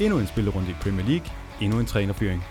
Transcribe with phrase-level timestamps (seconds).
[0.00, 1.26] Endnu en spillerunde i Premier League,
[1.60, 2.44] endnu en trænerfyring.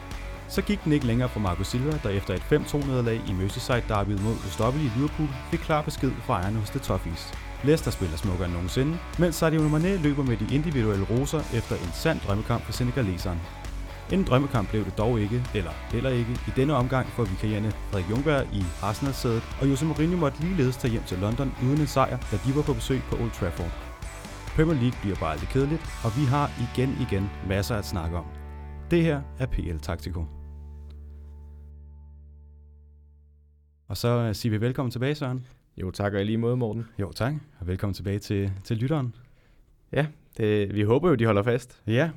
[0.47, 4.11] Så gik den ikke længere for Marco Silva, der efter et 5-2-nederlag i Merseyside derby
[4.11, 7.33] mod ustoppelige Liverpool fik klar besked fra ejerne hos The Toffees.
[7.63, 11.91] Leicester spiller smukkere end nogensinde, mens Sadio Mane løber med de individuelle roser efter en
[11.93, 13.39] sand drømmekamp for senegaleseren.
[14.11, 18.09] En drømmekamp blev det dog ikke, eller heller ikke, i denne omgang for vikarierende Frederik
[18.09, 22.17] Jungberg i Arsenal-sædet, og Jose Mourinho måtte ligeledes tage hjem til London uden en sejr,
[22.31, 23.90] da de var på besøg på Old Trafford.
[24.55, 28.25] Premier League bliver bare aldrig kedeligt, og vi har igen igen masser at snakke om.
[28.91, 30.25] Det her er PL Taktiko.
[33.87, 35.45] Og så øh, siger vi velkommen tilbage, Søren.
[35.77, 36.87] Jo, tak og i lige måde, Morten.
[36.99, 37.33] Jo, tak.
[37.59, 39.15] Og velkommen tilbage til, til lytteren.
[39.91, 40.05] Ja,
[40.37, 41.81] det, vi håber jo, de holder fast.
[41.87, 42.09] Ja,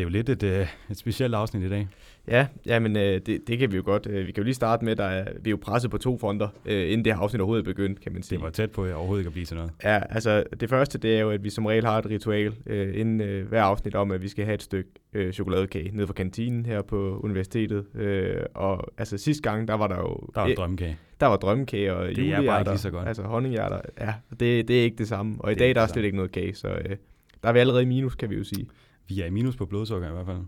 [0.00, 1.88] det er jo lidt et, øh, et specielt afsnit i dag.
[2.28, 4.06] Ja, ja men øh, det, det kan vi jo godt.
[4.06, 6.48] Øh, vi kan jo lige starte med, at vi er jo presset på to fronter,
[6.66, 8.36] øh, inden det her afsnit overhovedet er begyndt, kan man sige.
[8.38, 9.72] Det var tæt på, at overhovedet ikke at blive til noget.
[9.84, 13.00] Ja, altså det første, det er jo, at vi som regel har et ritual øh,
[13.00, 16.14] inden øh, hver afsnit om, at vi skal have et stykke øh, chokoladekage ned fra
[16.14, 17.84] kantinen her på universitetet.
[17.94, 20.28] Øh, og altså sidste gang, der var der jo...
[20.34, 20.96] Der var drømmekage.
[21.20, 22.42] Der var drømmekage og det julehjerter.
[22.42, 23.08] er bare ikke lige så godt.
[23.08, 25.36] Altså honninghjerter, ja, det, det er ikke det samme.
[25.38, 26.96] Og i dag, der er slet ikke noget kage, så øh,
[27.42, 28.66] der er vi allerede i minus, kan vi jo sige.
[29.10, 30.38] Vi er i minus på blodsukker i hvert fald.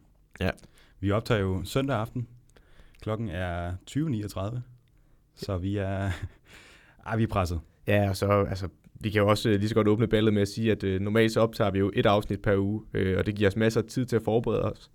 [0.40, 0.50] Ja.
[1.00, 2.28] Vi optager jo søndag aften.
[3.00, 4.58] Klokken er 20.39.
[5.34, 6.10] Så vi er,
[7.06, 7.60] ah, vi er presset.
[7.86, 10.48] Ja, og så, altså, vi kan jo også lige så godt åbne ballet med at
[10.48, 13.34] sige, at øh, normalt så optager vi jo et afsnit per uge, øh, og det
[13.34, 14.90] giver os masser af tid til at forberede os.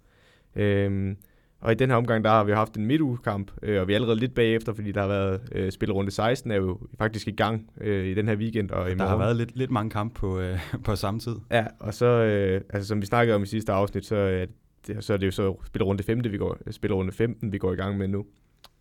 [0.56, 1.16] Øh,
[1.60, 3.98] og i den her omgang, der har vi haft en midtugekamp, øh, og vi er
[3.98, 7.72] allerede lidt bagefter, fordi der har været øh, spillerunde 16, er jo faktisk i gang
[7.82, 10.40] øh, i den her weekend og i Der har været lidt, lidt mange kampe på,
[10.40, 11.36] øh, på samme tid.
[11.52, 14.48] Ja, og så, øh, altså som vi snakkede om i sidste afsnit, så, øh,
[14.88, 17.76] det, så er det jo så spillerunde 5, vi går, spillerunde 15, vi går i
[17.76, 18.26] gang med nu.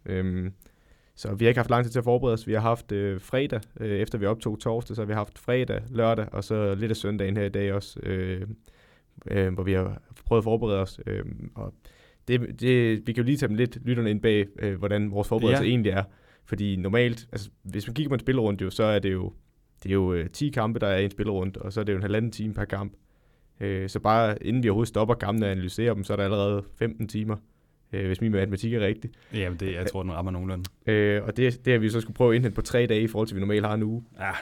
[0.06, 0.52] Øhm,
[1.14, 2.46] så vi har ikke haft lang tid til at forberede os.
[2.46, 5.82] Vi har haft øh, fredag, øh, efter vi optog torsdag, så har vi haft fredag,
[5.90, 8.46] lørdag, og så lidt af søndagen her i dag også, øh,
[9.30, 11.00] øh, hvor vi har prøvet at forberede os.
[11.06, 11.24] Øh,
[11.54, 11.74] og
[12.28, 15.28] det, det, vi kan jo lige tage dem lidt lytterne ind bag, øh, hvordan vores
[15.28, 15.70] forberedelse ja.
[15.70, 16.02] egentlig er.
[16.44, 19.32] Fordi normalt, altså, hvis man kigger på en spillerunde, jo, så er det jo,
[19.82, 21.92] det er jo øh, 10 kampe, der er i en spillerunde, og så er det
[21.92, 22.92] jo en halvanden time per kamp.
[23.60, 26.64] Øh, så bare inden vi overhovedet stopper kampene og analyserer dem, så er der allerede
[26.78, 27.36] 15 timer,
[27.92, 29.10] øh, hvis min matematik er rigtig.
[29.34, 30.64] Jamen, det, jeg tror, den rammer nogenlunde.
[30.86, 33.06] Øh, og det, det har vi så skulle prøve at indhente på tre dage, i
[33.06, 34.04] forhold til, at vi normalt har en uge.
[34.18, 34.32] Ja.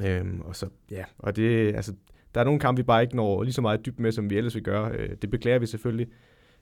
[0.00, 1.94] Øhm, og så, ja, og det, altså,
[2.34, 4.36] der er nogle kampe, vi bare ikke når lige så meget dybt med, som vi
[4.36, 4.92] ellers vil gøre.
[4.92, 6.06] Øh, det beklager vi selvfølgelig.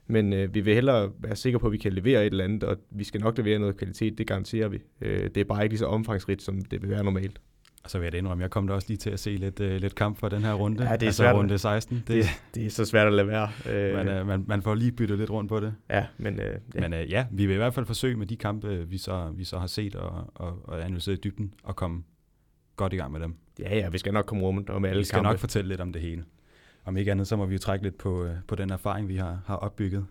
[0.07, 2.63] Men øh, vi vil hellere være sikre på, at vi kan levere et eller andet,
[2.63, 4.79] og vi skal nok levere noget kvalitet, det garanterer vi.
[5.01, 7.41] Øh, det er bare ikke lige så omfangsrigt, som det vil være normalt.
[7.83, 9.59] Og så vil jeg det indrømme, jeg kom da også lige til at se lidt,
[9.59, 10.83] uh, lidt kamp for den her runde.
[10.83, 11.35] Ja, det er altså svært.
[11.35, 11.97] runde 16.
[11.97, 12.25] Det, det,
[12.55, 13.49] det er så svært at lade være.
[14.05, 15.73] man, uh, man, man får lige byttet lidt rundt på det.
[15.89, 16.45] Ja, men, uh,
[16.75, 16.89] ja.
[16.89, 19.43] men uh, ja, vi vil i hvert fald forsøge med de kampe, vi så, vi
[19.43, 22.03] så har set og, og, og analyseret i dybden, og komme
[22.75, 23.35] godt i gang med dem.
[23.59, 25.29] Ja, ja, vi skal nok komme rundt om alle Vi skal kampe.
[25.29, 26.23] nok fortælle lidt om det hele.
[26.85, 29.15] Om ikke andet, så må vi jo trække lidt på, uh, på den erfaring, vi
[29.15, 30.05] har, har opbygget.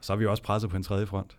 [0.00, 1.36] Så er vi også presset på en tredje front.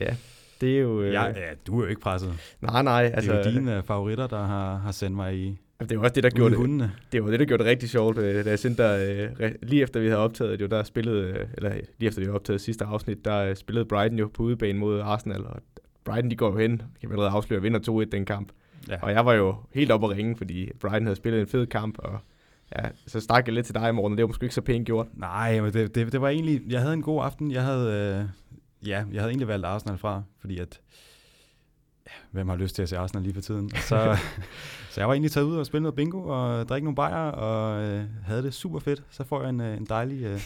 [0.00, 0.16] Ja,
[0.60, 1.02] det er jo...
[1.02, 1.12] Øh...
[1.12, 2.32] Ja, ja, du er jo ikke presset.
[2.60, 3.10] Nej, nej.
[3.14, 6.02] Altså, det er jo dine uh, favoritter, der har, har sendt mig i det var
[6.04, 8.18] også det, der gjorde det, det, var det, der gjorde det rigtig sjovt.
[8.18, 11.46] Øh, da jeg sendte dig, øh, lige efter vi havde optaget, jo, der spillede, øh,
[11.54, 15.00] eller lige efter vi havde optaget sidste afsnit, der spillede Brighton jo på udebane mod
[15.00, 15.56] Arsenal, og
[16.04, 18.52] Brighton de går jo hen, kan vi allerede afsløre, vinder 2-1 den kamp.
[18.88, 18.96] Ja.
[19.02, 21.98] Og jeg var jo helt oppe at ringe, fordi Brighton havde spillet en fed kamp,
[21.98, 22.18] og
[22.78, 25.06] ja, så stak jeg lidt til dig, Morten, det var måske ikke så pænt gjort.
[25.14, 27.50] Nej, men det, det, det var egentlig, jeg havde en god aften.
[27.50, 30.80] Jeg havde, øh, ja, jeg havde egentlig valgt Arsenal fra, fordi at,
[32.06, 33.70] ja, hvem har lyst til at se Arsenal lige for tiden?
[33.88, 34.18] Så,
[34.90, 37.82] så jeg var egentlig taget ud og spille noget bingo og drikke nogle bajer, og
[37.82, 39.02] øh, havde det super fedt.
[39.10, 40.24] Så får jeg en, øh, en dejlig...
[40.24, 40.40] Øh,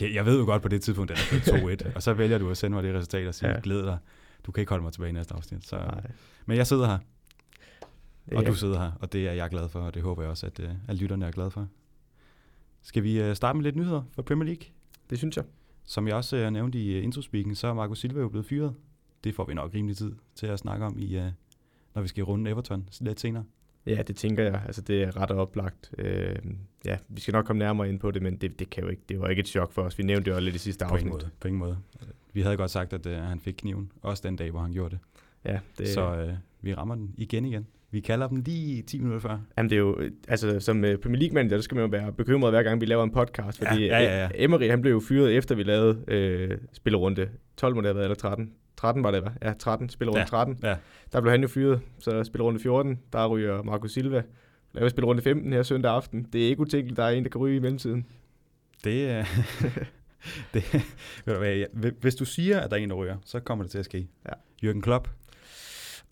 [0.00, 2.38] jeg, jeg ved jo godt på det tidspunkt, at det er 2-1, og så vælger
[2.38, 3.60] du at sende mig det resultat og sige, ja.
[3.62, 3.98] glæd dig,
[4.46, 5.66] du kan ikke holde mig tilbage i næste afsnit.
[5.66, 6.10] Så, Nej.
[6.46, 6.98] men jeg sidder her,
[8.32, 10.46] og du sidder her, og det er jeg glad for, og det håber jeg også,
[10.46, 11.68] at, øh, at lytterne er glade for.
[12.82, 14.64] Skal vi øh, starte med lidt nyheder for Premier League?
[15.10, 15.44] Det synes jeg.
[15.84, 18.74] Som jeg også uh, nævnte i introspeaken, så er Marco Silva jo blevet fyret.
[19.24, 21.20] Det får vi nok rimelig tid til at snakke om, i,
[21.94, 23.44] når vi skal runde Everton lidt senere.
[23.86, 24.62] Ja, det tænker jeg.
[24.66, 25.94] Altså, det er ret oplagt.
[25.98, 26.36] Øh,
[26.84, 29.02] ja, vi skal nok komme nærmere ind på det, men det, det, kan jo ikke,
[29.08, 29.98] det var ikke et chok for os.
[29.98, 31.00] Vi nævnte det jo lidt i sidste afsnit.
[31.00, 31.30] På ingen måde.
[31.40, 31.78] På ingen måde.
[32.32, 34.90] Vi havde godt sagt, at uh, han fik kniven, også den dag, hvor han gjorde
[34.90, 34.98] det.
[35.44, 35.88] Ja, det...
[35.88, 37.66] Så uh, vi rammer den igen igen.
[37.92, 39.38] Vi kalder dem lige 10 minutter før.
[39.58, 39.98] Jamen det er jo,
[40.28, 42.86] altså som uh, Premier League manager, der skal man jo være bekymret hver gang vi
[42.86, 44.28] laver en podcast, fordi ja, ja, ja.
[44.34, 48.04] Emery han blev jo fyret efter vi lavede uh, spillerunde 12 må det have været,
[48.04, 48.52] eller 13.
[48.76, 49.32] 13 var det, var.
[49.42, 50.58] Ja, 13, spillerunde ja, 13.
[50.62, 50.76] Ja.
[51.12, 54.22] Der blev han jo fyret, så spillerunde 14, der ryger Marco Silva.
[54.72, 56.26] Laver spillerunde 15 her søndag aften.
[56.32, 58.06] Det er ikke utænkeligt, der er en, der kan ryge i mellemtiden.
[58.84, 59.24] Det er...
[60.54, 60.84] det,
[62.00, 64.08] hvis du siger, at der er en, der ryger, så kommer det til at ske.
[64.28, 64.32] Ja.
[64.70, 65.08] Jürgen Klopp,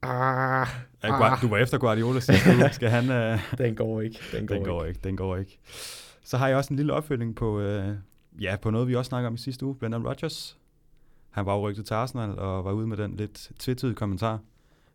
[0.03, 0.67] Ah,
[1.03, 1.41] ah.
[1.43, 2.73] Du var efter Guardiola sidste uge.
[2.73, 3.35] Skal han...
[3.35, 3.41] Uh...
[3.65, 4.19] Den går ikke.
[4.33, 4.89] Den går, den går ikke.
[4.89, 5.01] ikke.
[5.05, 5.59] Den går ikke.
[6.25, 7.95] Så har jeg også en lille opfølging på, uh,
[8.43, 10.59] ja, på noget, vi også snakker om i sidste uge, Brendan Rodgers.
[11.31, 14.39] Han var jo rygtet til Arsenal og var ude med den lidt tvetydige kommentar.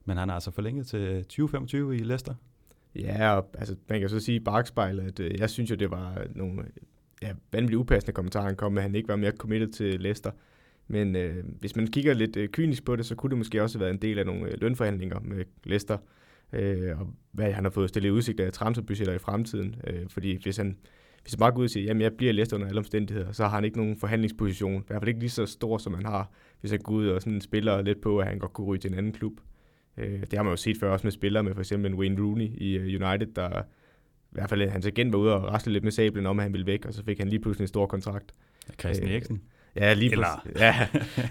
[0.06, 2.34] Men han er altså forlænget til 2025 i Leicester.
[2.96, 5.92] Ja, og, altså, man kan så sige i bagspejlet, at øh, jeg synes jo, det
[5.92, 6.63] var nogle
[7.22, 10.31] ja, vanvittigt upassende kommentarer, han kom med, at han ikke var mere committed til Leicester.
[10.87, 13.77] Men øh, hvis man kigger lidt øh, kynisk på det, så kunne det måske også
[13.77, 15.97] have været en del af nogle øh, lønforhandlinger med Leicester,
[16.53, 19.75] øh, og hvad han har fået stillet i udsigt af transferbudgetter i fremtiden.
[19.87, 20.77] Øh, fordi hvis han,
[21.21, 23.43] hvis han bare går ud og siger, jamen jeg bliver Leicester under alle omstændigheder, så
[23.43, 24.81] har han ikke nogen forhandlingsposition.
[24.81, 27.21] I hvert fald ikke lige så stor, som han har, hvis han går ud og
[27.21, 29.33] sådan spiller lidt på, at han godt kunne ryge til en anden klub.
[29.97, 32.49] Øh, det har man jo set før også med spillere med for eksempel Wayne Rooney
[32.57, 35.91] i øh, United, der i hvert fald hans agent var ude og rasle lidt med
[35.91, 38.33] sablen om, at han ville væk, og så fik han lige pludselig en stor kontrakt.
[38.79, 39.41] Christian øh, Eriksen.
[39.75, 40.27] Ja, lige Eller...
[40.44, 40.62] præcis.
[40.62, 40.88] Ja,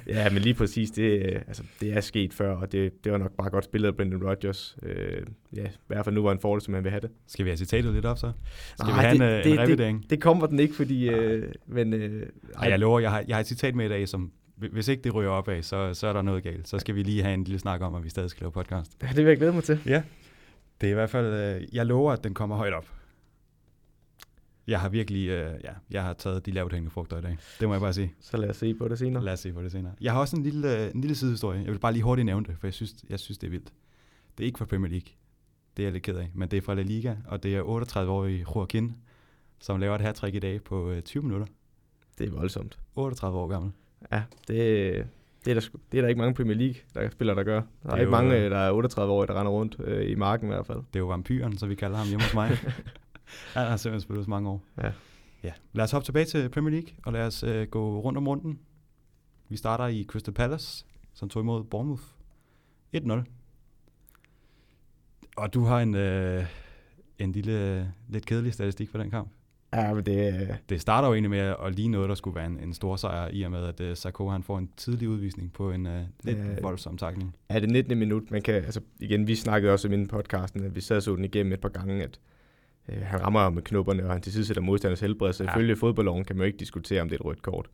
[0.06, 3.36] ja, men lige præcis, det, altså, det er sket før, og det, det var nok
[3.36, 4.76] bare godt spillet af Brendan Rodgers.
[4.82, 5.22] Øh,
[5.56, 7.10] ja, i hvert fald nu var en fordel, som han vil have det.
[7.26, 8.32] Skal vi have citatet lidt op så?
[8.78, 10.02] Skal Nej, vi have det, en, det, en revidering?
[10.02, 11.08] Det, det kommer den ikke, fordi...
[11.08, 12.26] Øh, men, øh,
[12.56, 15.02] ej, jeg lover, jeg har, jeg har et citat med i dag, som hvis ikke
[15.02, 16.68] det ryger op af, så, så er der noget galt.
[16.68, 18.96] Så skal vi lige have en lille snak om, at vi stadig skal lave podcast.
[19.02, 19.78] Ja, det vil jeg glæde mig til.
[19.86, 20.02] Ja,
[20.80, 22.86] det er i hvert fald, øh, jeg lover, at den kommer højt op.
[24.66, 27.36] Jeg har virkelig, øh, ja, jeg har taget de lavt hængende frugter i dag.
[27.60, 28.14] Det må jeg bare sige.
[28.20, 29.24] Så lad os se på det senere.
[29.24, 29.92] Lad os se på det senere.
[30.00, 31.58] Jeg har også en lille, en lille sidehistorie.
[31.58, 33.72] Jeg vil bare lige hurtigt nævne det, for jeg synes, jeg synes det er vildt.
[34.38, 35.08] Det er ikke fra Premier League.
[35.76, 36.30] Det er jeg lidt ked af.
[36.34, 38.96] Men det er fra La Liga, og det er 38-årige Joaquin,
[39.60, 41.46] som laver et hat i dag på øh, 20 minutter.
[42.18, 42.78] Det er voldsomt.
[42.96, 43.72] 38 år gammel.
[44.12, 45.06] Ja, det,
[45.44, 47.60] det, er der, det er der ikke mange Premier League der spillere, der gør.
[47.82, 50.10] Der er, er ikke jo, mange, øh, der er 38 år, der render rundt øh,
[50.10, 50.78] i marken i hvert fald.
[50.78, 52.50] Det er jo vampyren, så vi kalder ham hjemme hos mig.
[53.54, 54.62] Han har simpelthen spillet så mange år.
[54.82, 54.92] Ja.
[55.42, 55.52] ja.
[55.72, 58.58] Lad os hoppe tilbage til Premier League, og lad os øh, gå rundt om runden.
[59.48, 60.84] Vi starter i Crystal Palace,
[61.14, 62.02] som tog imod Bournemouth.
[62.96, 63.12] 1-0.
[65.36, 66.44] Og du har en, øh,
[67.18, 69.28] en lille, lidt kedelig statistik for den kamp.
[69.74, 70.56] Ja, men det...
[70.68, 73.28] Det starter jo egentlig med at lige noget, der skulle være en, en stor sejr,
[73.32, 75.92] i og med, at uh, Sarko han får en tidlig udvisning på en uh,
[76.22, 76.60] lidt Ja.
[76.62, 77.36] voldsom takning.
[77.48, 77.98] Er det 19.
[77.98, 78.30] minut?
[78.30, 81.24] Man kan, altså, igen, vi snakkede også i min podcasten, at vi sad så den
[81.24, 82.20] igennem et par gange, at
[82.88, 85.32] øh, han rammer med knopperne, og han til sidst sætter modstanders helbred.
[85.32, 85.48] Så Ja.
[85.48, 87.66] selvfølgelig fodboldloven kan man jo ikke diskutere, om det er et rødt kort.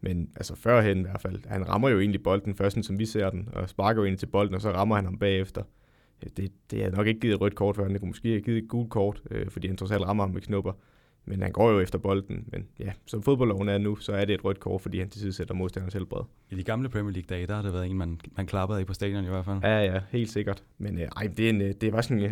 [0.00, 3.30] Men altså førhen i hvert fald, han rammer jo egentlig bolden først, som vi ser
[3.30, 5.62] den, og sparker jo egentlig til bolden, og så rammer han ham bagefter.
[6.24, 7.92] Øh, Det, det er nok ikke givet et rødt kort for han.
[7.92, 10.30] Det kunne måske have givet et gult kort, øh, fordi han trods alt rammer ham
[10.30, 10.72] med knopper.
[11.24, 12.44] Men han går jo efter bolden.
[12.52, 15.32] Men ja, som fodboldloven er nu, så er det et rødt kort, fordi han til
[15.32, 16.22] sætter modstanders helbred.
[16.50, 18.94] I de gamle Premier League-dage, der har det været en, man, man klappede af på
[18.94, 19.58] stadion i hvert fald.
[19.62, 20.62] Ja, ja, helt sikkert.
[20.78, 22.30] Men øh, ej, det, er en, øh, det var sådan øh,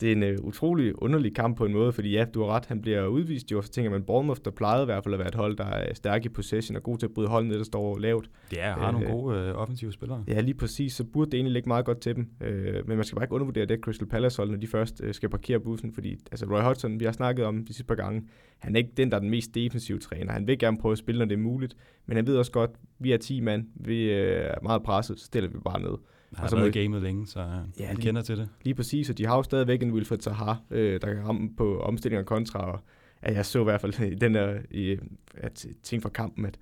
[0.00, 2.66] det er en øh, utrolig underlig kamp på en måde, fordi ja, du har ret,
[2.66, 5.18] han bliver udvist jo, og så tænker man, Bournemouth, der plejede i hvert fald at
[5.18, 7.58] være et hold, der er stærk i possession og god til at bryde hold ned,
[7.58, 8.30] der står lavt.
[8.56, 10.24] Er, har nogle Øh, gode øh, offensive spillere.
[10.28, 12.28] Ja, lige præcis, så burde det egentlig ligge meget godt til dem.
[12.40, 15.14] Øh, men man skal bare ikke undervurdere det Crystal Palace hold, når de først øh,
[15.14, 18.22] skal parkere bussen, fordi altså Roy Hodgson, vi har snakket om de sidste par gange,
[18.58, 20.32] han er ikke den, der er den mest defensive træner.
[20.32, 21.76] Han vil gerne prøve at spille, når det er muligt,
[22.06, 25.26] men han ved også godt, vi er 10 mand, vi øh, er meget presset, så
[25.26, 25.98] stiller vi bare ned.
[26.36, 27.46] Han har og så været i gamet længe, så øh,
[27.80, 28.48] Ja, lige- kender til det.
[28.64, 31.80] Lige præcis, og de har jo stadigvæk en Wilfred Zaha, øh, der kan ramme på
[31.80, 32.80] omstillinger kontra, og
[33.26, 34.96] ja, jeg så i hvert fald i den der i,
[35.34, 36.58] at, ting fra kampen, at,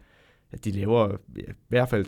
[0.52, 2.06] at de laver i hvert fald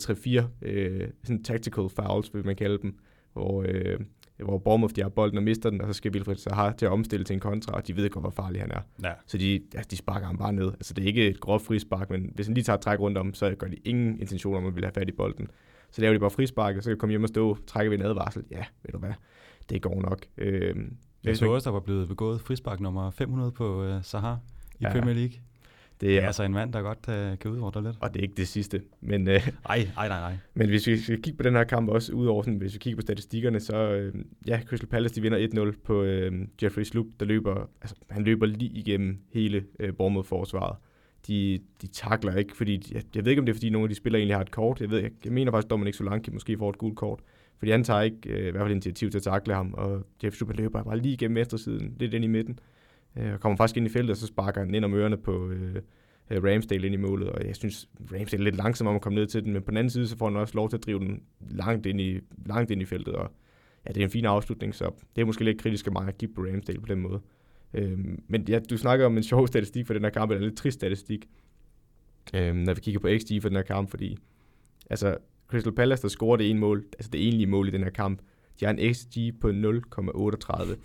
[0.61, 2.97] 3-4 øh, sådan tactical fouls, vil man kalde dem,
[3.33, 3.99] hvor, øh,
[4.37, 6.91] hvor Bournemouth de har bolden og mister den, og så skal Wilfred Zaha til at
[6.91, 8.79] omstille til en kontra, og de ved godt, hvor farlig han er.
[9.03, 9.13] Ja.
[9.27, 10.67] Så de, ja, de sparker ham bare ned.
[10.67, 13.17] Altså det er ikke et groft frispark, men hvis han lige tager et træk rundt
[13.17, 15.47] om, så gør de ingen intention om at ville have fat i bolden.
[15.91, 17.95] Så laver de bare frispark, og så kan de komme hjem og stå, trækker vi
[17.95, 18.43] en advarsel.
[18.51, 19.13] Ja, ved du hvad,
[19.69, 20.19] det går nok.
[20.37, 24.39] Øhm, Jeg så også, der var blevet begået frispark nummer 500 på øh, Sahar
[24.79, 24.91] i Ja.
[24.91, 25.29] Premier League.
[25.31, 27.95] det Det er, er altså en mand, der godt øh, kan udfordre lidt.
[27.99, 28.81] og det er ikke det sidste.
[29.01, 30.37] Men, øh, Ej, ej, nej, nej.
[30.53, 32.95] men hvis vi skal kigge på den her kamp også, udover sådan, hvis vi kigger
[32.97, 34.13] på statistikkerne, så øh,
[34.47, 38.45] ja, Crystal Palace de vinder 1-0 på øh, Jeffrey Sloop, der løber, altså, han løber
[38.45, 40.75] lige igennem hele øh, Bournemouth-forsvaret.
[41.27, 43.89] De, de takler ikke, fordi jeg, jeg ved ikke, om det er, fordi nogle af
[43.89, 44.81] de spillere egentlig har et kort.
[44.81, 47.19] Jeg, ved, jeg, jeg mener faktisk, at Dominic Solanke måske får et gult kort.
[47.57, 50.35] Fordi han tager ikke øh, i hvert fald initiativ til at takle ham, og Jeff
[50.35, 52.59] Sloop løber bare lige gennem eftersiden, lidt ind i midten.
[53.17, 55.49] Øh, og kommer faktisk ind i feltet, og så sparker han ind om ørerne på
[55.49, 55.75] øh,
[56.29, 59.19] øh, Ramsdale ind i målet, og jeg synes, Ramsdale er lidt langsom om at komme
[59.19, 60.85] ned til den, men på den anden side, så får han også lov til at
[60.85, 63.31] drive den langt ind i, langt ind i feltet, og
[63.87, 66.17] ja, det er en fin afslutning, så det er måske lidt kritisk af mig at
[66.17, 67.21] give på Ramsdale på den måde.
[67.73, 70.49] Øhm, men ja, du snakker om en sjov statistik for den her kamp, eller en
[70.49, 71.25] lidt trist statistik,
[72.33, 74.17] øhm, når vi kigger på XG for den her kamp, fordi
[74.89, 77.89] altså, Crystal Palace, der scorer det ene mål, altså det egentlige mål i den her
[77.89, 78.21] kamp,
[78.59, 80.75] de har en XG på 0,38.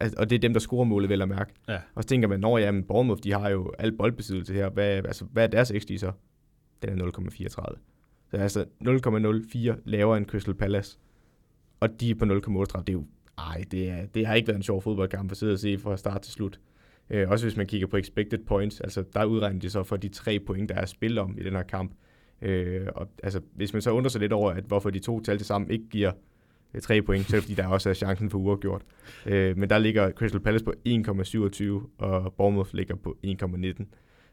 [0.00, 1.52] Altså, og det er dem, der scorer målet, vel at mærke.
[1.68, 1.78] Ja.
[1.94, 4.70] Og så tænker man, når ja, men Bournemouth, de har jo al boldbesiddelse her.
[4.70, 6.12] Hvad, altså, hvad er deres XG så?
[6.82, 7.48] Den er 0,34.
[8.30, 8.64] Så altså
[9.74, 10.98] 0,04 lavere end Crystal Palace.
[11.80, 12.30] Og de er på 0,38.
[12.80, 13.04] Det er jo,
[13.38, 15.96] ej, det, er, det har ikke været en sjov fodboldkamp at sidde og se fra
[15.96, 16.60] start til slut.
[17.10, 20.08] Øh, også hvis man kigger på expected points, altså der udregner de så for de
[20.08, 21.92] tre point, der er spillet om i den her kamp.
[22.42, 25.38] Øh, og altså, hvis man så undrer sig lidt over, at hvorfor de to tal
[25.38, 26.12] til sammen ikke giver
[26.74, 28.82] øh, tre point, selv fordi, der også er chancen for uafgjort.
[29.26, 31.64] Øh, men der ligger Crystal Palace på 1,27,
[31.98, 33.84] og Bournemouth ligger på 1,19.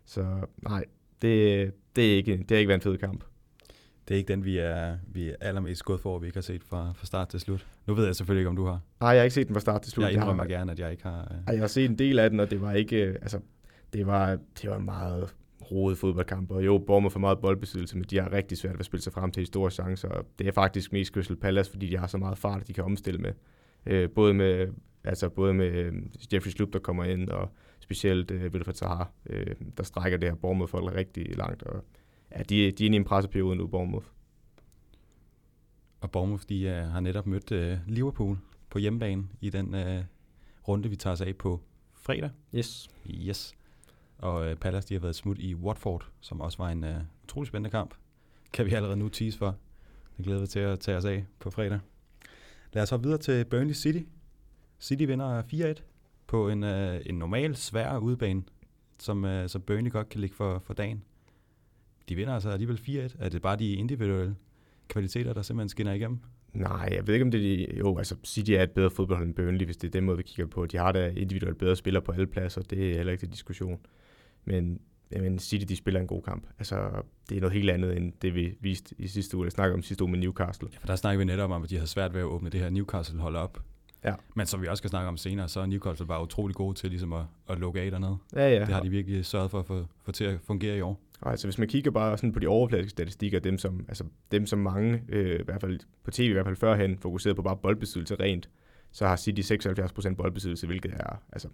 [0.05, 0.25] Så
[0.61, 0.85] nej,
[1.21, 3.23] det, det, er ikke, det har ikke været en fed kamp.
[4.07, 6.63] Det er ikke den, vi er, vi er allermest gået for, vi ikke har set
[6.63, 7.67] fra, fra start til slut.
[7.87, 8.79] Nu ved jeg selvfølgelig ikke, om du har.
[8.99, 10.03] Nej, jeg har ikke set den fra start til slut.
[10.03, 11.31] Jeg indrømmer har, gerne, at jeg ikke har...
[11.47, 11.53] Uh...
[11.53, 13.05] Jeg har set en del af den, og det var ikke...
[13.05, 13.39] øh, Altså,
[13.93, 15.35] det var, det var en meget
[15.71, 16.51] rodet fodboldkamp.
[16.51, 19.13] Og jo, Bournemouth for meget boldbesiddelse, men de har rigtig svært ved at spille sig
[19.13, 20.09] frem til de store chancer.
[20.09, 22.83] Og det er faktisk mest Crystal Palace, fordi de har så meget fart, de kan
[22.83, 23.31] omstille med.
[23.85, 24.67] Øh, både med,
[25.03, 25.93] altså både med øh,
[26.33, 30.35] Jeffrey Sloop, der kommer ind, og specielt øh, Wilfred Zaha, øh, der strækker det her
[30.35, 31.63] Bournemouth for rigtig langt.
[31.63, 31.83] Og
[32.37, 34.05] ja, de, de er inde i en presseperiode nu, Bournemouth.
[36.01, 38.37] Og Bournemouth, de uh, har netop mødt uh, Liverpool
[38.69, 40.03] på hjemmebane i den uh,
[40.67, 41.61] runde, vi tager os af på
[41.93, 42.29] fredag.
[42.55, 42.89] Yes.
[43.09, 43.55] Yes.
[44.17, 46.89] Og uh, Palace, de har været smut i Watford, som også var en uh,
[47.23, 47.93] utrolig spændende kamp.
[48.53, 49.55] Kan vi allerede nu tease for.
[50.17, 51.79] Det glæder vi til at tage os af på fredag.
[52.73, 53.99] Lad os hoppe videre til Burnley City.
[54.79, 55.41] City vinder
[55.77, 55.81] 4-1
[56.27, 58.43] på en, uh, en normal, svær udebane,
[58.99, 61.03] som, uh, som Burnley godt kan ligge for, for dagen.
[62.09, 62.79] De vinder altså alligevel
[63.09, 63.15] 4-1.
[63.19, 64.35] Er det bare de individuelle
[64.87, 66.19] kvaliteter, der simpelthen skinner igennem?
[66.53, 67.77] Nej, jeg ved ikke, om det er de...
[67.77, 70.23] Jo, altså City er et bedre fodboldhold end Burnley, hvis det er den måde, vi
[70.23, 70.65] kigger på.
[70.65, 73.79] De har da individuelt bedre spillere på alle pladser, det er heller ikke til diskussion.
[74.45, 74.79] Men,
[75.11, 76.47] men City, de spiller en god kamp.
[76.57, 76.89] Altså,
[77.29, 79.45] det er noget helt andet, end det vi viste i sidste uge.
[79.45, 80.67] Jeg snakker om sidste uge med Newcastle.
[80.73, 82.59] Ja, for der snakker vi netop om, at de havde svært ved at åbne det
[82.59, 83.63] her Newcastle-hold op.
[84.03, 84.13] Ja.
[84.35, 86.89] Men som vi også skal snakke om senere, så er Newcastle bare utrolig gode til
[86.89, 88.17] ligesom at, at lukke af dernede.
[88.35, 88.59] Ja, ja.
[88.59, 91.01] Det har de virkelig sørget for at få, få til at fungere i år.
[91.21, 94.59] Altså, hvis man kigger bare sådan på de overfladiske statistikker, dem som, altså, dem som
[94.59, 98.15] mange, øh, i hvert fald på tv i hvert fald førhen, fokuseret på bare boldbesiddelse
[98.15, 98.49] rent,
[98.91, 101.47] så har City 76% boldbesiddelse, hvilket er, altså,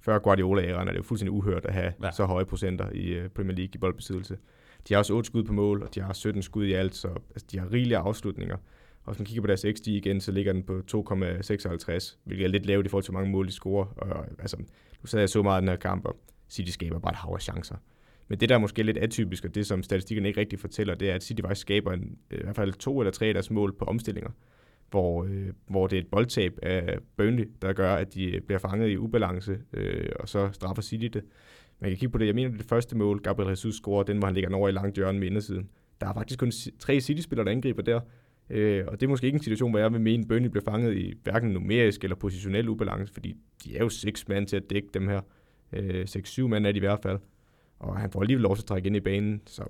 [0.00, 2.06] før Guardiola-æraen er det jo fuldstændig uhørt at have Ja.
[2.06, 2.10] ja.
[2.10, 4.38] så høje procenter i uh, Premier League i boldbesiddelse.
[4.88, 7.08] De har også 8 skud på mål, og de har 17 skud i alt, så
[7.08, 8.56] altså, de har rigelige afslutninger.
[9.04, 12.48] Og hvis man kigger på deres XG igen, så ligger den på 2,56, hvilket er
[12.48, 13.86] lidt lavt i forhold til, hvor mange mål de scorer.
[13.96, 14.56] Og, altså,
[15.02, 16.16] nu sad jeg så meget af den her kamp, og
[16.50, 17.76] City skaber bare et hav af chancer.
[18.28, 21.10] Men det, der er måske lidt atypisk, og det som statistikken ikke rigtig fortæller, det
[21.10, 23.50] er, at City faktisk skaber en, øh, i hvert fald to eller tre af deres
[23.50, 24.30] mål på omstillinger,
[24.90, 28.58] hvor, øh, hvor det er et boldtab af Burnley, der gør, at de øh, bliver
[28.58, 31.22] fanget i ubalance, øh, og så straffer City det.
[31.80, 32.26] Man kan kigge på det.
[32.26, 34.72] Jeg mener, det det første mål, Gabriel Jesus scorer, den hvor han ligger over i
[34.72, 35.68] langt hjørne med indersiden.
[36.00, 38.00] Der er faktisk kun tre City-spillere, der angriber der.
[38.50, 40.64] Øh, og det er måske ikke en situation, hvor jeg vil mene, at Burnley bliver
[40.64, 44.70] fanget i hverken numerisk eller positionel ubalance, fordi de er jo seks mand til at
[44.70, 45.20] dække dem her.
[45.72, 47.18] Øh, 6-7 mand er de i hvert fald.
[47.78, 49.64] Og han får alligevel lov til at trække ind i banen, så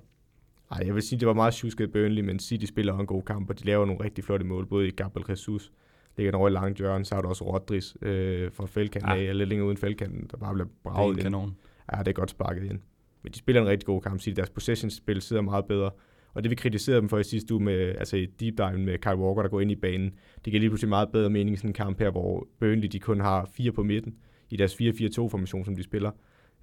[0.71, 3.49] ej, jeg vil sige, det var meget tjusket Burnley, men City spiller en god kamp,
[3.49, 5.71] og de laver nogle rigtig flotte mål, både i Gabriel Jesus,
[6.17, 9.15] ligger den over i langt hjørne, så har du også Rodris øh, fra fældkanten Ja.
[9.15, 11.21] af, eller lidt længere uden fældkanten, der bare bliver er braget ind.
[11.23, 11.55] kanon.
[11.93, 12.79] Ja, det er godt sparket ind.
[13.23, 14.21] Men de spiller en rigtig god kamp.
[14.21, 15.91] City, deres possession-spil sidder meget bedre.
[16.33, 18.97] Og det vi kritiserede dem for i sidste uge, med, altså i deep dive med
[18.97, 21.57] Kyle Walker, der går ind i banen, det giver lige pludselig meget bedre mening i
[21.57, 24.15] sådan en kamp her, hvor Burnley de kun har fire på midten
[24.49, 26.11] i deres 4-4-2-formation, som de spiller.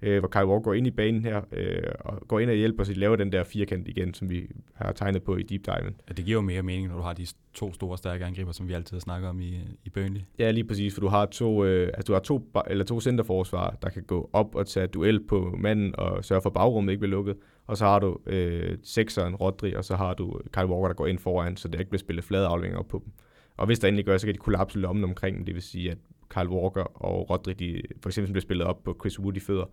[0.03, 2.81] Øh, hvor Kyle Walker går ind i banen her, øh, og går ind og hjælper
[2.83, 5.95] os at lave den der firkant igen, som vi har tegnet på i deep diven.
[6.09, 8.67] Ja, det giver jo mere mening, når du har de to store, stærke angriber, som
[8.67, 10.21] vi altid snakker om i, i Burnley.
[10.39, 13.77] Ja, lige præcis, for du har to, øh, altså du har to, eller to centerforsvar,
[13.81, 16.99] der kan gå op og tage duel på manden og sørge for, at bagrummet ikke
[16.99, 17.35] bliver lukket.
[17.67, 21.07] Og så har du øh, sekseren, Rodri, og så har du Kyle Walker, der går
[21.07, 23.13] ind foran, så der ikke bliver spillet flade afleveringer op på dem.
[23.57, 25.45] Og hvis der endelig gør, så kan de kollapse lommen omkring dem.
[25.45, 25.97] Det vil sige, at
[26.29, 29.65] Kyle Walker og Rodri, de for eksempel bliver spillet op på Chris Wood i fødder,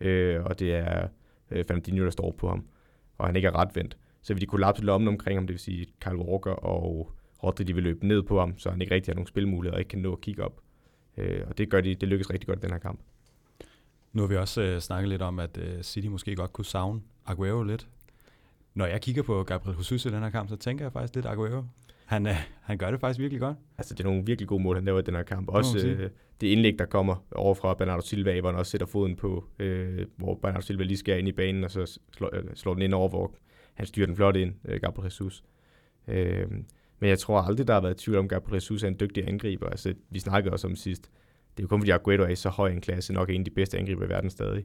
[0.00, 1.08] øh, og det er
[1.50, 2.66] øh, Fernandinho, der står på ham,
[3.18, 3.96] og han ikke er retvendt.
[4.22, 7.64] Så vil de kollapse lommen omkring ham, det vil sige, at Kyle Walker og Rodri,
[7.64, 9.88] de vil løbe ned på ham, så han ikke rigtig har nogen spilmuligheder og ikke
[9.88, 10.60] kan nå at kigge op.
[11.16, 13.00] Øh, og det gør de, det lykkes rigtig godt i den her kamp.
[14.12, 17.00] Nu har vi også øh, snakket lidt om, at øh, City måske godt kunne savne
[17.26, 17.88] Aguero lidt.
[18.74, 21.26] Når jeg kigger på Gabriel Jesus i den her kamp, så tænker jeg faktisk lidt
[21.26, 21.62] Aguero.
[22.04, 23.56] Han, øh, han gør det faktisk virkelig godt.
[23.78, 25.48] Altså, det er nogle virkelig gode mål, han laver i den her kamp.
[25.48, 29.16] Også øh, det indlæg, der kommer over fra Bernardo Silva, hvor han også sætter foden
[29.16, 32.74] på, øh, hvor Bernardo Silva lige skærer ind i banen, og så slår, øh, slår
[32.74, 33.34] den ind over, hvor
[33.74, 35.44] han styrer den flot ind, øh, Gabriel Jesus.
[36.08, 36.50] Øh,
[37.00, 39.28] men jeg tror aldrig, der har været tvivl om, at Gabriel Jesus er en dygtig
[39.28, 39.66] angriber.
[39.66, 41.10] Altså, vi snakkede også om sidst.
[41.56, 43.44] Det er jo kun fordi Aguero er i så høj en klasse, nok en af
[43.44, 44.64] de bedste angriber i verden stadig.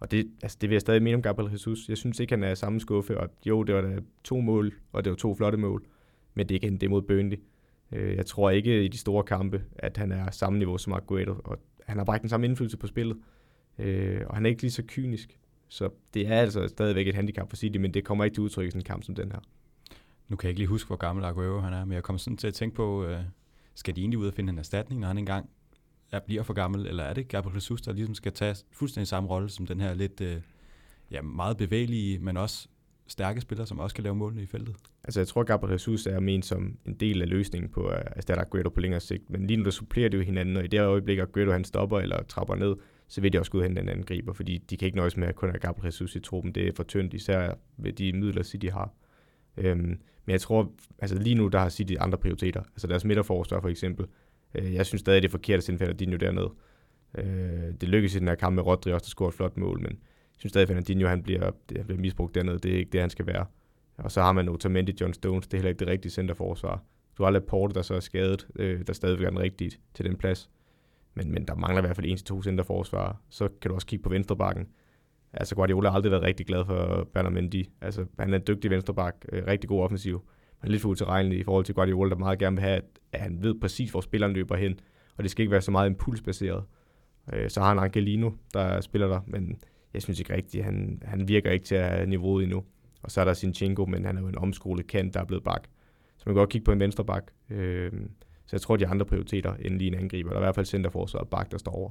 [0.00, 1.88] Og det, altså, det vil jeg stadig mene om Gabriel Jesus.
[1.88, 5.04] Jeg synes ikke, han er samme skuffe, og jo, det var da to mål, og
[5.04, 5.84] det var to flotte mål.
[6.34, 7.38] Men det er igen, det er mod Burnley.
[7.92, 11.34] Øh, Jeg tror ikke i de store kampe, at han er samme niveau som Aguero,
[11.44, 13.16] og han har bare ikke den samme indflydelse på spillet.
[13.78, 15.38] Øh, Og han er ikke lige så kynisk.
[15.68, 18.66] Så det er altså stadigvæk et handicap for City, men det kommer ikke til udtryk
[18.66, 19.38] i sådan en kamp som den her.
[20.28, 22.36] Nu kan jeg ikke lige huske, hvor gammel Aguero han er, men jeg kommer sådan
[22.36, 23.20] til at tænke på, øh,
[23.74, 25.50] skal de egentlig ud og finde en erstatning, når han engang
[26.12, 29.28] er, bliver for gammel, eller er det Gabriel Jesus, der ligesom skal tage fuldstændig samme
[29.28, 30.36] rolle som den her lidt øh,
[31.10, 32.68] ja, meget bevægelige, men også
[33.10, 34.76] stærke spillere, som også kan lave målene i feltet?
[35.04, 38.12] Altså jeg tror, Gabriel Jesus er ment som en del af løsningen på øh, at
[38.16, 40.66] erstatte Aguero på længere sigt, men lige nu der supplerer det jo hinanden, og i
[40.66, 42.76] det øjeblik, at Aguero han stopper eller trapper ned,
[43.08, 45.34] så vil de også gå hente en angriber, fordi de kan ikke nøjes med at
[45.34, 46.52] kun have Gabriel Jesus i truppen.
[46.52, 48.94] Det er for tyndt, især ved de midler, City har.
[49.56, 52.62] Øhm, men jeg tror, altså lige nu, der har City andre prioriteter.
[52.62, 54.06] Altså deres midterforsvar for eksempel.
[54.54, 56.52] Øh, jeg synes stadig, det er forkert at sende Fernandinho dernede.
[57.18, 59.80] Øh, det lykkedes i den her kamp med Rodri også, der scorede et flot mål,
[59.80, 59.98] men
[60.40, 62.58] synes stadig, at Fernandinho han bliver, han bliver misbrugt dernede.
[62.58, 63.46] Det er ikke det, han skal være.
[63.96, 66.82] Og så har man Otamendi, John Stones, det er heller ikke det rigtige centerforsvar.
[67.18, 70.16] Du har Laporte, der så er skadet, øh, der stadigvæk er den rigtige til den
[70.16, 70.50] plads.
[71.14, 73.20] Men, men der mangler i hvert fald en til to centerforsvar.
[73.28, 74.68] Så kan du også kigge på venstrebakken.
[75.32, 77.64] Altså Guardiola har aldrig været rigtig glad for Bernard Mendy.
[77.80, 80.28] Altså han er en dygtig venstrebak, øh, rigtig god offensiv.
[80.62, 83.20] Men lidt for utilregnelig i forhold til Guardiola, der meget gerne vil have, at, at
[83.20, 84.80] han ved præcis, hvor spilleren løber hen.
[85.16, 86.64] Og det skal ikke være så meget impulsbaseret.
[87.32, 89.60] Øh, så har han Angelino, der spiller der, men
[89.94, 92.64] jeg synes ikke rigtigt, han, han virker ikke til at have niveauet endnu.
[93.02, 95.44] Og så er der Sinchenko, men han er jo en omskolet kant, der er blevet
[95.44, 95.68] bak.
[96.16, 97.30] Så man kan godt kigge på en venstre bak.
[97.50, 97.92] Øh,
[98.46, 100.30] så jeg tror, de har andre prioriteter end lige en angriber.
[100.30, 101.90] Der er i hvert fald centerforsvaret bak, der står over.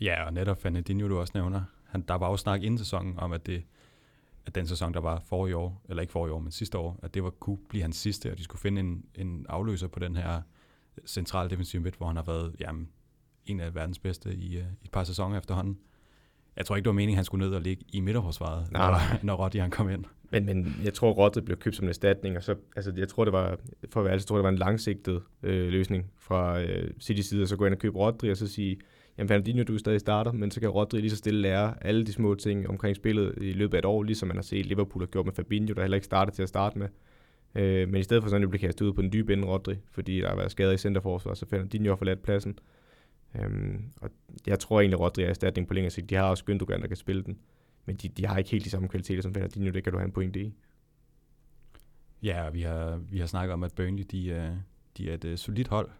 [0.00, 1.62] Ja, og netop Fernandinho, du også nævner.
[1.84, 3.62] Han, der var jo snak inden sæsonen om, at, det,
[4.46, 6.78] at den sæson, der var for i år, eller ikke for i år, men sidste
[6.78, 9.88] år, at det var, kunne blive hans sidste, og de skulle finde en, en afløser
[9.88, 10.42] på den her
[11.06, 12.88] centrale defensive midt, hvor han har været jamen,
[13.46, 15.78] en af verdens bedste i, øh, i et par sæsoner efterhånden.
[16.56, 18.90] Jeg tror ikke, det var meningen, at han skulle ned og ligge i midterforsvaret, Nej.
[18.90, 20.04] når, når Roddy han kom ind.
[20.30, 23.24] Men, men jeg tror, Rodri blev købt som en erstatning, og så, altså, jeg tror,
[23.24, 23.58] det var,
[23.90, 27.20] for at være ærlig, så tror det var en langsigtet øh, løsning fra øh, City
[27.20, 28.78] side, og så gå ind og købe Rodri, og så sige,
[29.18, 32.06] jamen Fernandinho, du er stadig starter, men så kan Rodri lige så stille lære alle
[32.06, 35.02] de små ting omkring spillet i løbet af et år, ligesom man har set Liverpool
[35.02, 36.88] har gjort med Fabinho, der heller ikke startede til at starte med.
[37.54, 39.74] Øh, men i stedet for sådan, at blive kastet ud på den dybe ende Rodri,
[39.92, 42.58] fordi der har været skader i centerforsvar, så Fernandinho har forladt pladsen.
[43.34, 44.10] Øhm, og
[44.46, 46.10] jeg tror egentlig, Rodri er erstatning på længere sigt.
[46.10, 47.38] De har også Gündogan, der kan spille den.
[47.86, 50.06] Men de, de har ikke helt de samme kvaliteter som Fernandinho, det kan du have
[50.06, 50.54] en pointe i.
[52.22, 54.56] Ja, vi har, vi har snakket om, at Burnley de, er,
[54.96, 55.90] de er et uh, solidt hold,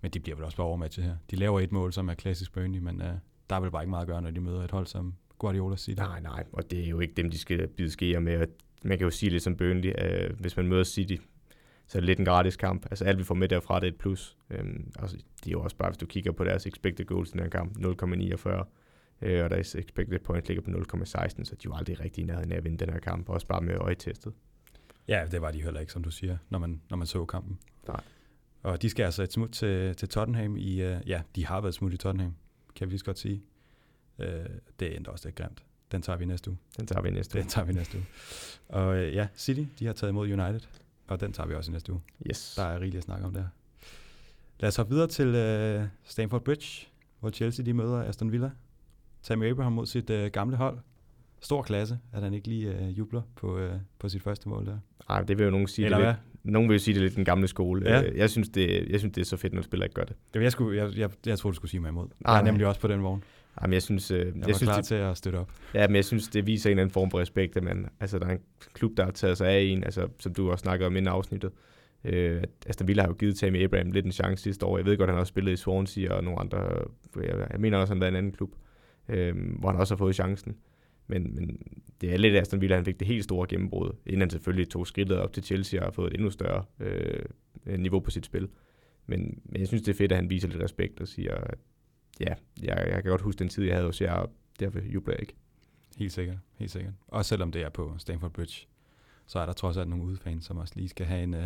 [0.00, 1.16] men de bliver vel også bare overmatchet her.
[1.30, 3.08] De laver et mål, som er klassisk Burnley, men uh,
[3.50, 5.76] der er vel bare ikke meget at gøre, når de møder et hold som Guardiola
[5.76, 6.00] City.
[6.00, 8.46] Nej, nej, og det er jo ikke dem, de skal bide skeer med.
[8.82, 11.16] Man kan jo sige lidt som Burnley, uh, hvis man møder City,
[11.94, 12.86] så er det lidt en gratis kamp.
[12.90, 14.36] Altså alt vi får med derfra, det er et plus.
[14.60, 17.32] Um, altså, det er jo også bare, hvis du kigger på deres expected goals i
[17.32, 18.64] den her kamp, 0,49
[19.22, 22.52] øh, og deres expected points ligger på 0,16, så de jo aldrig rigtig i nærheden
[22.52, 24.32] af at vinde den her kamp, også bare med øjetestet.
[25.08, 27.58] Ja, det var de heller ikke, som du siger, når man, når man så kampen.
[27.88, 28.00] Nej.
[28.62, 31.74] Og de skal altså et smut til, til Tottenham i, uh, ja, de har været
[31.74, 32.34] smut i Tottenham,
[32.76, 33.42] kan vi lige så godt sige.
[34.18, 34.24] Uh,
[34.80, 35.64] det endte også lidt grimt.
[35.92, 36.58] Den tager vi næste uge.
[36.76, 37.42] Den tager vi næste uge.
[37.42, 38.06] Den tager vi næste uge.
[38.68, 40.60] Og uh, ja, City, de har taget imod United,
[41.08, 42.00] og den tager vi også i næste uge.
[42.30, 42.54] Yes.
[42.56, 43.44] Der er rigeligt at snakke om der.
[44.60, 46.88] Lad os hoppe videre til uh, Stamford Bridge,
[47.20, 48.50] hvor Chelsea de møder Aston Villa.
[49.22, 50.78] Tammy Abraham mod sit uh, gamle hold.
[51.40, 54.78] Stor klasse, at han ikke lige uh, jubler på, uh, på sit første mål der.
[55.08, 55.84] Ej, det vil jo nogen sige.
[55.84, 56.14] Eller det hvad?
[56.14, 57.90] lidt, nogen vil jo sige, det er lidt den gamle skole.
[57.90, 58.02] Ja.
[58.14, 60.16] Jeg, synes, det, jeg synes, det er så fedt, når spillere ikke gør det.
[60.34, 62.04] Jamen, Jeg, skulle, jeg, jeg, jeg troede, du skulle sige mig imod.
[62.04, 62.50] Nej, jeg er nej.
[62.50, 63.22] nemlig også på den vogn.
[63.56, 65.50] Ej, men jeg synes, øh, Jeg, jeg, var synes klar det, til at støtte op.
[65.74, 68.18] ja, men jeg synes, det viser en eller anden form for respekt, at man, altså,
[68.18, 68.40] der er en
[68.72, 71.50] klub, der har taget sig af en, altså, som du også snakkede om inden afsnittet.
[72.04, 74.78] Øh, Aston Villa har jo givet Tammy Abraham lidt en chance sidste år.
[74.78, 76.58] Jeg ved godt, at han har også spillet i Swansea og nogle andre.
[77.16, 78.50] Jeg, jeg mener også, at han har været en anden klub,
[79.08, 80.56] øh, hvor han også har fået chancen.
[81.06, 81.58] Men, men
[82.00, 84.86] det er lidt Aston Villa, han fik det helt store gennembrud, inden han selvfølgelig tog
[84.86, 88.48] skridtet op til Chelsea og har fået et endnu større øh, niveau på sit spil.
[89.06, 91.58] Men, men jeg synes, det er fedt, at han viser lidt respekt og siger, at
[92.20, 95.14] ja, jeg, jeg kan godt huske den tid, jeg havde hos jer, og derfor jubler
[95.14, 95.34] jeg ikke.
[95.96, 96.92] Helt sikkert, helt sikkert.
[97.08, 98.66] Også selvom det er på Stamford Bridge,
[99.26, 101.44] så er der trods alt nogle udefans, som også lige skal have en, uh,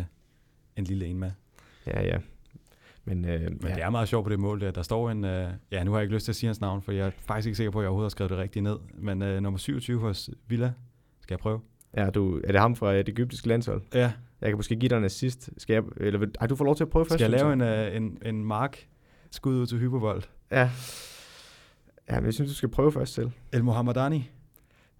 [0.75, 1.31] en lille en med.
[1.87, 2.17] Ja, ja.
[3.05, 3.75] Men, øh, Men ja.
[3.75, 4.71] det er meget sjovt på det mål der.
[4.71, 5.29] Der står en, uh,
[5.71, 7.47] ja nu har jeg ikke lyst til at sige hans navn, for jeg er faktisk
[7.47, 8.77] ikke sikker på, at jeg overhovedet har skrevet det rigtigt ned.
[8.93, 10.73] Men uh, nummer 27 hos Villa,
[11.21, 11.61] skal jeg prøve?
[11.97, 13.81] Ja, du, er det ham fra det egyptiske landshold?
[13.93, 15.49] Ja, Jeg kan måske give dig en assist.
[15.57, 17.19] Skal jeg, eller, ej, du får lov til at prøve først.
[17.19, 18.87] skal jeg lave en, uh, en, en mark
[19.31, 20.23] skud ud til Hypervold?
[20.51, 20.69] Ja.
[22.09, 23.31] Ja, men jeg synes, du skal prøve først selv.
[23.51, 24.29] El Mohammedani?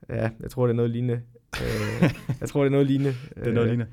[0.10, 1.22] Ja, jeg tror, det er noget lignende.
[1.62, 3.16] øh, jeg tror, det er noget lignende.
[3.36, 3.92] Det er noget lignende.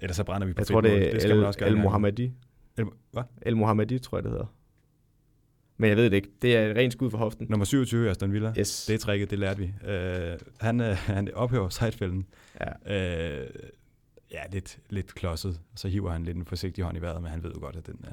[0.00, 1.68] Ellers så brænder vi på Jeg tror, det er det skal man El, også gøre
[1.68, 1.76] El.
[1.76, 2.32] Mohammadi.
[2.76, 3.22] El, hvad?
[3.42, 4.54] El Mohammadi, tror jeg, det hedder.
[5.76, 6.30] Men jeg ved det ikke.
[6.42, 7.46] Det er rent skud for hoften.
[7.50, 8.52] Nummer 27 er Aston Villa.
[8.58, 8.86] Yes.
[8.86, 9.72] Det er tricket, det lærte vi.
[9.82, 12.26] Uh, han, uh, han ophører sidefælden.
[12.60, 13.40] Ja.
[13.40, 13.46] Uh,
[14.30, 15.60] ja, lidt, lidt klodset.
[15.74, 17.86] Så hiver han lidt en forsigtig hånd i vejret, men han ved jo godt, at
[17.86, 18.12] den er...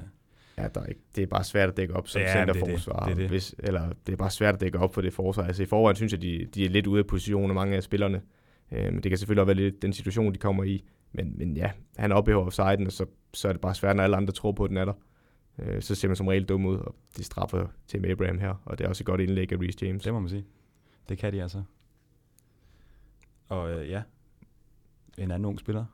[0.58, 2.54] Ja, der er ikke, det er bare svært at dække op som Ja, men det
[2.54, 2.62] det.
[2.62, 3.08] centerforsvar.
[3.08, 3.28] Det det.
[3.28, 5.44] Hvis, eller det er bare svært at dække op for det forsvar.
[5.44, 7.82] Altså i forvejen synes jeg, de, de er lidt ude af position af mange af
[7.82, 8.22] spillerne.
[8.72, 10.84] Øh, men det kan selvfølgelig også være lidt den situation, de kommer i.
[11.12, 14.16] Men, men ja, han ophæver offsiden, og så, så er det bare svært, når alle
[14.16, 14.92] andre tror på, at den er der.
[15.58, 18.78] øh, så ser man som regel dum ud, og de straffer Tim Abraham her, og
[18.78, 20.02] det er også et godt indlæg af Reece James.
[20.02, 20.44] Det må man sige.
[21.08, 21.62] Det kan de altså.
[23.48, 24.02] Og øh, ja,
[25.18, 25.84] en anden ung spiller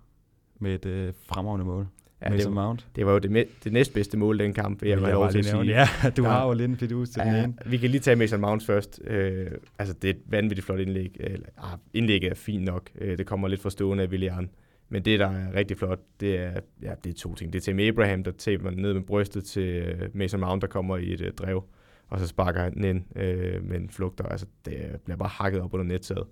[0.59, 1.87] med et øh, fremragende mål.
[2.25, 2.87] Ja, Mason det, Mount.
[2.97, 5.45] det var jo det, det næstbedste mål, den kamp, vil jeg Vil jeg bare lige
[5.45, 5.65] sige.
[5.65, 7.55] Ja, du har jo lidt en fidus til den Ja, ene.
[7.67, 9.01] vi kan lige tage Mason Mount først.
[9.07, 9.47] Øh,
[9.79, 11.17] altså, det er et vanvittigt flot indlæg.
[11.21, 12.91] Eller, ah, indlægget er fint nok.
[12.99, 14.51] Øh, det kommer lidt fra stående af Willian.
[14.89, 17.53] Men det, der er rigtig flot, det er, ja, det er to ting.
[17.53, 20.97] Det er Tim Abraham, der taber ned med brystet til øh, Mason Mount, der kommer
[20.97, 21.65] i et øh, drev.
[22.09, 24.25] Og så sparker han den ind øh, med en flugter.
[24.25, 26.27] Altså, det bliver bare hakket op under nettaget.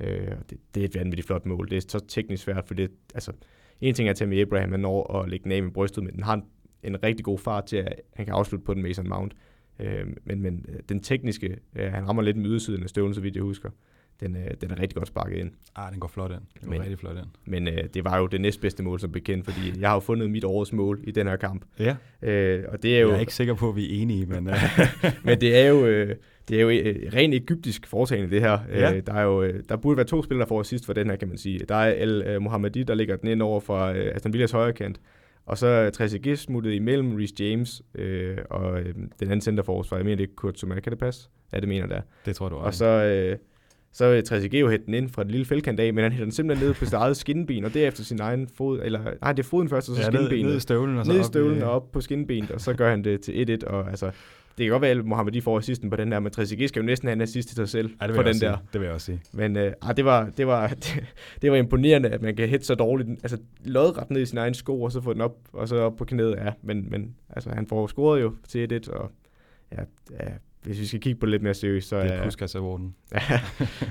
[0.00, 1.70] Øh, det, det, er et vanvittigt flot mål.
[1.70, 3.32] Det er så teknisk svært, for det, altså,
[3.88, 6.22] en ting er, Tim Abraham han når at lægge den af med brystet, men den
[6.22, 6.42] har en,
[6.82, 9.32] en rigtig god fart til, at han kan afslutte på den Mason Mount.
[9.80, 13.20] Øh, men, men øh, den tekniske, øh, han rammer lidt med ydersiden af støvlen, så
[13.20, 13.70] vidt jeg husker.
[14.20, 15.50] Den, øh, den er rigtig godt sparket ind.
[15.76, 16.40] Ah, den går flot ind.
[16.40, 17.26] Den går Men- rigtig flot ind.
[17.46, 20.30] Men øh, det var jo det næstbedste mål som bekendt, fordi jeg har jo fundet
[20.30, 21.64] mit årets mål i den her kamp.
[21.78, 24.26] Ja, Øh, og det er jo, jeg er ikke sikker på, at vi er enige,
[24.26, 24.54] men øh,
[25.24, 26.16] men det er jo, øh,
[26.48, 28.58] det er jo øh, rent egyptisk foretagende, det her.
[28.72, 28.94] Ja.
[28.94, 31.10] Øh, der, er jo, øh, der burde være to spillere, der får sidst for den
[31.10, 31.60] her, kan man sige.
[31.68, 35.00] Der er El Mohammadi, der ligger den ind over øh, Aston Villas højre kant.
[35.46, 39.96] Og så Trezeguet smuttet imellem Reece James øh, og øh, den anden centerforsvar.
[39.96, 40.80] Jeg mener, det er Kurt Zuma.
[40.80, 41.28] Kan det passe?
[41.52, 42.78] Ja, det mener jeg, det tror du Og også.
[42.78, 43.36] så, øh,
[43.92, 46.24] så er Trezeguet jo hætte den ind fra det lille fældkant af, men han hætter
[46.24, 49.42] den simpelthen ned på sit eget skinben, og derefter sin egen fod, eller nej, det
[49.44, 50.46] er foden først, og så ja, ja, ned, skinbenet.
[50.46, 52.72] ned i støvlen og så ned i op støvlen og op på skinbenet, og så
[52.74, 54.10] gør han det til 1-1, og altså,
[54.58, 56.86] det kan godt være, at Mohamed får assisten på den der, men Trezeguet skal jo
[56.86, 58.56] næsten have en assist til sig selv Ja, det på den også der.
[58.56, 58.68] Sige.
[58.72, 59.20] Det vil jeg også sige.
[59.32, 60.68] Men øh, ah, det, var, det, var,
[61.42, 64.54] det, var imponerende, at man kan hætte så dårligt, altså lodret ned i sin egen
[64.54, 67.50] sko, og så få den op, og så op på knæet, ja, men, men altså,
[67.50, 69.10] han får scoret jo til 1-1, og
[69.72, 70.30] ja, ja,
[70.62, 72.24] hvis vi skal kigge på det lidt mere seriøst, så Det er...
[72.24, 72.94] Puskas Awarden.
[73.12, 73.20] ja,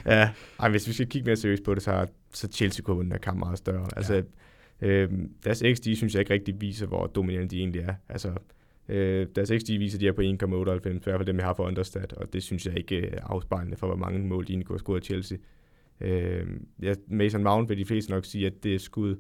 [0.05, 0.29] ja.
[0.59, 3.39] Ej, hvis vi skal kigge mere seriøst på det, så så Chelsea kunne den kamp
[3.39, 3.87] meget større.
[3.95, 4.23] Altså,
[4.81, 5.09] øh,
[5.43, 7.93] deres XG synes jeg ikke rigtig viser, hvor dominerende de egentlig er.
[8.09, 8.31] Altså,
[8.89, 11.63] øh, deres XG viser, de er på 1,98, i hvert fald dem, jeg har for
[11.67, 14.73] understat, og det synes jeg ikke er afspejlende for, hvor mange mål de egentlig kunne
[14.73, 15.37] have scoret Chelsea.
[16.01, 16.45] Øh,
[16.81, 19.15] ja, Mason Mount vil de fleste nok sige, at det er skud,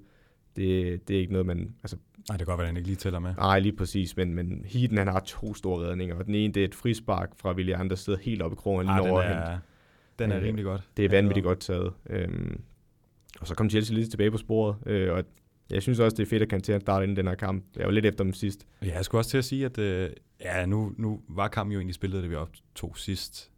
[0.55, 1.75] det, det er ikke noget, man...
[1.83, 1.97] Altså,
[2.29, 3.33] Nej, det kan godt være, at han ikke lige tæller med.
[3.37, 6.61] nej, lige præcis, men, men Heaton, han har to store redninger, og den ene, det
[6.61, 9.21] er et frispark fra Willian, der sidder helt oppe i krogen, Ah, lige den over
[9.21, 9.57] er,
[10.19, 10.81] den er Øh, rimelig godt.
[10.97, 11.93] det er vanvittigt godt taget.
[12.09, 12.61] Øhm,
[13.41, 15.23] og så kom Chelsea lidt tilbage på sporet, øh, og
[15.69, 17.63] jeg synes også, det er fedt, at Kanté starte ind i den her kamp.
[17.75, 18.67] Jeg var lidt efter dem sidst.
[18.85, 20.09] Ja, jeg skulle også til at sige, at øh,
[20.41, 23.51] ja, nu, nu var kampen jo egentlig spillet, det vi optog sidst,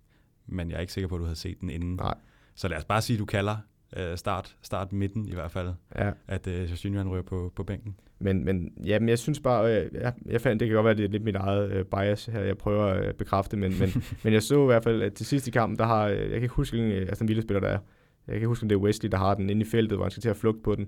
[0.48, 1.96] men jeg er ikke sikker på, at du havde set den inden.
[1.96, 2.13] Nej.
[2.56, 3.58] Så lad os bare sige, at du kalder
[3.98, 6.12] øh, start, start midten i hvert fald, Ja.
[6.28, 7.96] at øh, Jorginho han ryger på, på bænken.
[8.20, 11.06] Men, men jamen, jeg synes bare, øh, jeg, jeg fandt, det kan godt være, det
[11.06, 13.89] er lidt mit eget øh, bias her, jeg prøver at øh, bekræfte, men, men,
[14.24, 16.30] men jeg så i hvert fald, at til sidst i kampen, der har, øh, jeg
[16.30, 17.80] kan ikke huske, hvilken øh, Aston Villa-spiller der er.
[18.28, 20.06] Jeg kan ikke huske, om det er Wesley, der har den inde i feltet, hvor
[20.06, 20.88] han skal til at flugte på den.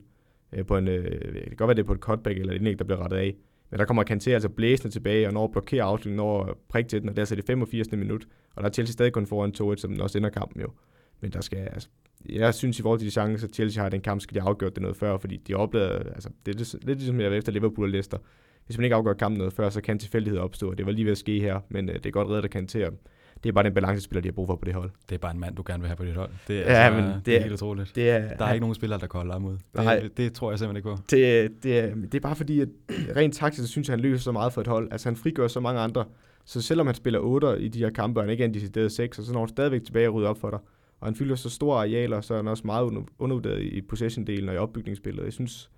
[0.53, 2.57] Øh, på en, øh, det kan godt være, det er på et cutback eller et
[2.57, 3.36] indlæg, der bliver rettet af.
[3.69, 6.89] Men der kommer Kanté altså blæsende tilbage, og når at blokere afslutningen, når at prikke
[6.89, 7.91] til den, og der er så det 85.
[7.91, 8.27] minut.
[8.55, 10.71] Og der er Chelsea stadig kun foran 2-1, som den også ender kampen jo.
[11.21, 11.89] Men der skal, altså,
[12.29, 14.75] jeg synes i forhold til de chancer, Chelsea har den kamp, skal de have afgjort
[14.75, 17.51] det noget før, fordi de oplevede, altså, det er lidt, lidt ligesom jeg var efter
[17.51, 18.17] Liverpool og Leicester.
[18.65, 21.05] Hvis man ikke afgør kampen noget før, så kan tilfældighed opstå, og det var lige
[21.05, 22.79] ved at ske her, men øh, det er godt reddet, der kan til,
[23.43, 24.91] det er bare den balancespiller, de har brug for på det hold.
[25.10, 26.30] Det er bare en mand, du gerne vil have på dit hold.
[26.47, 27.91] Det er, Ja, altså, men det, det er helt utroligt.
[27.95, 29.58] Det er, Der er ikke nogen spillere, der kolder ham ud.
[29.73, 30.00] Nej.
[30.00, 31.04] Det, det tror jeg simpelthen ikke på.
[31.12, 32.67] det, det, er, det er bare fordi, at
[33.15, 34.91] rent taktisk, så synes jeg, han løser så meget for et hold.
[34.91, 36.06] Altså han frigør så mange andre.
[36.45, 38.91] Så selvom han spiller 8 i de her kampe, og han ikke er en decideret
[38.91, 40.60] 6, så når han stadigvæk tilbage og rydder op for dig.
[41.00, 44.47] Og han fylder så store arealer, så er han også meget under- undervurderet i possession-delen
[44.50, 45.23] og i opbygningsspillet.
[45.23, 45.69] Jeg synes,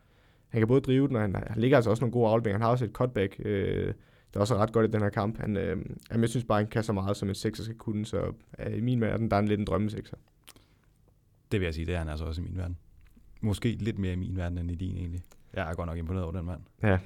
[0.50, 2.58] han kan både drive den, og han, han ligger altså også nogle gode afleveringer.
[2.58, 3.93] Han har også et cutback, øh,
[4.35, 5.37] også er ret godt i den her kamp.
[5.37, 8.05] Han, øh, jamen, jeg synes bare, han kan så meget, som en 6'er skal kunne,
[8.05, 10.17] så øh, i min verden, der er han lidt en drømmesekser.
[11.51, 12.77] Det vil jeg sige, det er han altså også i min verden.
[13.41, 15.23] Måske lidt mere i min verden end i din egentlig.
[15.53, 16.61] Jeg er godt nok imponeret over den mand.
[16.83, 16.99] Ja.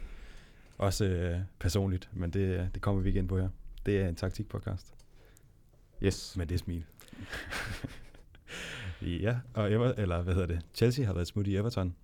[0.77, 3.49] Også øh, personligt, men det, det kommer vi ind på her.
[3.86, 4.93] Det er en taktikpodcast.
[6.03, 6.38] Yes.
[6.38, 6.86] Med det smil.
[9.25, 10.62] ja, og Ever, eller hvad hedder det?
[10.73, 11.95] Chelsea har været smut i Everton.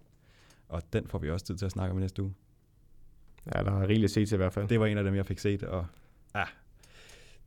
[0.69, 2.33] Og den får vi også tid til at snakke om i næste uge.
[3.45, 4.67] Ja, der er rigeligt at se til i hvert fald.
[4.67, 5.85] Det var en af dem, jeg fik set, og
[6.33, 6.47] ah,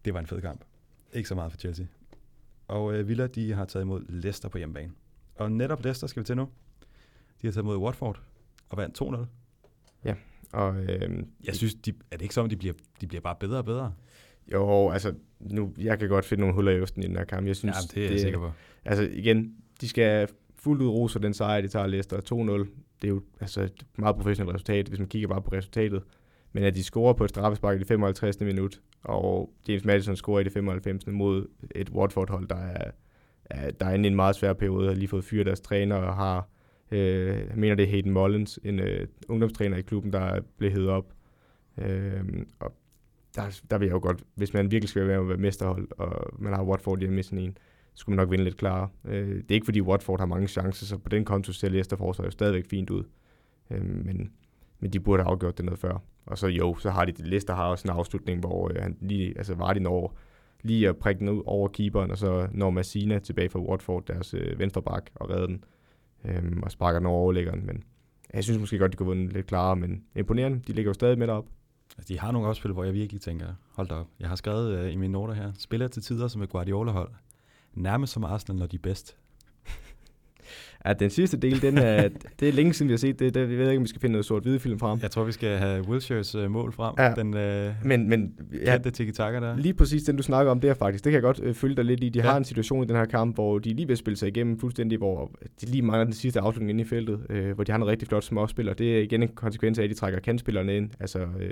[0.05, 0.65] det var en fed kamp.
[1.13, 1.87] Ikke så meget for Chelsea.
[2.69, 4.93] Og øh, Villa, de har taget imod Leicester på hjemmebane.
[5.35, 6.49] Og netop Leicester skal vi til nu.
[7.43, 8.23] De har taget imod Watford
[8.69, 9.27] og vandt 2-0.
[10.53, 13.59] Og, øh, Jeg synes, de, er det ikke som, de bliver, de bliver bare bedre
[13.59, 13.95] og bedre?
[14.53, 17.47] Jo, altså, nu, jeg kan godt finde nogle huller i osten i den her kamp.
[17.47, 18.53] Jeg synes, Jamen, det er jeg sikker på.
[18.85, 20.29] Altså igen, de skal
[20.63, 22.69] fuldt ud roser den sejr, de tager Leicester 2-0.
[23.03, 26.03] Det er jo altså et meget professionelt resultat, hvis man kigger bare på resultatet.
[26.53, 28.41] Men at de scorer på et straffespark i det 55.
[28.41, 31.07] minut, og James Madison scorer i det 95.
[31.07, 32.91] mod et Watford-hold, der er,
[33.45, 35.97] er, der er inde i en meget svær periode, har lige fået fyret deres træner
[35.97, 36.49] og har,
[36.91, 40.89] øh, jeg mener det er Hayden Mullins, en øh, ungdomstræner i klubben, der blev hævet
[40.89, 41.13] op.
[41.79, 42.25] Øh,
[42.61, 42.73] og
[43.37, 45.89] der, der vil jeg jo godt, hvis man virkelig skal være med at være mesterhold,
[45.99, 47.57] og man har Watford hjemme i sådan en,
[47.95, 48.89] skulle man nok vinde lidt klarere.
[49.05, 51.97] Øh, det er ikke fordi Watford har mange chancer, så på den konto ser Leicester
[51.97, 53.05] forsvar jo stadigvæk fint ud.
[53.71, 54.33] Øh, men,
[54.81, 56.03] men de burde have afgjort det noget før.
[56.27, 59.39] Og så jo, så har de, Leicester har også en afslutning, hvor øh, han lige,
[59.39, 60.17] altså var de når
[60.63, 64.35] lige at prikke den ud over keeperen, og så når Massina tilbage fra Watford, deres
[64.35, 65.65] øh, venstre bak, og redder den,
[66.25, 67.67] øh, og sparker den over overlæggeren.
[67.67, 67.83] Men
[68.35, 70.61] jeg synes måske godt, de kunne vinde lidt klarere, men imponerende.
[70.67, 71.47] De ligger jo stadig med op.
[71.99, 74.07] Altså, de har nogle opspil, hvor jeg virkelig tænker, hold da op.
[74.21, 77.11] Jeg har skrevet øh, i mine noter her, spiller til tider som et Guardiola-hold.
[77.75, 79.17] Nærmest som Arsenal, når de er bedst.
[80.87, 82.09] Ja, den sidste del, den er,
[82.41, 83.35] det er længe siden, vi har set det.
[83.35, 84.99] det vi ved ikke, om vi skal finde noget sort-hvide film frem.
[85.03, 86.95] Jeg tror, vi skal have Wilshires uh, mål frem.
[86.99, 88.35] Ja, den uh, men, men,
[88.67, 89.57] ja, kendte tiki der.
[89.57, 91.05] Lige præcis den, du snakker om der faktisk.
[91.05, 92.09] Det kan jeg godt uh, følge dig lidt i.
[92.09, 92.25] De ja.
[92.25, 94.99] har en situation i den her kamp, hvor de lige vil spille sig igennem fuldstændig,
[94.99, 95.31] hvor
[95.61, 98.09] de lige mangler den sidste afslutning inde i feltet, uh, hvor de har en rigtig
[98.09, 98.75] flot småspiller.
[98.75, 100.91] Det er igen en konsekvens af, at de trækker kandspillerne ind.
[101.01, 101.43] Altså uh,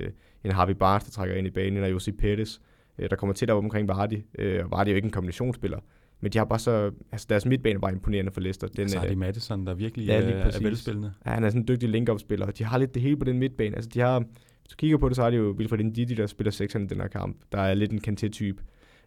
[0.45, 2.61] en Harvey Barnes, der trækker ind i banen, og Josip Pettis,
[2.99, 4.15] uh, der kommer tæt op omkring Vardy.
[4.15, 5.79] Uh, og Vardy er jo ikke en kombinationsspiller.
[6.21, 6.91] Men de har bare så...
[7.13, 8.67] Altså, deres midtbane var imponerende for Leicester.
[8.67, 11.13] Den, så har de Madison, der virkelig ja, er, er velspillende.
[11.27, 12.47] Ja, han er sådan en dygtig link-up-spiller.
[12.47, 13.77] De har lidt det hele på den midtbane.
[13.77, 14.19] Altså, de har...
[14.19, 16.89] Hvis du kigger på det, så har de jo Wilfred Ndidi, der spiller sekseren i
[16.89, 17.37] den her kamp.
[17.53, 18.63] Der er lidt en Kanté-type.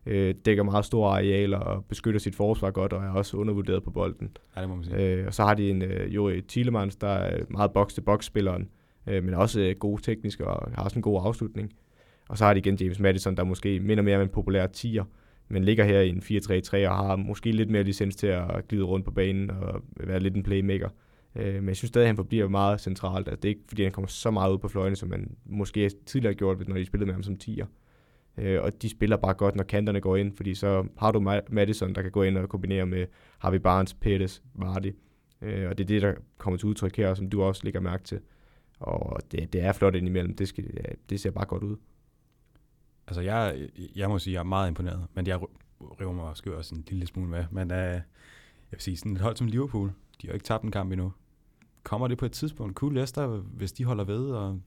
[0.05, 3.91] Øh, dækker meget store arealer og beskytter sit forsvar godt, og er også undervurderet på
[3.91, 4.37] bolden.
[4.55, 5.13] Ja, det må man sige.
[5.13, 8.69] Øh, og så har de en øh, Juri Tielemans, der er meget box-til-box-spilleren,
[9.07, 11.73] øh, men også øh, god teknisk og har også en god afslutning.
[12.29, 15.03] Og så har de igen James Madison, der måske minder mere om en populær tier,
[15.47, 18.83] men ligger her i en 4-3-3 og har måske lidt mere licens til at glide
[18.83, 20.89] rundt på banen og være lidt en playmaker.
[21.35, 23.27] Øh, men jeg synes stadig, at han forbliver meget centralt.
[23.27, 25.91] Altså, det er ikke, fordi han kommer så meget ud på fløjene, som man måske
[26.05, 27.65] tidligere har gjort, når de spillede med ham som tier.
[28.37, 31.95] Øh, og de spiller bare godt, når kanterne går ind, fordi så har du Madison,
[31.95, 33.05] der kan gå ind og kombinere med
[33.39, 34.95] Harvey Barnes, Pettis, Vardy.
[35.41, 38.03] Øh, og det er det, der kommer til udtryk her, som du også lægger mærke
[38.03, 38.19] til.
[38.79, 40.35] Og det, det er flot indimellem.
[40.35, 41.77] Det, skal, ja, det ser bare godt ud.
[43.07, 45.39] Altså, jeg, jeg må sige, jeg er meget imponeret, men jeg
[46.01, 47.45] river mig også, også en lille smule med.
[47.51, 48.01] Men uh, jeg
[48.71, 51.13] vil sige, sådan et hold som Liverpool, de har ikke tabt en kamp endnu.
[51.83, 52.75] Kommer det på et tidspunkt?
[52.75, 54.61] Kunne Leicester, hvis de holder ved, og jamen,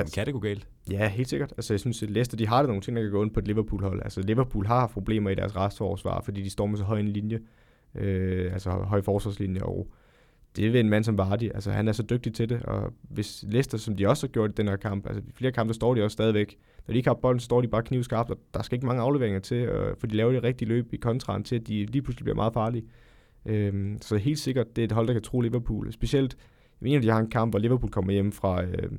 [0.00, 0.68] altså, kan det gå galt?
[0.90, 1.52] Ja, helt sikkert.
[1.56, 3.40] Altså, jeg synes, at Leicester, de har det nogle ting, der kan gå ind på
[3.40, 4.02] et Liverpool-hold.
[4.02, 7.40] Altså, Liverpool har problemer i deres restforsvar, fordi de står med så høj en linje,
[7.94, 9.90] øh, altså høj forsvarslinje, og
[10.56, 11.50] det vil en mand som Vardy.
[11.54, 14.50] Altså, han er så dygtig til det, og hvis Leicester, som de også har gjort
[14.50, 16.58] i den her kamp, altså i flere kampe, der står de også stadigvæk.
[16.86, 19.02] Når de ikke har bolden, så står de bare knivskarpt, og der skal ikke mange
[19.02, 22.02] afleveringer til, øh, for de laver det rigtige løb i kontraen til, at de lige
[22.02, 22.84] pludselig bliver meget farlige.
[23.46, 25.92] Øhm, så helt sikkert, det er et hold, der kan tro Liverpool.
[25.92, 26.36] Specielt,
[26.80, 28.90] jeg mener, de har en kamp, hvor Liverpool kommer hjem fra øh,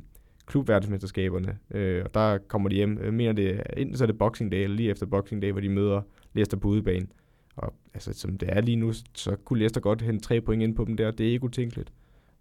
[0.45, 2.99] klubverdensmesterskaberne, øh, og der kommer de hjem.
[3.03, 5.61] Jeg mener, det, enten så er det Boxing Day, eller lige efter Boxing Day, hvor
[5.61, 6.01] de møder
[6.33, 7.07] Leicester på udebane.
[7.55, 10.75] Og altså, som det er lige nu, så kunne Leicester godt hente tre point ind
[10.75, 11.11] på dem der.
[11.11, 11.93] Det er ikke utænkeligt.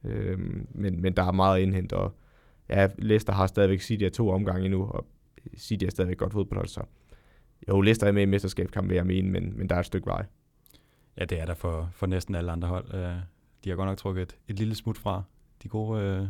[0.04, 2.14] Øhm, men, men der er meget indhent, og
[2.68, 5.06] ja, Leicester har stadigvæk City to omgange endnu, og
[5.56, 6.80] City er stadigvæk godt fodboldhold, så
[7.68, 10.06] jo, Leicester er med i mesterskabskamp, vil jeg mene, men, men der er et stykke
[10.06, 10.26] vej.
[11.18, 12.94] Ja, det er der for, for næsten alle andre hold.
[12.94, 13.16] Øh,
[13.64, 15.22] de har godt nok trukket et, et lille smut fra
[15.62, 16.26] de gode, øh,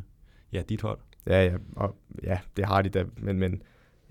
[0.53, 0.99] ja, dit hold.
[1.27, 3.63] Ja, ja, og, ja, det har de da, men, men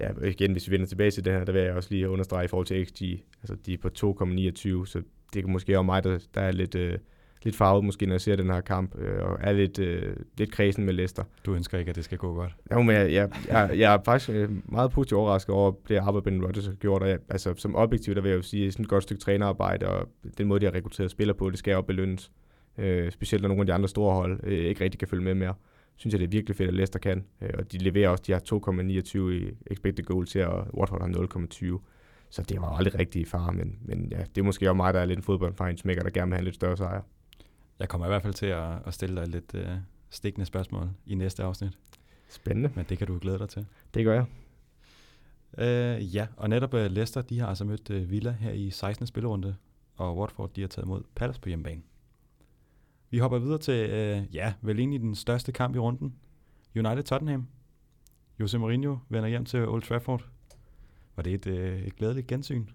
[0.02, 2.46] ja, igen, hvis vi vender tilbage til det her, der vil jeg også lige understrege
[2.46, 3.02] i forhold til XG.
[3.42, 5.02] Altså, de er på 2,29, så
[5.34, 6.98] det kan måske også mig, der, der er lidt, øh,
[7.44, 10.52] lidt farvet, måske, når jeg ser den her kamp, øh, og er lidt, øh, lidt
[10.52, 11.24] kredsen med Leicester.
[11.46, 12.56] Du ønsker ikke, at det skal gå godt?
[12.72, 16.24] Jo, men jeg, jeg, jeg, jeg er faktisk øh, meget positivt overrasket over det arbejde,
[16.24, 18.84] Ben Rodgers har gjort, og jeg, altså, som objektiv, der vil jeg jo sige, sådan
[18.84, 21.82] et godt stykke trænerarbejde, og den måde, de har rekrutteret spillere på, det skal jo
[21.82, 22.32] belønnes.
[22.78, 25.36] Øh, specielt når nogle af de andre store hold øh, ikke rigtig kan følge med
[25.36, 25.54] mere
[26.02, 27.26] synes jeg, det er virkelig fedt, at Leicester kan.
[27.42, 31.78] Øh, og de leverer også, de har 2,29 i expected goal til, og Watford har
[31.78, 31.82] 0,20.
[32.30, 34.94] Så det var aldrig rigtig i far, men, men ja, det er måske også mig,
[34.94, 37.02] der er lidt en fodboldfejnsmækker, der gerne vil have en lidt større sejr.
[37.80, 39.62] Jeg kommer i hvert fald til at, at stille dig lidt uh,
[40.10, 41.78] stikkende spørgsmål i næste afsnit.
[42.30, 42.72] Spændende.
[42.76, 43.66] Men det kan du glæde dig til.
[43.94, 44.26] Det gør jeg.
[45.58, 49.08] Uh, ja, og netop uh, Leicester, de har altså mødt uh, Villa her i 16.
[49.08, 49.56] spillerunde,
[49.96, 51.82] og Watford, de har taget imod Palace på hjemmebane.
[53.12, 56.14] Vi hopper videre til, øh, ja, vel egentlig den største kamp i runden.
[56.78, 57.48] United-Tottenham.
[58.40, 60.26] Jose Mourinho vender hjem til Old Trafford.
[61.16, 62.66] Var det et, øh, et glædeligt gensyn?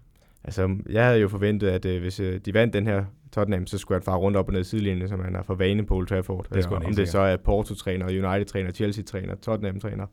[0.43, 3.77] Altså, jeg havde jo forventet, at øh, hvis øh, de vandt den her Tottenham, så
[3.77, 6.07] skulle han fare rundt op og ned sidelinjen, som han har for vane på Old
[6.07, 6.47] Trafford.
[6.53, 10.05] Det skulle øh, om det så er Porto-træner, United-træner, Chelsea-træner, Tottenham-træner.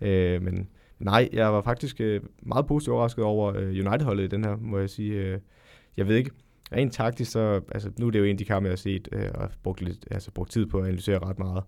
[0.00, 4.44] Øh, men nej, jeg var faktisk øh, meget positivt overrasket over øh, United-holdet i den
[4.44, 5.12] her, må jeg sige.
[5.12, 5.38] Øh,
[5.96, 6.30] jeg ved ikke,
[6.72, 9.08] rent taktisk, så, altså, nu er det jo en af de kampe, jeg har set,
[9.12, 11.62] øh, og brugt, lidt, altså, brugt tid på at analysere ret meget.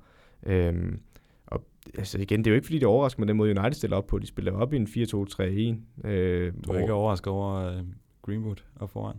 [0.46, 1.00] Øhm,
[1.46, 1.64] og
[1.98, 4.06] altså igen, det er jo ikke fordi, det overrasker mig, den måde United stiller op
[4.06, 4.18] på.
[4.18, 6.08] De spiller op i en 4-2-3-1.
[6.08, 7.86] Øh, du er hvor, ikke overrasket over uh,
[8.22, 9.16] Greenwood og foran?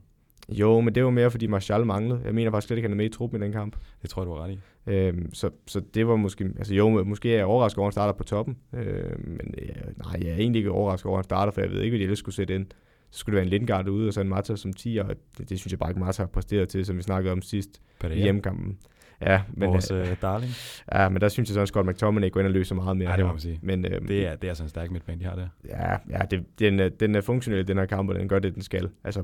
[0.52, 2.22] Jo, men det var mere, fordi Martial manglede.
[2.26, 3.76] Jeg mener faktisk slet ikke, han er med i truppen i den kamp.
[4.02, 4.60] Det tror jeg, du har ret i.
[4.88, 6.46] Øhm, så, så det var måske...
[6.58, 8.58] Altså jo, måske er jeg overrasket over, at han starter på toppen.
[8.74, 11.70] Øhm, men ja, nej, jeg er egentlig ikke overrasket over, at han starter, for jeg
[11.72, 12.66] ved ikke, hvad de ellers skulle sætte ind.
[13.12, 15.50] Så skulle det være en Lindgaard ude, og så en Mata som 10, og det,
[15.50, 18.14] det synes jeg bare ikke, Mata har præsteret til, som vi snakkede om sidst i
[18.14, 18.78] hjemmekampen.
[19.22, 20.52] Ja, men, Vores øh, darling.
[20.94, 23.10] Ja, men der synes jeg så, at Scott McTominay går ind og løser meget mere.
[23.12, 23.60] Ja, det må man sige.
[23.62, 25.48] Men, øhm, det, er, det er sådan en stærk midtbane, de har der.
[25.68, 28.54] Ja, ja det, den, er, den er funktionel, den her kamp, og den gør det,
[28.54, 28.90] den skal.
[29.04, 29.24] Altså,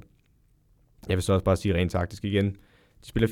[1.10, 2.46] jeg vil så også bare sige rent taktisk igen.
[3.02, 3.28] De spiller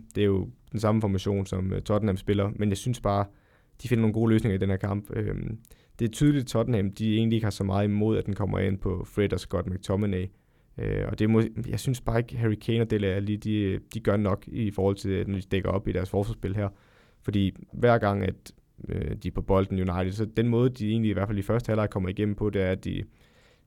[0.00, 0.12] 4-2-3-1.
[0.14, 3.24] Det er jo den samme formation, som uh, Tottenham spiller, men jeg synes bare,
[3.82, 5.10] de finder nogle gode løsninger i den her kamp.
[5.10, 5.58] Øhm,
[5.98, 8.58] det er tydeligt, at Tottenham de egentlig ikke har så meget imod, at den kommer
[8.58, 10.26] ind på Fred og Scott McTominay.
[10.78, 14.00] Øh, og det må, jeg synes bare ikke, Harry Kane og Dele Alli, de, de
[14.00, 16.68] gør nok i forhold til, når de dækker op i deres forsvarsspil her.
[17.22, 18.52] Fordi hver gang, at
[18.88, 21.42] øh, de er på bolden United, så den måde, de egentlig i hvert fald i
[21.42, 23.04] første halvleg kommer igennem på, det er, at de,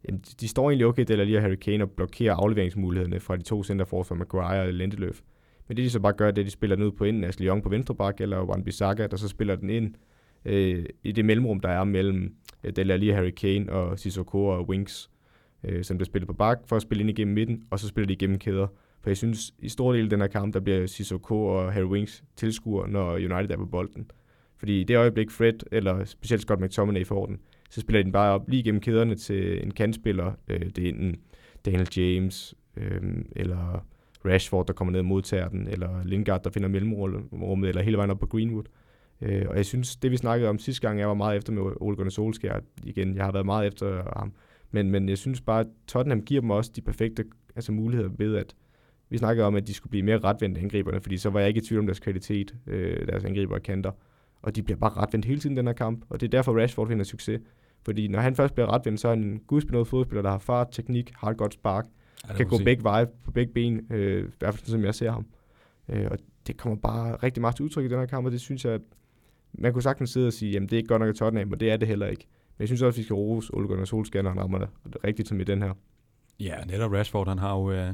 [0.07, 3.43] jamen, de står egentlig okay, Dele Alli og Harry Kane, og blokerer afleveringsmulighederne fra de
[3.43, 5.21] to centerforsvar, Maguire og Lindeløf.
[5.67, 7.23] Men det de så bare gør, det er, at de spiller den ud på enten
[7.23, 9.95] Ashley Young på venstre bak, eller Wan Bissaka, der så spiller den ind
[10.45, 14.69] øh, i det mellemrum, der er mellem øh, Dele Alli, Harry Kane og Sissoko og
[14.69, 15.11] Winks
[15.63, 18.07] øh, som bliver spillet på bak, for at spille ind igennem midten, og så spiller
[18.07, 18.67] de igennem kæder.
[19.01, 21.85] For jeg synes, i stor del af den her kamp, der bliver Sissoko og Harry
[21.85, 24.11] Winks tilskuer, når United er på bolden.
[24.57, 28.33] Fordi i det øjeblik Fred, eller specielt Scott McTominay får den, så spiller de bare
[28.33, 30.31] op lige gennem kæderne til en kantspiller.
[30.47, 31.15] Øh, det er enten
[31.65, 33.01] Daniel James, øh,
[33.35, 33.85] eller
[34.25, 38.11] Rashford, der kommer ned og modtager den, eller Lingard, der finder mellemrummet, eller hele vejen
[38.11, 38.63] op på Greenwood.
[38.63, 38.80] Øh,
[39.21, 41.95] og jeg synes, det vi snakkede om sidste gang, jeg var meget efter med Ole
[41.95, 43.15] Gunnar Solskjaer igen.
[43.15, 44.33] Jeg har været meget efter ham.
[44.71, 48.35] Men, men jeg synes bare, at Tottenham giver dem også de perfekte altså muligheder ved,
[48.35, 48.55] at
[49.09, 51.57] vi snakkede om, at de skulle blive mere retvendt angriberne, fordi så var jeg ikke
[51.57, 53.91] i tvivl om deres kvalitet, øh, deres angriber og kanter.
[54.41, 56.87] Og de bliver bare retvendt hele tiden den her kamp, og det er derfor Rashford
[56.87, 57.41] finder succes.
[57.85, 60.67] Fordi når han først bliver retvendt, så er han en gudsbenået fodspiller, der har fart,
[60.71, 61.85] teknik, har et godt spark,
[62.29, 62.65] ja, kan gå sige.
[62.65, 65.25] begge veje på begge ben, øh, i hvert fald som jeg ser ham.
[65.89, 68.41] Øh, og det kommer bare rigtig meget til udtryk i den her kamp, og det
[68.41, 68.79] synes jeg,
[69.53, 71.59] man kunne sagtens sidde og sige, jamen det er ikke godt nok at Tottenham, og
[71.59, 72.27] det er det heller ikke.
[72.57, 74.69] Men jeg synes også, at vi skal rose Ole Gunnar Solskjaer, når han rammer det
[75.03, 75.73] rigtigt som i den her.
[76.39, 77.93] Ja, netop Rashford, han har jo øh,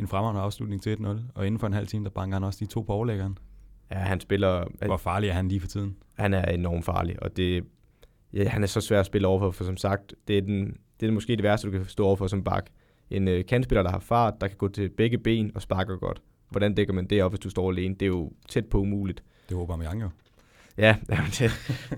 [0.00, 2.58] en fremragende afslutning til 1-0, og inden for en halv time, der banker han også
[2.60, 3.38] de to på overlæggeren.
[3.90, 4.64] Ja, han spiller...
[4.86, 5.96] Hvor farlig er han lige for tiden?
[6.18, 7.64] Han er enormt farlig, og det,
[8.32, 11.08] ja, han er så svær at spille overfor, for som sagt, det er, den, det
[11.08, 12.70] er måske det værste, du kan stå overfor som bak.
[13.10, 16.22] En øh, kantspiller, der har fart, der kan gå til begge ben og sparker godt.
[16.50, 17.94] Hvordan dækker man det op, hvis du står alene?
[17.94, 19.22] Det er jo tæt på umuligt.
[19.48, 20.08] Det håber man jo.
[20.78, 20.96] Ja,
[21.38, 21.50] det,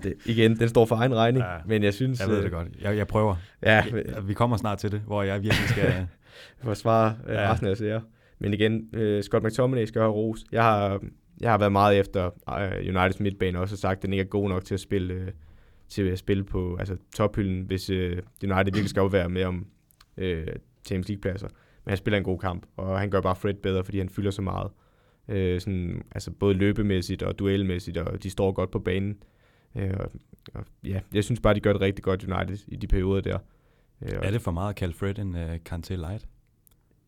[0.03, 2.19] det, igen, den står for egen regning, ja, men jeg synes...
[2.19, 2.67] Jeg ved det øh, godt.
[2.81, 3.35] Jeg, jeg prøver.
[3.63, 6.07] Ja, jeg, vi kommer snart til det, hvor jeg virkelig skal...
[6.63, 7.51] forsvare øh, ja.
[7.51, 8.01] resten af serier.
[8.39, 10.45] Men igen, uh, Scott McTominay skal have ros.
[10.51, 11.01] Jeg har,
[11.41, 14.27] jeg har været meget efter uh, Uniteds midtbane også og sagt, at den ikke er
[14.27, 15.27] god nok til at spille, uh,
[15.89, 17.95] til at spille på altså, tophylden, hvis uh,
[18.43, 19.65] United virkelig skal være med om
[20.17, 20.25] uh,
[20.85, 21.47] Champions League-pladser.
[21.85, 24.31] Men han spiller en god kamp, og han gør bare Fred bedre, fordi han fylder
[24.31, 24.71] så meget.
[25.27, 29.17] Øh, sådan, altså både løbemæssigt og duelmæssigt, og de står godt på banen.
[29.75, 30.11] Øh, og,
[30.53, 33.37] og, ja, jeg synes bare, de gør det rigtig godt United i de perioder der.
[34.01, 36.25] Øh, er det for meget at kalde Fred en uh, Kanté Light?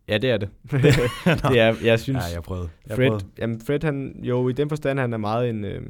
[0.08, 0.50] Ja, det er det.
[1.52, 2.70] det er, jeg synes, ja, jeg prøvede.
[2.88, 3.26] Jeg Fred, prøvede.
[3.40, 5.82] Jamen Fred, han, jo, i den forstand, han er meget en, øh,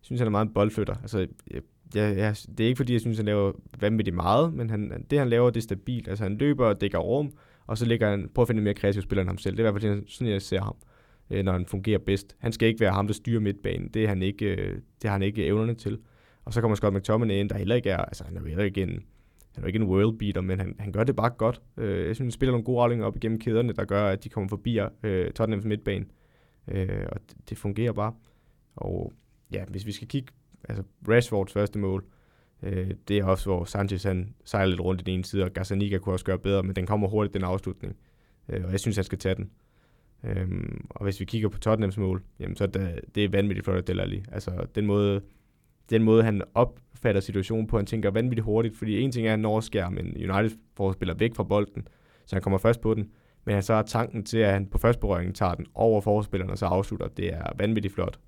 [0.00, 0.94] synes, han er meget en boldflytter.
[0.94, 1.62] Altså, jeg,
[1.94, 5.18] jeg, jeg, det er ikke, fordi jeg synes, han laver vanvittigt meget, men han, det,
[5.18, 6.08] han laver, det er stabilt.
[6.08, 7.32] Altså, han løber og dækker rum,
[7.66, 9.56] og så ligger han, prøver at finde en mere kreativ spiller end ham selv.
[9.56, 10.89] Det er i hvert fald sådan, jeg ser ham øh,
[11.30, 12.36] Øh, når han fungerer bedst.
[12.38, 13.88] Han skal ikke være ham, der styrer midtbanen.
[13.88, 15.98] Det, er han ikke, øh, det har han ikke evnerne til.
[16.44, 18.82] Og så kommer Scott McTominay ind, der heller ikke er, altså han er heller ikke
[18.82, 19.02] en,
[19.54, 21.62] han er ikke en world beater, men han, han gør det bare godt.
[21.76, 24.28] Øh, jeg synes, han spiller nogle gode aflinger op igennem kæderne, der gør, at de
[24.28, 26.04] kommer forbi øh, Tottenhams midtbane.
[26.68, 28.12] Øh, og det, det fungerer bare.
[28.76, 29.12] Og
[29.52, 30.32] ja, hvis vi skal kigge,
[30.68, 32.04] altså Rashfords første mål,
[32.62, 35.50] øh, det er også, hvor Sanchez han sejler lidt rundt i den ene side, og
[35.50, 37.96] Gazzaniga kunne også gøre bedre, men den kommer hurtigt, den afslutning.
[38.48, 39.50] Øh, og jeg synes, han skal tage den.
[40.24, 43.64] Øhm, og hvis vi kigger på Tottenhams mål, jamen så er det, det er vanvittigt
[43.64, 44.22] flot af Delali.
[44.32, 45.20] Altså den måde,
[45.90, 49.32] den måde, han opfatter situationen på, han tænker vanvittigt hurtigt, fordi en ting er, at
[49.32, 51.88] han når men United får spiller væk fra bolden,
[52.26, 53.10] så han kommer først på den,
[53.44, 56.50] men han så har tanken til, at han på første berøring tager den over forspilleren,
[56.50, 57.08] og så afslutter.
[57.08, 58.18] Det er vanvittigt flot.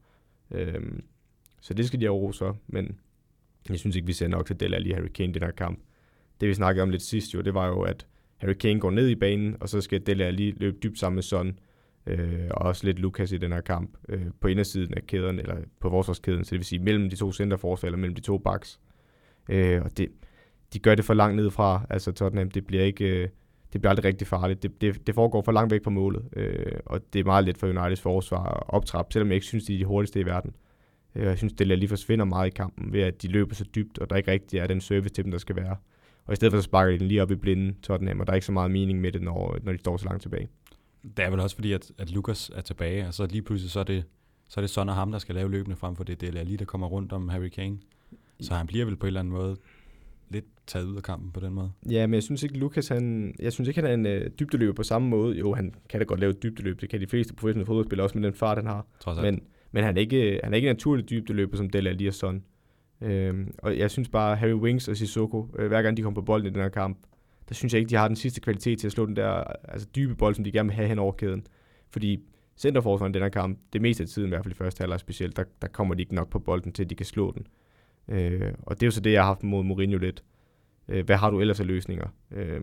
[0.50, 1.04] Øhm,
[1.60, 2.98] så det skal de have ro så, men
[3.68, 5.78] jeg synes ikke, vi ser nok til Delali og Harry Kane i den her kamp.
[6.40, 9.08] Det vi snakkede om lidt sidst jo, det var jo, at Harry Kane går ned
[9.08, 11.58] i banen, og så skal Delali løbe dybt sammen med Son,
[12.06, 15.56] øh, og også lidt Lukas i den her kamp øh, på indersiden af kæden, eller
[15.80, 18.80] på forsvarskæden, så det vil sige mellem de to centerforsvar, eller mellem de to backs.
[19.48, 20.08] Øh, og det,
[20.72, 23.28] de gør det for langt ned fra, altså Tottenham, det bliver ikke, øh,
[23.72, 24.62] det bliver aldrig rigtig farligt.
[24.62, 27.58] Det, det, det foregår for langt væk fra målet, øh, og det er meget let
[27.58, 30.54] for Uniteds forsvar at optrappe, selvom jeg ikke synes, de er de hurtigste i verden.
[31.14, 33.98] Øh, jeg synes, det lige forsvinder meget i kampen, ved at de løber så dybt,
[33.98, 35.76] og der ikke rigtig er den service til dem, der skal være.
[36.26, 38.32] Og i stedet for så sparker de den lige op i blinden, Tottenham, og der
[38.32, 40.48] er ikke så meget mening med det, når, når de står så langt tilbage.
[41.02, 43.80] Det er vel også fordi, at, at Lukas er tilbage, og så lige pludselig så
[43.80, 44.04] er det,
[44.48, 46.20] så er det Son og ham, der skal lave løbende frem for det.
[46.20, 47.78] Det er lige, der kommer rundt om Harry Kane.
[48.40, 49.56] Så han bliver vel på en eller anden måde
[50.28, 51.72] lidt taget ud af kampen på den måde.
[51.90, 54.72] Ja, men jeg synes ikke, Lukas, han, jeg synes ikke, han er en øh, dybdeløber
[54.72, 55.36] på samme måde.
[55.38, 56.80] Jo, han kan da godt lave dybdeløb.
[56.80, 58.86] Det kan de fleste professionelle fodboldspillere også med den fart, han har.
[59.00, 59.22] Trods.
[59.22, 59.42] Men,
[59.72, 62.44] men han er ikke, han er ikke en naturlig dybdeløber som Dele Alli og Son.
[63.00, 66.24] Øhm, og jeg synes bare, Harry Wings og Sissoko, øh, hver gang de kommer på
[66.24, 66.98] bolden i den her kamp,
[67.48, 69.88] der synes jeg ikke, de har den sidste kvalitet til at slå den der altså
[69.96, 71.46] dybe bold, som de gerne vil have hen over kæden.
[71.90, 72.20] Fordi
[72.56, 75.00] centerforsvaren i den her kamp, det meste af tiden, i hvert fald i første halvleg
[75.00, 77.46] specielt, der, der kommer de ikke nok på bolden til, at de kan slå den.
[78.08, 80.24] Øh, og det er jo så det, jeg har haft mod Mourinho lidt.
[80.88, 82.06] Øh, hvad har du ellers af løsninger?
[82.30, 82.60] Øh,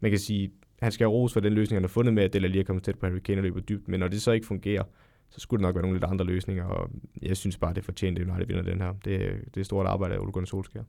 [0.00, 0.50] man kan sige,
[0.82, 2.64] han skal have ros for den løsning, han har fundet med, at Dele lige er
[2.64, 4.82] kommet tæt på Harry Kane og løber dybt, men når det så ikke fungerer,
[5.30, 6.90] så skulle det nok være nogle lidt andre løsninger, og
[7.22, 8.92] jeg synes bare, det er fortjent, at United vinder den her.
[9.04, 10.84] Det, det er stort arbejde af Ole Gunnar Solskjaer.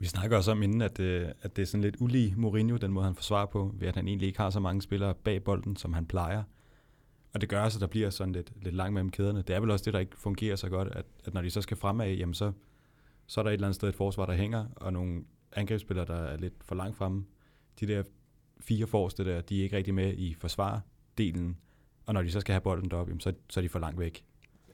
[0.00, 2.92] Vi snakker også om inden, at, øh, at det er sådan lidt ulig Mourinho, den
[2.92, 5.76] måde han forsvarer på, ved at han egentlig ikke har så mange spillere bag bolden,
[5.76, 6.42] som han plejer.
[7.32, 9.42] Og det gør også, at der bliver sådan lidt, lidt langt mellem kæderne.
[9.42, 11.62] Det er vel også det, der ikke fungerer så godt, at, at når de så
[11.62, 12.52] skal fremad, jamen så,
[13.26, 16.16] så er der et eller andet sted et forsvar, der hænger, og nogle angrebsspillere, der
[16.16, 17.24] er lidt for langt fremme.
[17.80, 18.02] De der
[18.60, 21.56] fire forreste der, de er ikke rigtig med i forsvardelen,
[22.06, 24.00] og når de så skal have bolden deroppe, jamen så, så er de for langt
[24.00, 24.24] væk.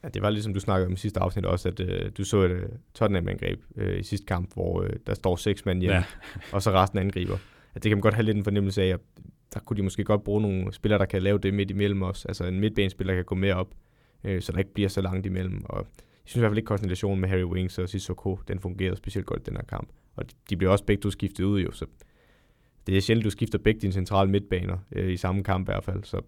[0.03, 2.41] Ja, det var ligesom du snakkede om i sidste afsnit også, at øh, du så
[2.41, 6.03] et øh, Tottenham-angreb øh, i sidste kamp, hvor øh, der står seks mand hjemme, ja.
[6.53, 7.37] og så resten angriber.
[7.75, 8.99] At det kan man godt have lidt en fornemmelse af, at
[9.53, 12.25] der kunne de måske godt bruge nogle spillere, der kan lave det midt imellem os.
[12.25, 13.73] Altså en midtbanespiller kan gå mere op,
[14.23, 15.61] øh, så der ikke bliver så langt imellem.
[15.65, 15.85] Og jeg
[16.25, 19.39] synes i hvert fald ikke, konstellationen med Harry Wings og Sissoko, den fungerede specielt godt
[19.39, 19.89] i den her kamp.
[20.15, 21.85] Og de bliver også begge to skiftet ud jo, så
[22.87, 25.83] det er sjældent, du skifter begge dine centrale midtbaner øh, i samme kamp i hvert
[25.83, 26.03] fald.
[26.03, 26.21] Så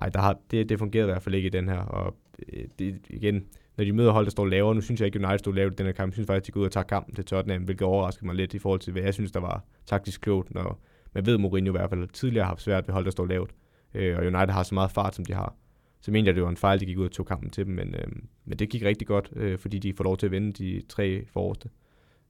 [0.00, 1.78] nej, der har, det, det fungerede i hvert fald ikke i den her.
[1.78, 2.16] Og
[2.52, 3.44] Øh, det, igen,
[3.76, 5.72] når de møder hold, der står lavere, nu synes jeg ikke, at United stod lavt
[5.72, 6.10] i den her kamp.
[6.10, 8.34] Jeg synes faktisk, at de går ud og tager kampen til Tottenham, hvilket overraskede mig
[8.34, 10.80] lidt i forhold til, hvad jeg synes, der var taktisk klogt, når
[11.14, 13.26] man ved, at Mourinho i hvert fald tidligere har haft svært ved hold, der står
[13.26, 13.50] lavt.
[13.94, 15.54] Øh, og United har så meget fart, som de har.
[16.00, 17.74] Så mener jeg, det var en fejl, de gik ud og tog kampen til dem,
[17.74, 18.06] men, øh,
[18.44, 21.24] men det gik rigtig godt, øh, fordi de får lov til at vinde de tre
[21.26, 21.68] forreste.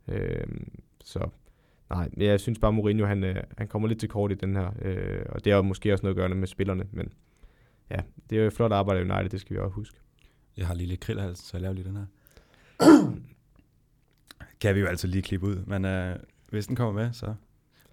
[0.09, 0.46] Øh,
[1.05, 1.28] så
[1.90, 4.70] nej, jeg synes bare, Mourinho han, øh, han kommer lidt til kort i den her,
[4.82, 7.12] øh, og det har måske også noget at gøre med spillerne, men
[7.93, 9.97] ja, det er jo et flot arbejde i United, det skal vi også huske.
[10.57, 12.07] Jeg har lige lidt krillhals, så jeg laver lige den her.
[14.61, 16.16] kan vi jo altid lige klippe ud, men øh,
[16.49, 17.34] hvis den kommer med, så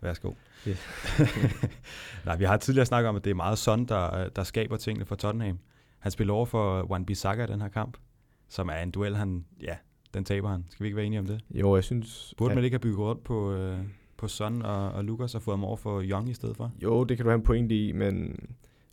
[0.02, 0.34] værsgo.
[0.68, 0.78] Yeah.
[2.26, 5.06] Nej, vi har tidligere snakket om, at det er meget Son, der, der skaber tingene
[5.06, 5.60] for Tottenham.
[6.00, 7.98] Han spiller over for Wan Bissaka i den her kamp,
[8.50, 9.76] som er en duel, han, ja,
[10.14, 10.66] den taber han.
[10.70, 11.42] Skal vi ikke være enige om det?
[11.52, 12.34] Jo, jeg synes...
[12.38, 13.80] Burde man ikke have bygget rundt på, øh,
[14.18, 16.72] på Son og, og Lukas og fået ham over for Young i stedet for?
[16.84, 18.40] Jo, det kan du have en pointe i, men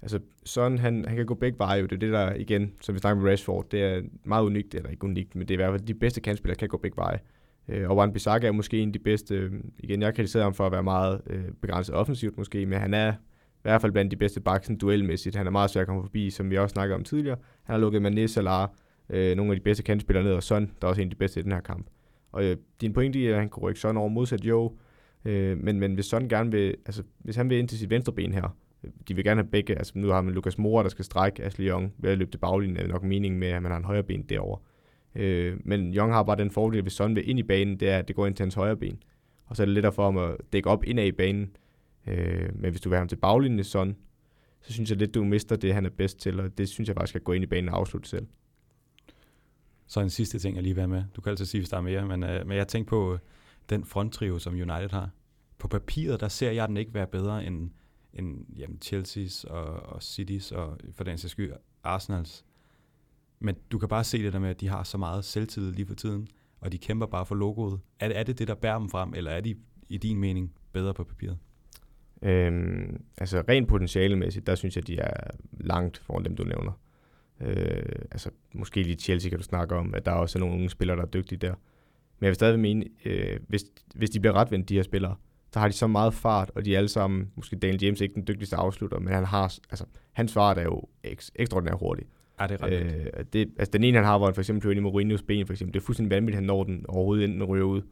[0.03, 1.83] altså Son, han, han kan gå begge veje.
[1.83, 4.91] Det er det, der igen, som vi snakker med Rashford, det er meget unikt, eller
[4.91, 7.19] ikke unikt, men det er i hvert fald de bedste kandspillere, kan gå begge veje.
[7.69, 10.55] Øh, og Wan Bissaka er måske en af de bedste, øh, igen, jeg kritiserer ham
[10.55, 14.11] for at være meget øh, begrænset offensivt måske, men han er i hvert fald blandt
[14.11, 15.37] de bedste baksen duelmæssigt.
[15.37, 17.37] Han er meget svær at komme forbi, som vi også snakkede om tidligere.
[17.65, 18.69] Han har lukket Mané, Salah,
[19.11, 21.17] øh, nogle af de bedste kandspillere ned, og Son, der er også en af de
[21.17, 21.87] bedste i den her kamp.
[22.33, 24.73] Og øh, din pointe er, at han kunne rykke Son over modsat, jo,
[25.25, 28.13] øh, men, men hvis Son gerne vil, altså hvis han vil ind til sit venstre
[28.13, 28.57] ben her,
[29.09, 31.69] de vil gerne have begge, altså nu har man Lukas Mora, der skal strække Ashley
[31.69, 33.85] Young ved at løbe til baglinjen, er det nok meningen med, at man har en
[33.85, 34.61] højre ben derovre.
[35.15, 37.99] Øh, men Young har bare den fordel, hvis Son vil ind i banen, det er,
[37.99, 39.03] at det går ind til hans højre ben.
[39.47, 41.57] Og så er det lettere for ham at dække op indad i banen.
[42.07, 43.97] Øh, men hvis du vil have ham til baglinjen, Son,
[44.61, 46.97] så synes jeg lidt, du mister det, han er bedst til, og det synes jeg
[46.97, 48.27] faktisk skal gå ind i banen og afslutte selv.
[49.87, 51.05] Så en sidste ting, jeg lige vil have med.
[51.17, 53.19] Du kan altid sige, hvis der er mere, men, øh, men jeg tænker på øh,
[53.71, 55.11] den fronttrio, som United har.
[55.59, 57.71] På papiret, der ser jeg den ikke være bedre end,
[58.19, 61.53] end jamen, Chelsea's og, og City's og for den sags skyld
[61.83, 62.45] Arsenals.
[63.39, 65.87] Men du kan bare se det der med, at de har så meget selvtillid lige
[65.87, 66.29] for tiden,
[66.61, 67.81] og de kæmper bare for logoet.
[68.01, 69.57] Er, er det det, der bærer dem frem, eller er de
[69.89, 71.39] i din mening bedre på papiret?
[72.23, 76.73] Øhm, altså rent potentialemæssigt, der synes jeg, de er langt foran dem, du nævner.
[77.41, 80.71] Øh, altså måske lige Chelsea kan du snakke om, at der er også nogle unge
[80.71, 81.55] spillere, der er dygtige der.
[82.19, 83.65] Men jeg vil stadig mene, øh, hvis,
[83.95, 85.17] hvis de bliver retvendt, de her spillere,
[85.53, 88.03] så har de så meget fart, og de er alle sammen, måske Daniel James er
[88.03, 92.07] ikke den dygtigste afslutter, men han har, altså, hans fart er jo ek, ekstraordinært hurtig.
[92.41, 94.63] Ja, det er ret øh, det, altså den ene, han har, hvor han for eksempel
[94.63, 97.25] kører ind i Mourinho's ben, for eksempel, det er fuldstændig vanvittigt, han når den overhovedet
[97.25, 97.83] inden den ryger ud.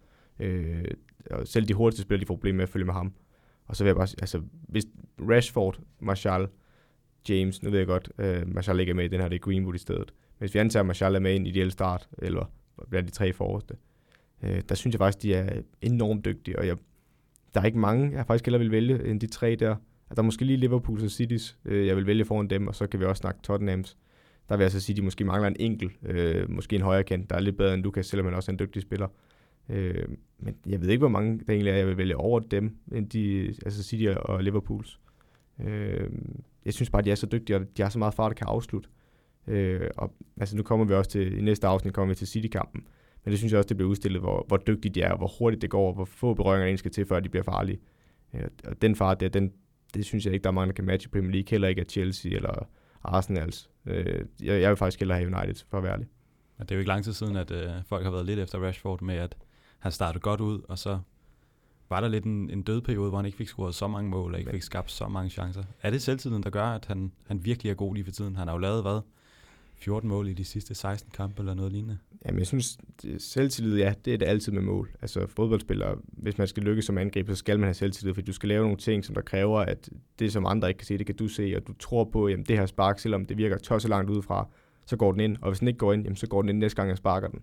[0.41, 0.85] Øh,
[1.31, 3.13] og selv de hurtigste spillere, de får problemer med at følge med ham.
[3.67, 4.85] Og så vil jeg bare altså, hvis
[5.21, 6.49] Rashford, Martial,
[7.29, 9.41] James, nu ved jeg godt, øh, Martial ikke er med i den her, det er
[9.41, 10.13] Greenwood i stedet.
[10.39, 12.51] Men hvis vi antager, at Martial er med i en ideel start, eller
[12.91, 13.75] blandt de tre forreste,
[14.43, 16.77] øh, der synes jeg faktisk, de er enormt dygtige, og jeg,
[17.55, 19.71] der er ikke mange, jeg faktisk heller vil vælge end de tre der.
[19.71, 22.75] Altså, der er måske lige Liverpool og City's, øh, jeg vil vælge foran dem, og
[22.75, 23.97] så kan vi også snakke Tottenhams.
[24.49, 27.05] Der vil jeg så sige, at de måske mangler en enkelt, øh, måske en højre
[27.05, 29.09] kant, der er lidt bedre end Lukas, selvom han også er en dygtig spiller.
[29.69, 32.77] Øh, men jeg ved ikke, hvor mange der egentlig er, jeg vil vælge over dem,
[32.93, 35.01] end de, altså City og Liverpools.
[35.61, 36.11] Øh,
[36.65, 38.35] jeg synes bare, at de er så dygtige, og de har så meget fart, der
[38.35, 38.89] kan afslutte.
[39.47, 42.87] Øh, og altså, nu kommer vi også til, i næste afsnit kommer vi til City-kampen.
[43.25, 45.31] Men det synes jeg også, det bliver udstillet, hvor, hvor dygtige de er, og hvor
[45.39, 47.81] hurtigt det går, og hvor få berøringer der skal til, før de bliver farlige.
[48.35, 49.53] Øh, og den fart der, den,
[49.95, 51.51] det synes jeg ikke, der er mange, der kan matche i Premier League.
[51.51, 52.69] Heller ikke af Chelsea eller
[53.05, 53.71] Arsenals.
[53.87, 56.07] Øh, jeg, jeg vil faktisk hellere have United, for at være ærlig.
[56.59, 58.59] Men det er jo ikke lang tid siden, at øh, folk har været lidt efter
[58.59, 59.37] Rashford med, at
[59.79, 60.99] han startede godt ud, og så
[61.89, 64.33] var der lidt en, en død periode, hvor han ikke fik scoret så mange mål,
[64.33, 65.63] og ikke fik skabt så mange chancer.
[65.83, 68.37] Er det selvtiden, der gør, at han, han virkelig er god lige for tiden?
[68.37, 69.01] Han har jo lavet, hvad?
[69.85, 71.99] 14 mål i de sidste 16 kampe eller noget lignende?
[72.27, 72.79] Jamen, jeg synes,
[73.19, 74.91] selvtillid, ja, det er det altid med mål.
[75.03, 78.33] Altså, fodboldspillere, hvis man skal lykkes som angriber, så skal man have selvtillid, for du
[78.33, 81.07] skal lave nogle ting, som der kræver, at det, som andre ikke kan se, det
[81.07, 83.89] kan du se, og du tror på, jamen det her spark, selvom det virker tosset
[83.89, 84.49] langt udefra,
[84.87, 86.59] så går den ind, og hvis den ikke går ind, jamen, så går den ind
[86.59, 87.41] næste gang, jeg sparker den,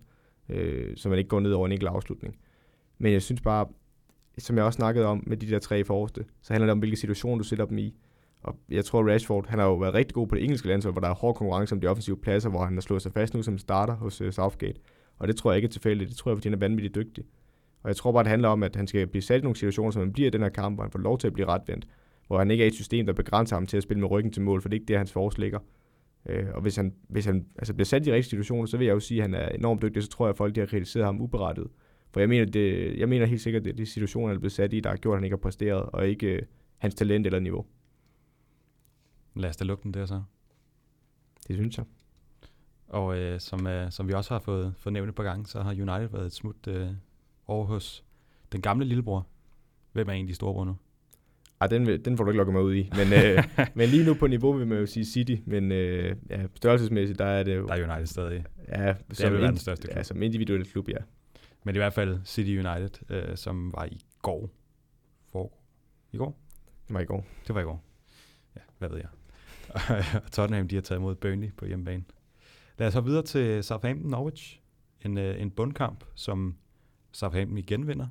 [0.48, 2.36] øh, så man ikke går ned over en enkelt afslutning.
[2.98, 3.66] Men jeg synes bare,
[4.38, 6.96] som jeg også snakkede om med de der tre forreste, så handler det om, hvilke
[6.96, 7.94] situation du sætter dem i.
[8.42, 11.00] Og jeg tror, Rashford, han har jo været rigtig god på det engelske landshold, hvor
[11.00, 13.42] der er hård konkurrence om de offensive pladser, hvor han har slået sig fast nu
[13.42, 14.80] som starter hos uh, Southgate.
[15.18, 16.10] Og det tror jeg ikke er tilfældigt.
[16.10, 17.24] Det tror jeg, fordi han er vanvittigt dygtig.
[17.82, 19.90] Og jeg tror bare, det handler om, at han skal blive sat i nogle situationer,
[19.90, 21.86] som han bliver i den her kamp, hvor han får lov til at blive retvendt.
[22.26, 24.32] Hvor han ikke er i et system, der begrænser ham til at spille med ryggen
[24.32, 25.58] til mål, for det er ikke det, hans force ligger.
[26.26, 28.86] Øh, og hvis han, hvis han altså bliver sat i de rigtige situationer, så vil
[28.86, 30.66] jeg jo sige, at han er enormt dygtig, så tror jeg, at folk de har
[30.66, 31.68] kritiseret ham uberettiget.
[32.12, 34.40] For jeg mener, det, jeg mener helt sikkert, at det er de situationer, han er
[34.40, 36.42] blevet sat i, der har gjort, at han ikke har præsteret, og ikke øh,
[36.78, 37.66] hans talent eller niveau.
[39.34, 40.22] Lad os da lukke den der så.
[41.48, 41.84] Det synes jeg.
[42.88, 45.62] Og øh, som, øh, som vi også har fået, fået nævnt et par gange, så
[45.62, 46.88] har United været et smut øh,
[47.46, 48.04] over hos
[48.52, 49.26] den gamle lillebror.
[49.92, 50.76] Hvem er egentlig storebror nu?
[51.60, 52.90] Ej, den, den får du ikke lukket mig ud i.
[52.96, 55.36] Men, øh, men lige nu på niveau vil man jo sige City.
[55.46, 57.66] Men øh, ja, størrelsesmæssigt, der er det jo...
[57.66, 58.44] Der er United stadig.
[58.68, 59.96] Ja, det som, er ind, den største klub.
[59.96, 60.96] Ja, som individuel klub, ja.
[61.64, 64.50] Men i hvert fald City United, øh, som var i går.
[65.32, 65.52] For,
[66.12, 66.38] I går?
[66.88, 67.26] Det var i går.
[67.46, 67.84] Det var i går.
[68.56, 69.08] Ja, hvad ved jeg.
[70.32, 72.04] Tottenham, de har taget imod Burnley på hjemmebane.
[72.78, 74.60] Lad os så videre til Southampton Norwich.
[75.04, 76.54] En, øh, en bundkamp, som
[77.12, 78.06] Southampton igen vinder.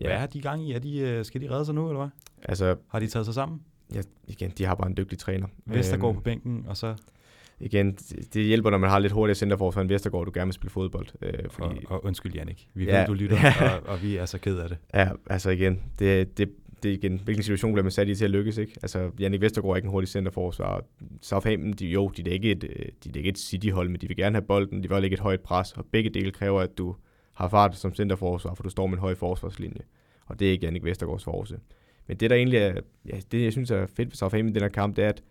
[0.00, 0.06] Ja.
[0.06, 0.72] Hvad er de gang i?
[0.72, 2.10] Er de, øh, skal de redde sig nu, eller hvad?
[2.42, 3.60] Altså, har de taget sig sammen?
[3.94, 5.46] Ja, igen, de har bare en dygtig træner.
[5.66, 6.94] Vestergaard øhm, på bænken, og så...
[7.60, 7.94] Igen,
[8.34, 11.06] det hjælper, når man har lidt hurtigere centerforsvar end Vestergaard, du gerne vil spille fodbold.
[11.22, 11.78] Øh, fordi...
[11.86, 12.68] og, og undskyld, Jannik.
[12.74, 12.98] Vi ja.
[12.98, 13.36] ved, du lytter,
[13.72, 14.78] og, og vi er så ked af det.
[14.94, 16.50] Ja, altså igen, det, det,
[16.82, 18.72] det er igen, hvilken situation bliver man sat i til at lykkes, ikke?
[18.82, 20.84] Altså, Jannik Vestergaard er ikke en hurtig centerforsvar.
[21.20, 24.08] Southampton, de, jo, de er ikke et, øh, de er ikke et City-hold, men de
[24.08, 26.78] vil gerne have bolden, de vil ikke et højt pres, og begge dele kræver, at
[26.78, 26.94] du
[27.34, 29.80] har fart som centerforsvar, for du står med en høj forsvarslinje.
[30.26, 31.58] Og det er ikke Jannik Vestergaards force.
[32.06, 34.62] Men det, der egentlig er, ja, det jeg synes er fedt ved Southampton i den
[34.62, 35.22] her kamp, det er, at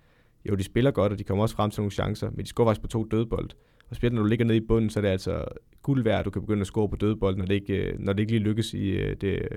[0.49, 2.67] jo, de spiller godt, og de kommer også frem til nogle chancer, men de scorer
[2.67, 3.49] faktisk på to dødbold.
[3.89, 5.45] Og specielt når du ligger nede i bunden, så er det altså
[5.81, 8.13] guld værd, at du kan begynde at score på dødbold, når det ikke, øh, når
[8.13, 9.47] det ikke lige lykkes i øh, det,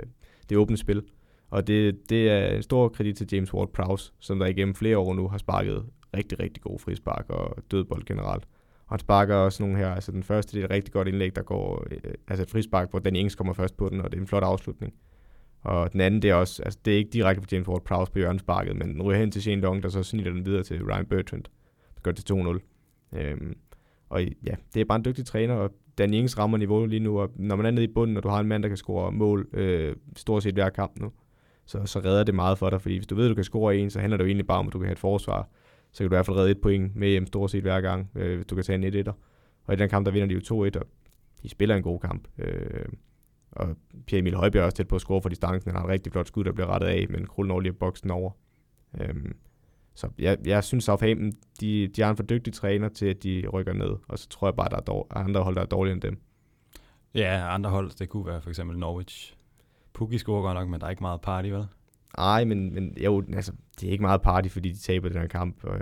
[0.48, 1.02] det åbne spil.
[1.50, 5.28] Og det, det er stor kredit til James Ward-Prowse, som der igennem flere år nu
[5.28, 5.84] har sparket
[6.16, 8.44] rigtig, rigtig gode frispark og dødbold generelt.
[8.86, 11.36] Og han sparker også nogle her, altså den første, det er et rigtig godt indlæg,
[11.36, 14.16] der går, øh, altså et frispark, hvor Danny Ings kommer først på den, og det
[14.16, 14.94] er en flot afslutning.
[15.62, 18.18] Og den anden, det er også, altså det er ikke direkte på James Ward-Prowse på
[18.18, 21.06] hjørnesparket, men den ryger hen til Shane Long, der så snitter den videre til Ryan
[21.06, 21.44] Bertrand,
[21.94, 23.18] der gør det til 2-0.
[23.18, 23.56] Øhm,
[24.08, 27.20] og ja, det er bare en dygtig træner, og Danny Ings rammer niveau lige nu,
[27.20, 29.12] og når man er nede i bunden, og du har en mand, der kan score
[29.12, 31.12] mål øh, stort set hver kamp nu,
[31.66, 33.76] så, så redder det meget for dig, fordi hvis du ved, at du kan score
[33.76, 35.48] en, så handler det jo egentlig bare om, at du kan have et forsvar,
[35.92, 38.10] så kan du i hvert fald redde et point med hjem stort set hver gang,
[38.14, 39.12] øh, hvis du kan tage en 1-1'er.
[39.64, 40.86] Og i den kamp, der vinder de jo 2-1, og
[41.42, 42.28] de spiller en god kamp.
[42.38, 42.84] Øh,
[43.52, 45.70] og Pierre Emil Højbjerg er også tæt på at score for distancen.
[45.70, 48.10] Han har et rigtig flot skud, der bliver rettet af, men Krullen over lige boksen
[48.10, 48.30] over.
[49.00, 49.14] Øh,
[49.94, 53.46] så jeg, jeg synes, Southampton, de, de har en for dygtig træner til, at de
[53.52, 55.66] rykker ned, og så tror jeg bare, at der er dår, andre hold, der er
[55.66, 56.20] dårligere end dem.
[57.14, 59.33] Ja, andre hold, det kunne være for eksempel Norwich,
[59.94, 61.66] Pukki scorer godt nok, men der er ikke meget party, vel?
[62.18, 65.26] Nej, men, men jo, altså, det er ikke meget party, fordi de taber den her
[65.26, 65.64] kamp.
[65.64, 65.78] Og,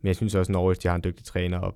[0.00, 1.74] men jeg synes også, at Norwich de har en dygtig træner, og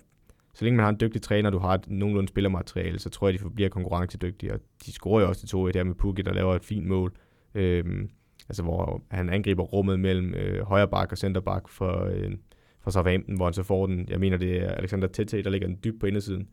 [0.54, 3.40] så længe man har en dygtig træner, du har et nogenlunde spillermateriale, så tror jeg,
[3.40, 4.52] de bliver konkurrencedygtige.
[4.52, 7.12] Og de scorer jo også til 2 der med Pukki, der laver et fint mål.
[7.54, 8.10] Øhm,
[8.48, 12.32] altså hvor han angriber rummet mellem øh, højre bak og center bak for, øh,
[12.80, 14.08] for Southampton, hvor han så får den.
[14.08, 16.48] Jeg mener, det er Alexander Tete, der ligger den dybt på indersiden.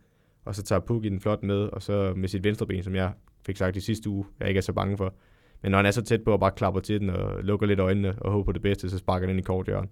[0.45, 3.11] Og så tager Pukki den flot med, og så med sit venstre ben, som jeg
[3.45, 5.13] fik sagt i sidste uge, jeg ikke er så bange for.
[5.61, 7.79] Men når han er så tæt på og bare klapper til den og lukker lidt
[7.79, 9.89] øjnene og håber på det bedste, så sparker han ind i korthjørnet.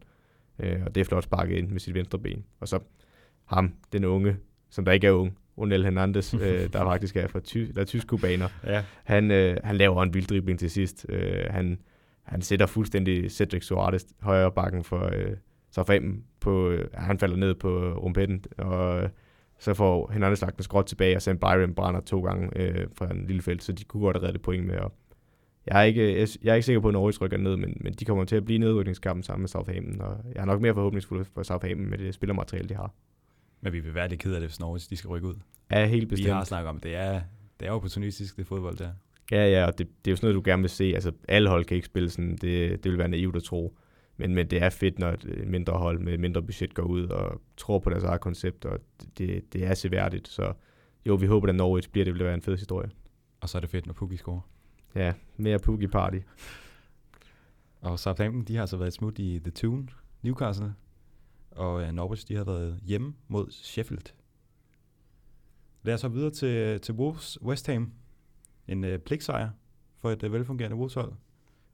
[0.60, 2.44] Øh, og det er flot sparket ind med sit venstre ben.
[2.60, 2.80] Og så
[3.46, 4.38] ham, den unge,
[4.70, 7.86] som der ikke er ung, Ronel Hernandez, øh, der faktisk er fra ty- der er
[7.86, 8.48] tysk kubaner.
[8.66, 8.84] Ja.
[9.04, 11.06] Han, øh, han laver en vild dribling til sidst.
[11.10, 11.80] Øh, han,
[12.24, 15.36] han sætter fuldstændig Cedric Suarez højre bakken for øh,
[15.72, 19.10] så fem på, øh, han falder ned på rumpetten, og
[19.64, 23.12] så får Hernandez lagt en skråt tilbage, og Sam Byron brænder to gange øh, fra
[23.12, 24.78] en lille felt, så de kunne godt have reddet point med.
[24.78, 24.94] Og
[25.68, 27.94] jeg er ikke, jeg, jeg er ikke sikker på, at Norwich rykker ned, men, men
[27.94, 31.26] de kommer til at blive nedrykningskampen sammen med Southampton, og jeg er nok mere forhåbningsfuld
[31.34, 32.94] for Southampton med det spillermateriale, de har.
[33.62, 35.36] Men vi vil være lidt ked af det, hvis Norwich de skal rykke ud.
[35.72, 36.28] Ja, helt bestemt.
[36.28, 37.22] Vi har snakket om, det er,
[37.60, 38.90] det er opportunistisk, det fodbold der.
[39.32, 40.84] Ja, ja, og det, det er jo sådan noget, du gerne vil se.
[40.84, 42.32] Altså, alle hold kan ikke spille sådan.
[42.32, 43.78] Det, det vil være naivt at tro.
[44.24, 47.08] Men, men det er fedt, når et mindre hold med et mindre budget går ud
[47.08, 48.80] og tror på deres eget koncept, og
[49.18, 50.28] det, det er seværdigt.
[50.28, 50.54] Så
[51.06, 52.90] jo, vi håber, at Norwich bliver, det vil være en fed historie.
[53.42, 54.42] Og så er det fedt, når Pukki scorer.
[54.96, 56.18] Ja, mere Pukki party.
[57.82, 59.88] Og Southampton, de har altså været smut i The Tune,
[60.22, 60.74] Newcastle.
[61.52, 64.14] Og uh, Norwich, de har været hjemme mod Sheffield.
[65.82, 67.92] Lad os så videre til, til Wolves West Ham.
[68.68, 69.50] En uh, pligtsejr
[69.98, 71.14] for et uh, velfungerende Wolves hold.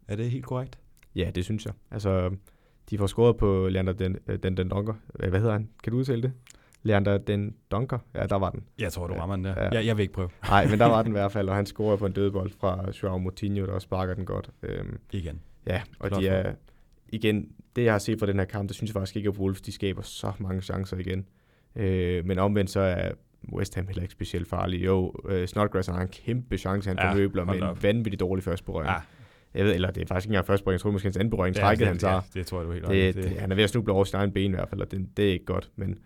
[0.08, 0.80] Er det helt korrekt?
[1.20, 1.74] Ja, det synes jeg.
[1.92, 2.32] Altså,
[2.90, 4.94] de får scoret på Leander den, den, den Donker.
[5.30, 5.70] Hvad hedder han?
[5.84, 6.32] Kan du udtale det?
[6.84, 8.00] Leander den Donker.
[8.16, 8.64] Ja, der var den.
[8.80, 9.64] Jeg tror, du rammer den der.
[9.64, 9.70] Ja.
[9.70, 10.30] Jeg, jeg vil ikke prøve.
[10.48, 12.92] Nej, men der var den i hvert fald, og han scorer på en dødbold fra
[13.04, 14.50] Joao Moutinho, der sparker den godt.
[14.64, 15.42] Øhm, igen.
[15.68, 16.54] Ja, og Klart de er,
[17.10, 19.36] igen, det jeg har set fra den her kamp, det synes jeg faktisk ikke, at
[19.36, 21.26] Wolves de skaber så mange chancer igen.
[21.76, 23.12] Øh, men omvendt så er
[23.54, 24.86] West Ham heller ikke specielt farlig.
[24.86, 28.66] Jo, øh, Snodgrass har en kæmpe chance, han ja, formøbler med en vanvittig dårlig første
[28.66, 28.90] berøring.
[28.90, 28.98] Ja.
[29.54, 31.30] Jeg ved, eller det er faktisk ikke engang første berøring, jeg tror måske hans anden
[31.30, 32.14] berøring, trækket han tager.
[32.14, 34.04] Ja, det tror jeg, du helt det, det, det, Han er ved at snuble over
[34.04, 35.72] sin egen ben i hvert fald, og det, det er ikke godt.
[35.76, 35.98] Men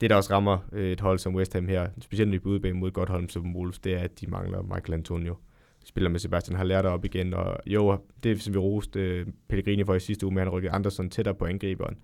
[0.00, 2.90] det, der også rammer øh, et hold som West Ham her, specielt i udebane mod
[2.90, 5.36] godt hold som Wolves, det er, at de mangler Michael Antonio.
[5.84, 9.84] Spiller med Sebastian har lært op igen, og jo, det som vi roste øh, Pellegrini
[9.84, 11.96] for i sidste uge, med han rykket Andersen tættere på angriberen.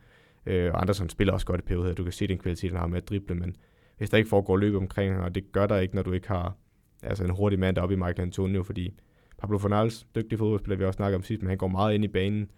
[0.46, 2.86] Øh, og Andersen spiller også godt i perioder, du kan se den kvalitet, han har
[2.86, 3.56] med at drible, men
[3.98, 6.56] hvis der ikke foregår løb omkring, og det gør der ikke, når du ikke har
[7.02, 8.94] altså en hurtig mand deroppe i Michael Antonio, fordi
[9.38, 12.08] Pablo Fornals, dygtig fodboldspiller, vi også snakket om sidst, men han går meget ind i
[12.08, 12.50] banen,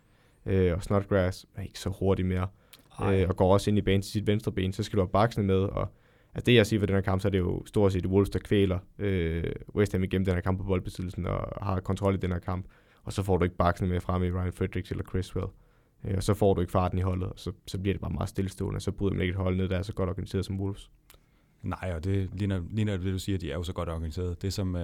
[0.47, 2.47] øh, og Snodgrass er ikke så hurtig mere,
[3.03, 5.09] øh, og går også ind i banen til sit venstre ben, så skal du have
[5.09, 5.89] baksene med, og
[6.35, 8.31] altså det jeg siger for den her kamp, så er det jo stort set Wolves,
[8.31, 12.19] der kvæler øh, West Ham igennem den her kamp på boldbesiddelsen, og har kontrol i
[12.19, 12.67] den her kamp,
[13.05, 15.47] og så får du ikke baksene med frem i Ryan Fredericks eller Criswell.
[16.05, 18.13] Øh, og så får du ikke farten i holdet, og så, så bliver det bare
[18.13, 20.45] meget stillestående, og så bryder man ikke et hold ned, der er så godt organiseret
[20.45, 20.91] som Wolves.
[21.63, 24.43] Nej, og det ligner, ligner det, du siger, de er jo så godt organiseret.
[24.43, 24.83] Det som uh,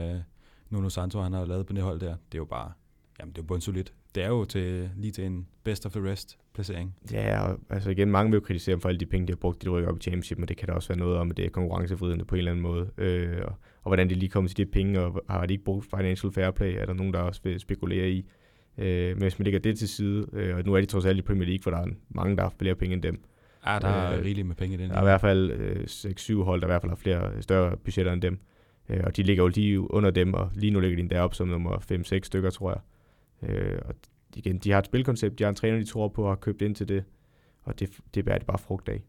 [0.75, 2.73] Nuno Santo han har lavet på det hold der, det er jo bare,
[3.21, 3.93] jamen det er jo bundsolidt.
[4.15, 6.97] Det er jo til, lige til en best of the rest placering.
[7.13, 9.37] Ja, og altså igen, mange vil jo kritisere dem for alle de penge, de har
[9.37, 11.37] brugt, de rykker op i championship, men det kan da også være noget om, at
[11.37, 12.91] det er konkurrenceforvridende på en eller anden måde.
[12.99, 15.87] Øh, og, og, hvordan de lige kommer til de penge, og har de ikke brugt
[15.97, 18.27] financial fair play, er der nogen, der også vil spekulere i.
[18.79, 21.19] Øh, men hvis man lægger det til side, øh, og nu er de trods alt
[21.19, 23.25] i Premier League, for der er mange, der har flere penge end dem,
[23.67, 24.91] Ja, der er øh, rigeligt med penge i den.
[24.91, 27.77] Der er i hvert fald øh, 6-7 hold, der i hvert fald har flere større
[27.77, 28.39] budgetter end dem.
[28.89, 31.49] Øh, og de ligger jo lige under dem, og lige nu ligger de deroppe som
[31.49, 32.81] nummer 5-6 stykker, tror jeg.
[33.51, 33.95] Øh, og
[34.35, 36.63] igen, de har et spilkoncept, de har en træner, de tror på, og har købt
[36.63, 37.05] ind til det.
[37.63, 39.03] Og det, det bærer det bare frugt af.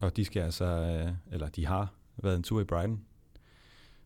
[0.00, 3.04] Og de skal altså, øh, eller de har været en tur i Brighton,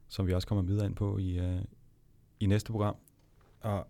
[0.08, 1.62] som vi også kommer videre ind på i, øh,
[2.40, 2.96] i næste program.
[3.60, 3.86] Og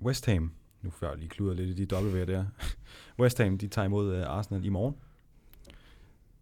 [0.00, 0.52] West Ham,
[0.82, 2.44] nu før jeg lige kluder lidt i de W'er der.
[3.20, 4.96] West Ham, de tager imod øh, Arsenal i morgen.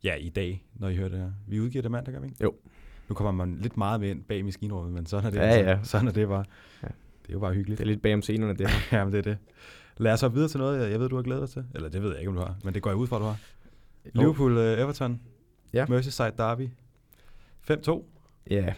[0.04, 1.30] Ja, i dag, når I hører det her.
[1.46, 2.44] Vi udgiver det mandag, gør vi ikke?
[2.44, 2.54] Jo.
[3.08, 5.38] Nu kommer man lidt meget med ind bag maskinrummet, men sådan er det.
[5.38, 5.78] Ja, ja.
[5.92, 6.44] Sådan er det bare.
[6.82, 6.88] Ja.
[7.22, 7.78] Det er jo bare hyggeligt.
[7.78, 8.78] Det er lidt bag om scenerne, det her.
[8.98, 9.38] ja, men det er det.
[9.96, 11.64] Lad os så videre til noget, jeg ved, du har glædet dig til.
[11.74, 13.24] Eller det ved jeg ikke, om du har, men det går jeg ud fra, du
[13.24, 13.38] har.
[14.04, 15.10] Liverpool-Everton.
[15.10, 15.18] Uh,
[15.72, 15.86] ja.
[15.88, 16.68] Merseyside Derby.
[17.70, 18.04] 5-2.
[18.50, 18.74] Ja,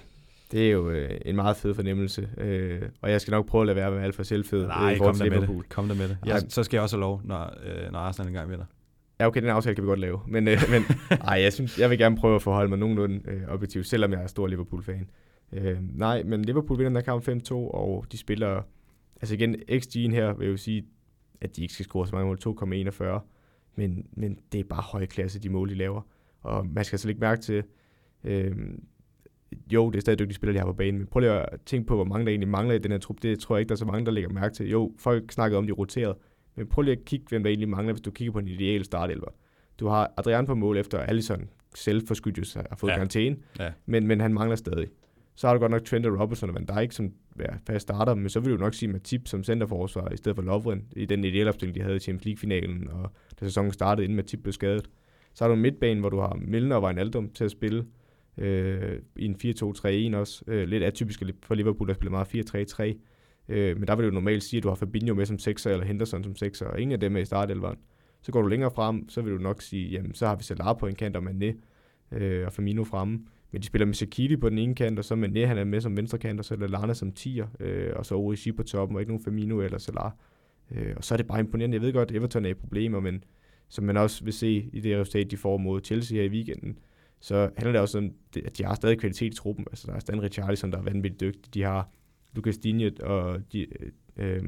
[0.53, 3.67] det er jo øh, en meget fed fornemmelse, øh, og jeg skal nok prøve at
[3.67, 4.67] lade være med alt for selvfed.
[4.67, 5.69] Nej, øh, kom der med det.
[5.69, 6.19] Kom der med det.
[6.27, 8.65] Jeg, så skal jeg også have lov, når, øh, når Arsenal engang vinder.
[9.21, 10.21] Ja, okay, den aftale kan vi godt lave.
[10.27, 10.83] Men, øh, men
[11.29, 14.23] ej, jeg, synes, jeg vil gerne prøve at forholde mig nogenlunde øh, objektivt, selvom jeg
[14.23, 15.09] er stor Liverpool-fan.
[15.53, 18.63] Øh, nej, men Liverpool vinder den her kamp 5-2, og de spiller...
[19.21, 20.87] Altså igen, XG'en her vil jo sige,
[21.41, 22.39] at de ikke skal score så mange mål,
[22.91, 23.05] 2,41.
[23.77, 26.03] Men, men det er bare høj klasse, de mål, de laver.
[26.43, 27.63] Og man skal så lægge mærke til,
[28.25, 28.57] øh,
[29.73, 31.87] jo, det er stadig dygtige spillere, de har på banen, men prøv lige at tænke
[31.87, 33.23] på, hvor mange der egentlig mangler i den her trup.
[33.23, 34.71] Det tror jeg ikke, der er så mange, der lægger mærke til.
[34.71, 36.19] Jo, folk snakkede om, de roterede,
[36.57, 38.85] men prøv lige at kigge, hvem der egentlig mangler, hvis du kigger på en ideel
[38.85, 39.29] startelver.
[39.81, 42.97] Du har Adrian på mål efter Alisson selvforskydtes har fået ja.
[42.97, 43.73] karantæne, ja.
[43.87, 44.89] men, men han mangler stadig.
[45.35, 48.15] Så har du godt nok Trent og Robertson og Van Dijk som ja, fast starter,
[48.15, 51.25] men så vil du nok sige Matip som centerforsvar i stedet for Lovren i den
[51.25, 54.91] ideelle opstilling, de havde i Champions League-finalen, og da sæsonen startede, inden Matip blev skadet.
[55.35, 57.87] Så har du en midtbane, hvor du har Milner og Wijnaldum til at spille,
[58.39, 60.45] øh, i en 4-2-3-1 også.
[60.47, 62.99] Øh, lidt atypisk for Liverpool, der spiller meget 4-3-3.
[63.49, 65.85] Øh, men der vil du normalt sige, at du har Fabinho med som sekser, eller
[65.85, 67.79] Henderson som sekser, og ingen af dem er i startelveren.
[68.23, 70.79] Så går du længere frem, så vil du nok sige, jamen så har vi Salah
[70.79, 71.55] på en kant, og Mané
[72.13, 73.21] øh, og Firmino fremme.
[73.53, 75.81] Men de spiller med Shaqiri på den ene kant, og så Mané han er med
[75.81, 79.03] som venstre kant, og så Lallana som 10'er, øh, og så Origi på toppen, og
[79.03, 80.11] ikke nogen Firmino eller Salah.
[80.71, 81.75] Øh, og så er det bare imponerende.
[81.75, 83.25] Jeg ved godt, at Everton er i problemer, men
[83.69, 86.79] som man også vil se i det resultat, de får mod Chelsea her i weekenden,
[87.21, 88.11] så handler det også om,
[88.45, 89.67] at de har stadig kvalitet i truppen.
[89.71, 91.55] Altså, der er Stan Richarlison, der er vanvittigt dygtig.
[91.55, 91.91] De har
[92.37, 93.67] Lucas Digne og de,
[94.17, 94.43] øh,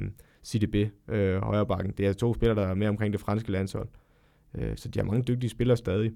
[0.45, 1.93] CDB, øh, højrebakken.
[1.93, 3.89] Det er to spillere, der er mere omkring det franske landshold.
[4.55, 6.13] Øh, så de har mange dygtige spillere stadig.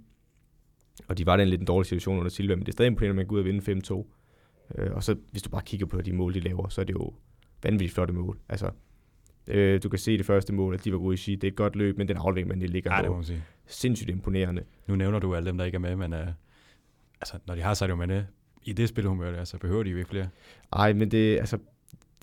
[1.08, 2.86] Og de var i en lidt en dårlig situation under Silva, men det er stadig
[2.86, 4.06] imponerende, at man går ud og vinde 5-2.
[4.78, 6.94] Øh, og så hvis du bare kigger på de mål, de laver, så er det
[6.94, 7.14] jo
[7.62, 8.38] vanvittigt flotte mål.
[8.48, 8.70] Altså,
[9.48, 11.50] øh, du kan se det første mål, at de var gode i sige, det er
[11.50, 13.42] et godt løb, men den aflevering, man ligger ja, det må man sige.
[13.66, 14.64] sindssygt imponerende.
[14.86, 16.18] Nu nævner du alle dem, der ikke er med, men uh,
[17.20, 18.26] altså, når de har Sadio Mane
[18.64, 20.28] i det spilhumør, der, så behøver de jo ikke flere.
[20.74, 21.58] Nej, men det, altså,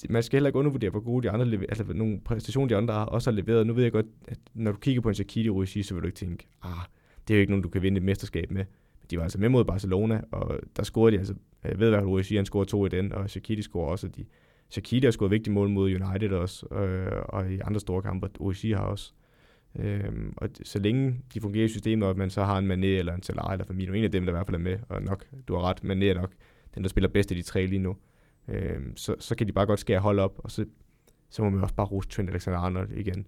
[0.09, 3.31] man skal heller ikke undervurdere, hvor gode de andre, altså nogle præstationer, de andre også
[3.31, 3.67] har leveret.
[3.67, 6.07] Nu ved jeg godt, at når du kigger på en Shaquille Ruiz, så vil du
[6.07, 6.71] ikke tænke, ah,
[7.27, 8.65] det er jo ikke nogen, du kan vinde et mesterskab med.
[9.11, 11.33] De var altså med mod Barcelona, og der scorede de altså,
[11.63, 14.07] jeg ved hvad Ruiz han scorede to i den, og Shaquille scorede også.
[14.07, 14.25] De,
[14.69, 18.61] Shaquille har scoret vigtige mål mod United også, øh, og i andre store kampe, Ruiz
[18.63, 19.13] har også.
[19.75, 23.13] Øhm, og så længe de fungerer i systemet, og man så har en Mané eller
[23.13, 25.25] en Salah eller Firmino, en af dem, der i hvert fald er med, og nok,
[25.47, 26.31] du har ret, Mané er nok
[26.75, 27.95] den, der spiller bedst af de tre lige nu
[28.49, 30.65] øhm, så, så kan de bare godt skære hold op, og så,
[31.29, 33.27] så må man også bare rose Trent Alexander-Arnold igen.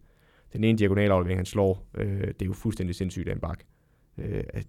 [0.54, 3.64] Den ene diagonalaflevering, han slår, øh, det er jo fuldstændig sindssygt af en bak.
[4.18, 4.68] Øh, at,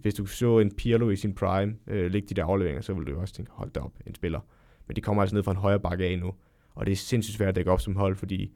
[0.00, 3.12] hvis du så en Pirlo i sin prime øh, ligge de der afleveringer, så ville
[3.12, 4.40] du også tænke, hold da op, en spiller.
[4.86, 6.34] Men de kommer altså ned fra en højre bakke af nu,
[6.74, 8.52] og det er sindssygt svært at dække op som hold, fordi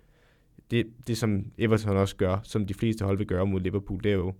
[0.70, 4.12] det, det som Everton også gør, som de fleste hold vil gøre mod Liverpool, det
[4.12, 4.34] er jo,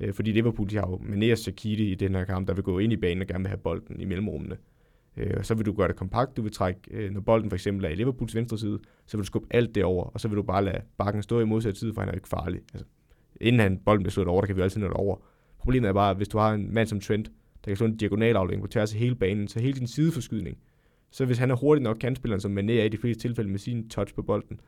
[0.00, 2.64] øh, fordi Liverpool de har jo Mané og Shaqiri i den her kamp, der vil
[2.64, 4.56] gå ind i banen og gerne vil have bolden i mellemrummene.
[5.16, 6.36] Øh, og så vil du gøre det kompakt.
[6.36, 9.22] Du vil trække, øh, når bolden for eksempel er i Liverpools venstre side, så vil
[9.22, 11.80] du skubbe alt det over, og så vil du bare lade bakken stå i modsatte
[11.80, 12.60] side, for han er jo ikke farlig.
[12.72, 12.86] Altså,
[13.40, 15.16] inden han bolden bliver slået over, der kan vi altid nå det over.
[15.58, 17.28] Problemet er bare, at hvis du har en mand som Trent,
[17.64, 20.58] der kan slå en diagonalaflægning på tværs af hele banen, så hele din sideforskydning,
[21.10, 23.58] så hvis han er hurtig nok kantspilleren, som Mané er i de fleste tilfælde med
[23.58, 24.60] sin touch på bolden,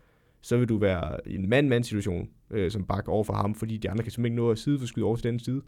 [0.46, 3.76] så vil du være i en mand-mand situation øh, som bak over for ham, fordi
[3.76, 5.62] de andre kan simpelthen ikke nå at sideforskyde over til den side.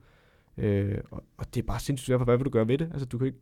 [0.58, 2.88] Øh, og, og, det er bare sindssygt svært, for hvad vil du gøre ved det?
[2.92, 3.38] Altså, du kan ikke,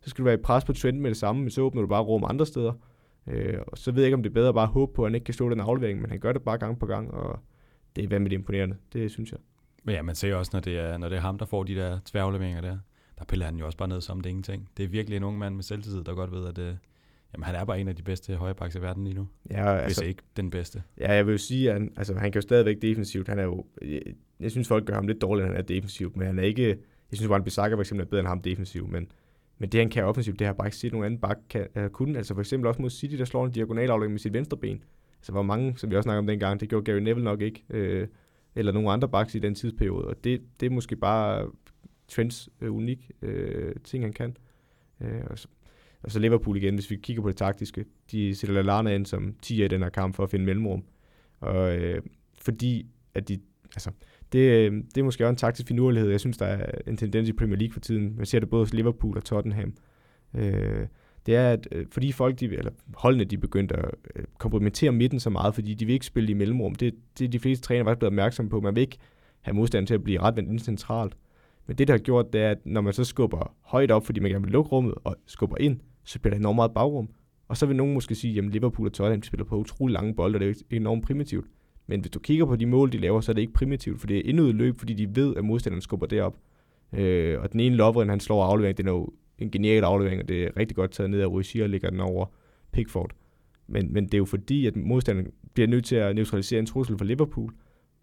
[0.00, 1.88] så skal du være i pres på trenden med det samme, men så åbner du
[1.88, 2.72] bare rum andre steder.
[3.26, 5.10] Øh, og så ved jeg ikke, om det er bedre at bare håbe på, at
[5.10, 7.38] han ikke kan slå den aflevering, men han gør det bare gang på gang, og
[7.96, 8.76] det er vanvittigt imponerende.
[8.92, 9.40] Det synes jeg.
[9.84, 11.74] Men ja, man ser også, når det er, når det er ham, der får de
[11.74, 12.78] der tværafleveringer der,
[13.18, 14.68] der piller han jo også bare ned som det ingenting.
[14.76, 16.74] Det er virkelig en ung mand med selvtillid, der godt ved, at det, øh,
[17.34, 19.28] jamen, han er bare en af de bedste højrebacks i verden lige nu.
[19.50, 20.82] Ja, hvis altså, ikke den bedste.
[21.00, 23.28] Ja, jeg vil jo sige, at han, altså, han kan jo stadigvæk defensivt.
[23.28, 24.02] Han er jo, jeg,
[24.40, 26.68] jeg synes, folk gør ham lidt dårligt, at han er defensivt, men han er ikke,
[26.68, 26.76] jeg
[27.12, 29.12] synes, Juan Bissaka for eksempel er bedre end ham defensivt, men
[29.60, 31.88] men det, han kan offensivt, det har bare ikke set nogen anden bak kan, uh,
[31.88, 32.18] kunne.
[32.18, 34.84] Altså for eksempel også mod City, der slår en diagonalaflægning med sit venstre ben.
[35.18, 37.64] Altså hvor mange, som vi også snakker om dengang, det gjorde Gary Neville nok ikke.
[37.70, 38.08] Øh,
[38.54, 40.06] eller nogen andre backs i den tidsperiode.
[40.06, 41.50] Og det, det er måske bare
[42.08, 44.36] Trents øh, unik øh, ting, han kan.
[45.00, 45.48] Øh, og, så,
[46.02, 47.84] og så Liverpool igen, hvis vi kigger på det taktiske.
[48.10, 50.84] De sætter Lallana ind som 10 i den her kamp for at finde mellemrum.
[51.40, 52.02] Og øh,
[52.38, 53.40] fordi at de,
[53.74, 53.90] altså,
[54.32, 56.10] det, øh, det er måske også en taktisk finurlighed.
[56.10, 58.16] Jeg synes, der er en tendens i Premier League for tiden.
[58.16, 59.74] Man ser det både hos Liverpool og Tottenham.
[60.34, 60.86] Øh,
[61.26, 65.20] det er, at øh, fordi folk, de, eller holdene, de begyndte at øh, kompromittere midten
[65.20, 66.74] så meget, fordi de vil ikke spille i mellemrum.
[66.74, 68.60] Det, det er de fleste trænere faktisk blevet opmærksomme på.
[68.60, 68.98] Man vil ikke
[69.40, 71.16] have modstand til at blive ret ind centralt.
[71.66, 74.20] Men det, der har gjort, det er, at når man så skubber højt op, fordi
[74.20, 75.80] man gerne vil lukke rummet, og skubber ind,
[76.10, 77.08] så bliver der enormt meget bagrum.
[77.48, 80.36] Og så vil nogen måske sige, at Liverpool og Tottenham spiller på utrolig lange bolde,
[80.36, 81.46] og det er enormt primitivt.
[81.86, 84.06] Men hvis du kigger på de mål, de laver, så er det ikke primitivt, for
[84.06, 86.36] det er endnu et løb, fordi de ved, at modstanderen skubber derop.
[86.92, 89.08] Øh, og den ene Lovren, han slår aflevering, det er jo
[89.38, 92.00] en genial aflevering, og det er rigtig godt taget ned af Ruiz og ligger den
[92.00, 92.26] over
[92.72, 93.12] Pickford.
[93.66, 96.98] Men, men det er jo fordi, at modstanderen bliver nødt til at neutralisere en trussel
[96.98, 97.52] for Liverpool,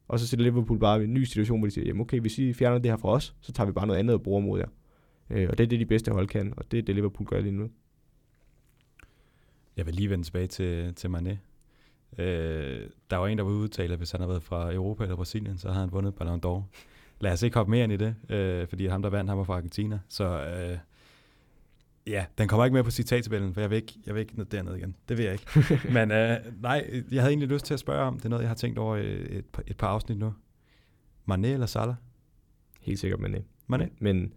[0.08, 2.40] og så sætter Liverpool bare i en ny situation, hvor de siger, jamen okay, hvis
[2.40, 4.60] I fjerner det her fra os, så tager vi bare noget andet og bruger mod
[4.60, 4.68] jer.
[5.30, 7.40] Øh, og det er det, de bedste hold kan, og det er det, Liverpool gør
[7.40, 7.70] lige nu.
[9.78, 11.38] Jeg vil lige vende tilbage til, til Mané.
[12.22, 15.16] Øh, der var en, der var udtalt, at hvis han havde været fra Europa eller
[15.16, 16.64] Brasilien, så havde han vundet Ballon d'Or.
[17.20, 19.44] Lad os ikke hoppe mere ind i det, øh, fordi ham, der vandt, han var
[19.44, 20.00] fra Argentina.
[20.10, 20.78] Så øh,
[22.08, 24.46] ja, den kommer ikke med på citattabellen, for jeg vil ikke, jeg vil ikke ned
[24.46, 24.96] dernede igen.
[25.10, 25.46] Det vil jeg ikke.
[25.98, 28.50] Men øh, nej, jeg havde egentlig lyst til at spørge om, det er noget, jeg
[28.50, 30.34] har tænkt over et, et, par afsnit nu.
[31.32, 31.96] Mané eller Salah?
[32.82, 33.42] Helt sikkert Mané.
[33.74, 33.88] Mané?
[34.00, 34.34] Men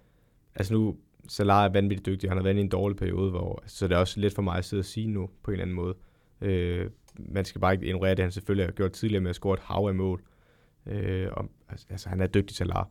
[0.55, 0.97] altså nu,
[1.31, 2.31] Salah er vanvittigt dygtig.
[2.31, 4.57] Han har været i en dårlig periode, hvor, så det er også lidt for mig
[4.57, 5.95] at sidde og sige nu, på en eller anden måde.
[6.41, 9.55] Øh, man skal bare ikke ignorere det, han selvfølgelig har gjort tidligere med at score
[9.55, 10.23] et hav af mål.
[10.87, 12.85] Øh, og, altså, altså, han er dygtig Salah.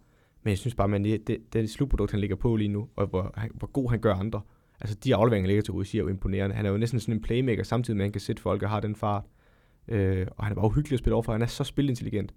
[0.44, 3.08] Men jeg synes bare, at det, det, det slutprodukt, han ligger på lige nu, og
[3.08, 4.42] hvor, han, hvor god han gør andre.
[4.82, 6.56] Altså de afleveringer, han ligger til Rudi, er jo imponerende.
[6.56, 8.70] Han er jo næsten sådan en playmaker, samtidig med, at han kan sætte folk og
[8.70, 9.24] har den fart.
[9.88, 11.32] Øh, og han er bare uhyggelig at spille overfor.
[11.32, 12.34] Han er så spilintelligent.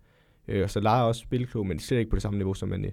[0.48, 2.90] Øh, og Salah er også spilklog, men slet ikke på det samme niveau, som Mané.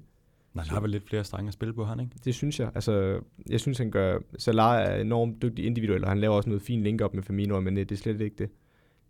[0.53, 2.15] Men han har vel lidt flere strenge at spille på, han ikke?
[2.25, 2.71] Det synes jeg.
[2.75, 3.19] Altså,
[3.49, 4.19] jeg synes, han gør...
[4.37, 7.75] Salah er enormt dygtig individuelt, og han laver også noget fint link-up med Firmino, men
[7.75, 8.49] det er slet ikke det.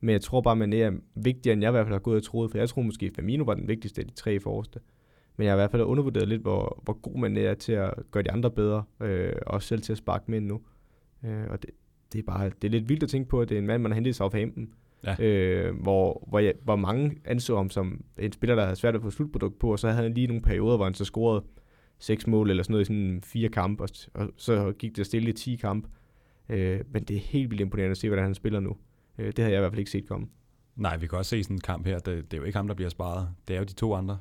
[0.02, 2.24] Men jeg tror bare, man er vigtigere, end jeg i hvert fald har gået og
[2.24, 4.80] troet, for jeg tror måske, Firmino var den vigtigste af de tre forreste.
[5.38, 7.94] Men jeg har i hvert fald undervurderet lidt, hvor, hvor god man er til at
[8.12, 10.62] gøre de andre bedre, øh, og også selv til at sparke med nu.
[11.26, 11.70] Øh, og det,
[12.14, 13.82] det, er bare, det er lidt vildt at tænke på, at det er en mand,
[13.82, 14.74] man har hentet i Southampton,
[15.04, 15.24] ja.
[15.24, 19.02] øh, hvor, hvor, jeg, hvor mange anså ham som en spiller, der havde svært at
[19.02, 21.44] få slutprodukt på, og så havde han lige nogle perioder, hvor han så scorede
[22.00, 25.30] seks mål eller sådan noget i sådan fire kampe, og, og så gik det stille
[25.30, 25.90] i 10 kampe.
[26.50, 28.76] Øh, men det er helt vildt imponerende at se, hvordan han spiller nu.
[29.18, 30.28] Øh, det havde jeg i hvert fald ikke set komme.
[30.76, 32.00] Nej, vi kan også se sådan en kamp her.
[32.00, 33.30] Det, det er jo ikke ham, der bliver sparet.
[33.48, 34.18] Det er jo de to andre.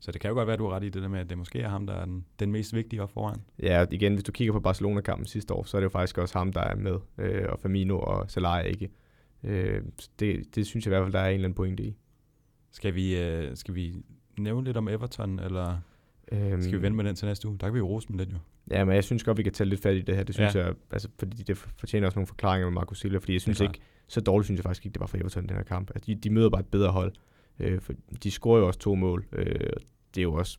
[0.00, 1.30] Så det kan jo godt være, at du har ret i det der med, at
[1.30, 3.40] det måske er ham, der er den, den mest vigtige op foran.
[3.62, 6.38] Ja, igen, hvis du kigger på Barcelona-kampen sidste år, så er det jo faktisk også
[6.38, 8.88] ham, der er med, øh, og Firmino og Salah ikke.
[9.44, 9.82] Øh,
[10.18, 11.96] det, det synes jeg i hvert fald, der er en eller anden pointe i.
[12.70, 13.94] Skal vi, øh, skal vi
[14.38, 15.78] nævne lidt om Everton, eller
[16.32, 17.58] øhm, skal vi vende med den til næste uge?
[17.58, 18.36] Der kan vi jo rose dem lidt jo.
[18.70, 20.22] Ja, men jeg synes godt, vi kan tage lidt fat i det her.
[20.22, 20.64] Det synes ja.
[20.64, 23.80] jeg, altså, fordi det fortjener også nogle forklaringer med Marco Silva, fordi jeg synes ikke,
[24.08, 25.90] så dårligt synes jeg faktisk ikke, det var for Everton den her kamp.
[25.94, 27.12] Altså, de, de møder bare et bedre hold.
[27.60, 29.26] Øh, for de scorer jo også to mål.
[29.32, 29.70] Øh,
[30.14, 30.58] det er jo også,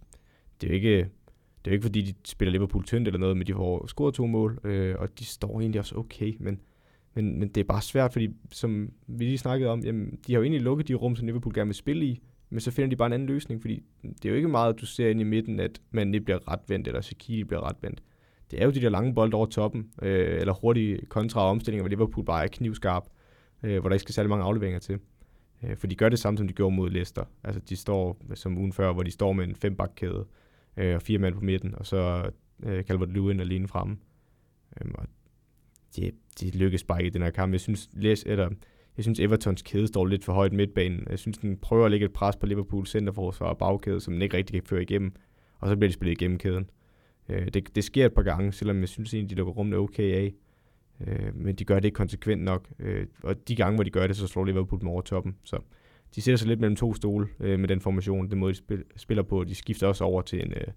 [0.62, 3.38] det er jo ikke, det er jo ikke fordi, de spiller Liverpool tyndt eller noget,
[3.38, 6.60] men de får scoret to mål, øh, og de står egentlig også okay, men,
[7.18, 10.40] men, men det er bare svært, fordi som vi lige snakkede om, jamen, de har
[10.40, 12.96] jo egentlig lukket de rum, som Liverpool gerne vil spille i, men så finder de
[12.96, 15.24] bare en anden løsning, fordi det er jo ikke meget, at du ser ind i
[15.24, 18.04] midten, at man ikke bliver retvendt, eller Shaqiri bliver retvendt.
[18.52, 21.90] Det er jo de der lange bolde over toppen, øh, eller hurtige kontra omstillinger, hvor
[21.90, 23.04] Liverpool bare er knivskarp,
[23.64, 25.00] øh, hvor der ikke skal særlig mange afleveringer til.
[25.64, 27.24] Øh, for de gør det samme, som de gjorde mod Leicester.
[27.44, 30.26] Altså de står som ugen før, hvor de står med en fembakkæde
[30.78, 32.30] øh, og fire mand på midten, og så
[32.64, 33.98] øh, Calvert Lewin alene fremme.
[34.82, 35.06] Øh, og
[35.96, 37.52] det, det lykkes bare ikke i den her kamp.
[37.52, 38.50] Jeg synes, Les, eller,
[38.98, 41.08] jeg synes Evertons kæde står lidt for højt midtbanen.
[41.10, 44.22] Jeg synes, den prøver at lægge et pres på Liverpools centerforsvar og bagkæde, som den
[44.22, 45.12] ikke rigtig kan føre igennem.
[45.60, 46.70] Og så bliver de spillet igennem kæden.
[47.30, 50.14] Øh, det, det sker et par gange, selvom jeg synes egentlig, de lukker rummene okay
[50.14, 50.34] af.
[51.08, 52.70] Øh, men de gør det ikke konsekvent nok.
[52.80, 55.36] Øh, og de gange, hvor de gør det, så slår Liverpool dem over toppen.
[55.44, 55.60] Så
[56.16, 58.84] de sætter sig lidt mellem to stole øh, med den formation, den måde, de spil,
[58.96, 59.44] spiller på.
[59.44, 60.68] De skifter også over til en, øh,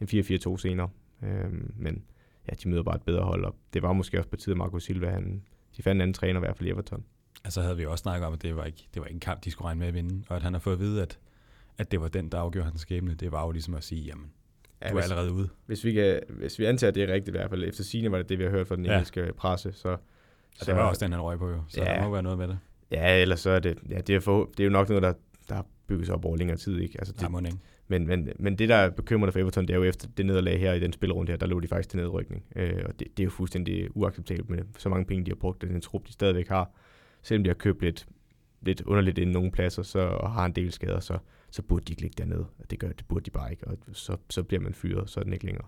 [0.00, 0.06] en
[0.54, 0.88] 4-4-2 senere.
[1.22, 2.04] Øh, men
[2.48, 4.58] ja, de møder bare et bedre hold, og det var måske også på tide, at
[4.58, 5.42] Marco Silva, han,
[5.76, 7.04] de fandt en anden træner i hvert fald i Everton.
[7.44, 9.44] Altså havde vi også snakket om, at det var ikke, det var ikke en kamp,
[9.44, 11.18] de skulle regne med at vinde, og at han har fået at vide, at,
[11.78, 13.14] at det var den, der afgjorde hans skæbne.
[13.14, 14.30] Det var jo ligesom at sige, jamen,
[14.82, 15.48] Ja, du er hvis, allerede ude.
[15.66, 18.10] Hvis vi, kan, hvis vi antager, at det er rigtigt i hvert fald, efter sigende
[18.10, 18.92] var det det, vi har hørt fra den ja.
[18.92, 19.88] engelske presse, så...
[20.60, 22.38] Og det var også den, han røg på jo, så ja, der må være noget
[22.38, 22.58] med det.
[22.90, 25.12] Ja, ellers så er det, ja, det, er for, det er jo nok noget, der,
[25.48, 26.98] der bygges op over længere tid, ikke?
[26.98, 27.58] Altså, det, ja, ikke.
[27.88, 30.60] Men, men, men det, der er bekymrende for Everton, det er jo efter det nederlag
[30.60, 32.44] her i den spilrunde her, der lå de faktisk til nedrykning.
[32.56, 35.62] Øh, og det, det, er jo fuldstændig uacceptabelt med så mange penge, de har brugt,
[35.62, 36.70] den trup, de stadigvæk har.
[37.22, 38.08] Selvom de har købt lidt,
[38.60, 41.18] lidt underligt ind nogle pladser, så og har en del skader, så,
[41.50, 42.46] så burde de ikke ligge dernede.
[42.58, 45.20] Og det gør det burde de bare ikke, og så, så bliver man fyret, så
[45.20, 45.66] er den ikke længere.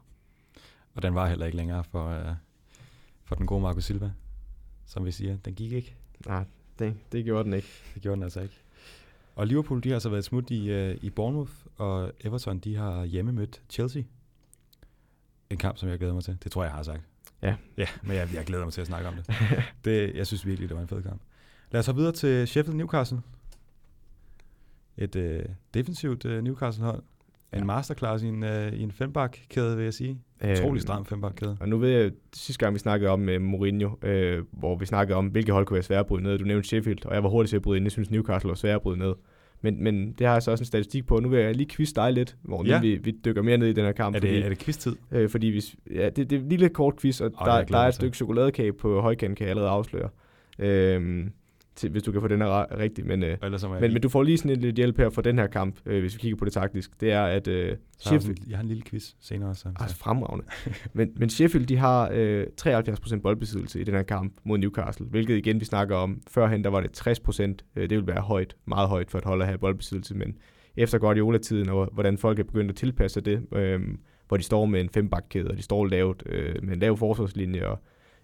[0.94, 2.34] Og den var heller ikke længere for, uh,
[3.24, 4.10] for den gode Marco Silva,
[4.86, 5.36] som vi siger.
[5.36, 5.94] Den gik ikke.
[6.26, 6.44] Nej,
[6.78, 7.68] det, det gjorde den ikke.
[7.94, 8.54] Det gjorde den altså ikke.
[9.40, 13.04] Og Liverpool, de har så været smut i, uh, i Bournemouth, og Everton, de har
[13.04, 14.02] hjemme mødt Chelsea.
[15.50, 16.38] En kamp, som jeg glæder mig til.
[16.44, 17.02] Det tror jeg, jeg har sagt.
[17.42, 17.56] Ja.
[17.76, 19.26] Ja, men jeg, jeg glæder mig til at snakke om det.
[19.84, 20.14] det.
[20.14, 21.20] Jeg synes virkelig, det var en fed kamp.
[21.70, 23.20] Lad os så videre til Sheffield Newcastle.
[24.96, 27.02] Et øh, defensivt øh, Newcastle-hold.
[27.52, 27.64] En ja.
[27.64, 30.20] masterclass i en, øh, i en fembakkæde, vil jeg sige.
[30.40, 31.56] Øhm, Utrolig stram fembakkæde.
[31.60, 35.16] Og nu ved jeg, sidste gang vi snakkede om øh, Mourinho, øh, hvor vi snakkede
[35.16, 36.38] om, hvilke hold kunne være svære at bryde ned.
[36.38, 37.84] Du nævnte Sheffield, og jeg var hurtigt til at bryde ind.
[37.84, 39.14] Jeg synes, Newcastle var svære at bryde ned.
[39.62, 41.20] Men, men det har jeg så også en statistik på.
[41.20, 42.80] Nu vil jeg lige quiz dig lidt, hvor ja.
[42.80, 44.16] vi, vi dykker mere ned i den her kamp.
[44.16, 44.96] Er det, fordi, er det quiz-tid?
[45.12, 47.78] Øh, fordi hvis, ja, det, det er en lille kort quiz, og oh, der, der
[47.78, 50.08] er et stykke chokoladekage på højkant, kan jeg allerede afsløre.
[50.58, 51.26] Øh,
[51.80, 53.06] til, hvis du kan få den her rigtig.
[53.06, 53.36] Men, øh,
[53.80, 56.14] men, men du får lige sådan lidt hjælp her for den her kamp, øh, hvis
[56.14, 57.00] vi kigger på det taktisk.
[57.00, 58.36] Det er, at øh, Sheffield...
[58.48, 59.54] Jeg har en lille quiz senere.
[59.54, 60.46] Så, altså fremragende.
[60.92, 65.36] men, men Sheffield, de har øh, 73% boldbesiddelse i den her kamp mod Newcastle, hvilket
[65.36, 67.42] igen, vi snakker om, førhen der var det 60%.
[67.76, 70.36] Øh, det vil være højt, meget højt for et hold at have boldbesiddelse, men
[70.76, 73.80] efter Guardiola-tiden, og hvordan folk er begyndt at tilpasse det, øh,
[74.28, 77.66] hvor de står med en fembakkæde, og de står lavt øh, med en lav forsvarslinje,
[77.66, 77.78] og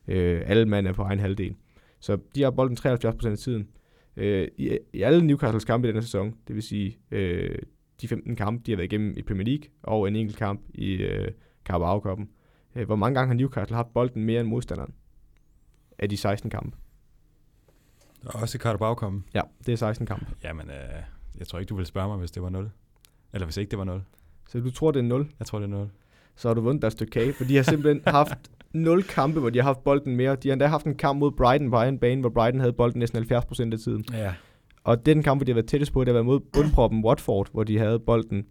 [0.09, 1.55] øh, alle mand er på egen halvdel
[2.01, 3.69] så de har bolden 73% af tiden.
[4.17, 7.59] Øh, i, I alle Newcastles kampe i denne sæson, det vil sige øh,
[8.01, 10.93] de 15 kampe, de har været igennem i Premier League, og en enkelt kamp i
[10.93, 11.31] øh,
[11.65, 12.27] Carabao Cup'en.
[12.77, 14.95] Øh, hvor mange gange har Newcastle haft bolden mere end modstanderen
[15.99, 16.77] af de 16 kampe?
[18.25, 19.21] Også i Carabao Cup'en?
[19.35, 20.27] Ja, det er 16 kampe.
[20.45, 21.03] Jamen, øh,
[21.39, 22.71] jeg tror ikke, du vil spørge mig, hvis det var 0.
[23.33, 24.03] Eller hvis ikke det var 0.
[24.49, 25.31] Så du tror, det er 0?
[25.39, 25.91] Jeg tror, det er 0.
[26.37, 29.51] Så har du vundet et stykke kage, for de har simpelthen haft nul kampe, hvor
[29.51, 30.37] de har haft bolden mere.
[30.37, 32.99] De har endda haft en kamp mod Brighton på egen bane, hvor Brighton havde bolden
[32.99, 34.05] næsten 70% af tiden.
[34.13, 34.35] Ja.
[34.85, 37.49] Og den kamp, hvor de har været tættest på, det har været mod bundproppen Watford,
[37.53, 38.47] hvor de havde bolden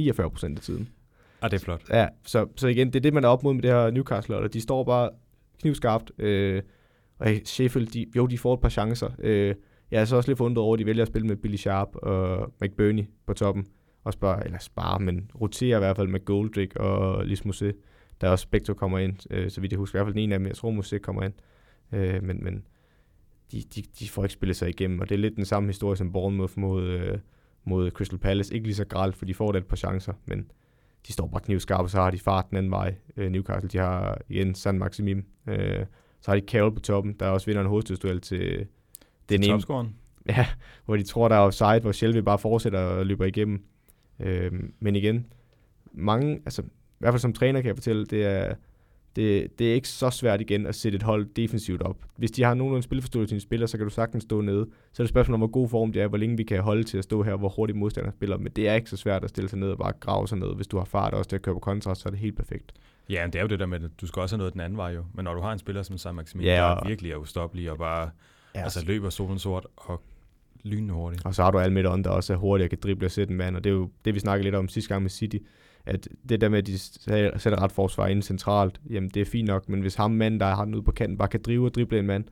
[0.00, 0.88] 49% af tiden.
[1.42, 1.82] Ah, det er flot.
[1.90, 4.36] Ja, så, så igen, det er det, man er op mod med det her Newcastle,
[4.36, 5.10] og de står bare
[5.60, 6.12] knivskarpt.
[6.18, 6.62] Øh,
[7.18, 9.10] og Sheffield, de, jo, de får et par chancer.
[9.18, 9.54] Øh,
[9.90, 11.88] jeg er så også lidt forundret over, at de vælger at spille med Billy Sharp
[11.96, 13.66] og McBurney på toppen.
[14.04, 17.44] og spare, eller spare, men rotere i hvert fald med Goldrick og Lis
[18.20, 20.22] Der også begge to kommer ind, øh, så vidt jeg husker, i hvert fald den
[20.22, 21.32] ene af dem, jeg tror Mose kommer ind,
[21.92, 22.66] øh, men, men
[23.52, 25.96] de, de, de får ikke spillet sig igennem, og det er lidt den samme historie
[25.96, 27.18] som Bournemouth mod, øh,
[27.64, 28.54] mod Crystal Palace.
[28.54, 30.50] Ikke lige så gralt, for de får da et par chancer, men
[31.06, 32.94] de står bare knivskarpe, så har de fart den anden vej.
[33.16, 35.24] Øh, Newcastle, de har igen San Maximim.
[35.46, 35.86] Øh,
[36.20, 38.66] så har de Carroll på toppen, der også vinder en hovedstødsduel til
[39.28, 39.52] den ene.
[40.28, 40.46] Ja,
[40.84, 43.64] hvor de tror, der er offside, hvor Shelby bare fortsætter og løber igennem.
[44.20, 45.26] Øh, men igen,
[45.92, 46.62] mange, altså
[46.96, 48.54] i hvert fald som træner kan jeg fortælle, det er,
[49.16, 51.96] det, det er ikke så svært igen at sætte et hold defensivt op.
[52.16, 54.66] Hvis de har nogenlunde spilforståelse til sine spillere, så kan du sagtens stå nede.
[54.92, 56.84] Så er det spørgsmål om, hvor god form det er, hvor længe vi kan holde
[56.84, 58.38] til at stå her, hvor hurtigt modstanderen spiller.
[58.38, 60.54] Men det er ikke så svært at stille sig ned og bare grave sig ned.
[60.54, 62.72] Hvis du har fart også til at køre på kontra, så er det helt perfekt.
[63.08, 64.60] Ja, men det er jo det der med, at du skal også have noget den
[64.60, 65.04] anden vej jo.
[65.14, 66.82] Men når du har en spiller som Sam Maximilian, ja, og...
[66.82, 68.10] der virkelig er ustoppelig og bare
[68.54, 68.62] ja.
[68.62, 70.02] altså, løber solen sort og
[70.62, 71.26] lynende hurtigt.
[71.26, 73.36] Og så har du Almiron, der også er hurtig og kan drible og sætte en
[73.36, 73.56] mand.
[73.56, 75.36] Og det er jo det, vi snakkede lidt om sidste gang med City
[75.86, 76.78] at det der med, at de
[77.38, 80.46] sætter ret forsvar ind centralt, jamen det er fint nok, men hvis ham mand, der
[80.46, 82.24] har den ude på kanten, bare kan drive og drible en mand,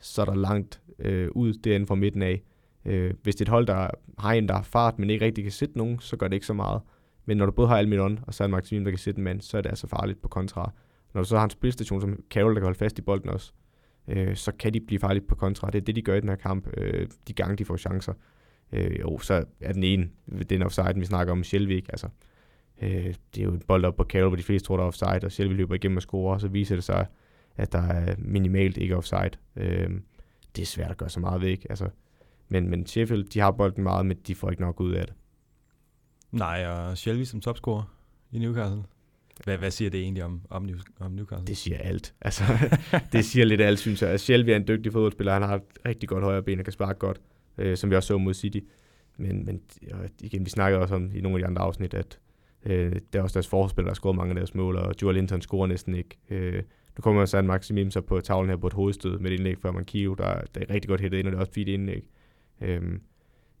[0.00, 2.42] så er der langt øh, ud derinde fra midten af.
[2.84, 5.44] Øh, hvis det er et hold, der har en, der har fart, men ikke rigtig
[5.44, 6.80] kan sætte nogen, så gør det ikke så meget.
[7.26, 9.56] Men når du både har Almiron og San Maximin, der kan sætte en mand, så
[9.58, 10.72] er det altså farligt på kontra.
[11.14, 13.52] Når du så har en spilstation som Carroll, der kan holde fast i bolden også,
[14.08, 15.70] øh, så kan de blive farligt på kontra.
[15.70, 18.12] Det er det, de gør i den her kamp, øh, de gange de får chancer.
[18.72, 20.08] Øh, jo, så er den ene,
[20.50, 22.08] den offside, vi snakker om, Shelvik, altså
[22.82, 24.88] Øh, det er jo en bold op på Carroll, hvor de fleste tror, der er
[24.88, 27.06] offside, og selv løber igennem og scorer, og så viser det sig,
[27.56, 29.30] at der er minimalt ikke offside.
[29.56, 29.90] Øh,
[30.56, 31.66] det er svært at gøre så meget ved, ikke?
[31.70, 31.88] Altså,
[32.48, 35.14] men, men Sheffield, de har bolden meget, men de får ikke nok ud af det.
[36.30, 37.94] Nej, og Shelby som topscorer
[38.32, 38.82] i Newcastle.
[39.44, 41.46] Hvad, hvad siger det egentlig om, om, New, om Newcastle?
[41.46, 42.14] Det siger alt.
[42.20, 42.42] Altså,
[43.12, 44.10] det siger lidt alt, synes jeg.
[44.10, 45.32] Altså, Shelby er en dygtig fodboldspiller.
[45.32, 47.20] Han har et rigtig godt højre ben og kan sparke godt,
[47.58, 48.58] øh, som vi også så mod City.
[49.16, 49.60] Men, men
[50.20, 52.18] igen, vi snakker også om i nogle af de andre afsnit, at
[52.66, 55.14] Øh, det er også deres forspiller, der har scoret mange af deres mål, og Joel
[55.14, 56.18] Linton scorer næsten ikke.
[56.30, 56.62] Øh,
[56.98, 59.72] nu kommer San Maximim så på tavlen her på et hovedstød med et indlæg fra
[59.72, 62.02] Mankio, der, der er rigtig godt hættet ind, og det er også fint indlæg.
[62.60, 62.82] Øh,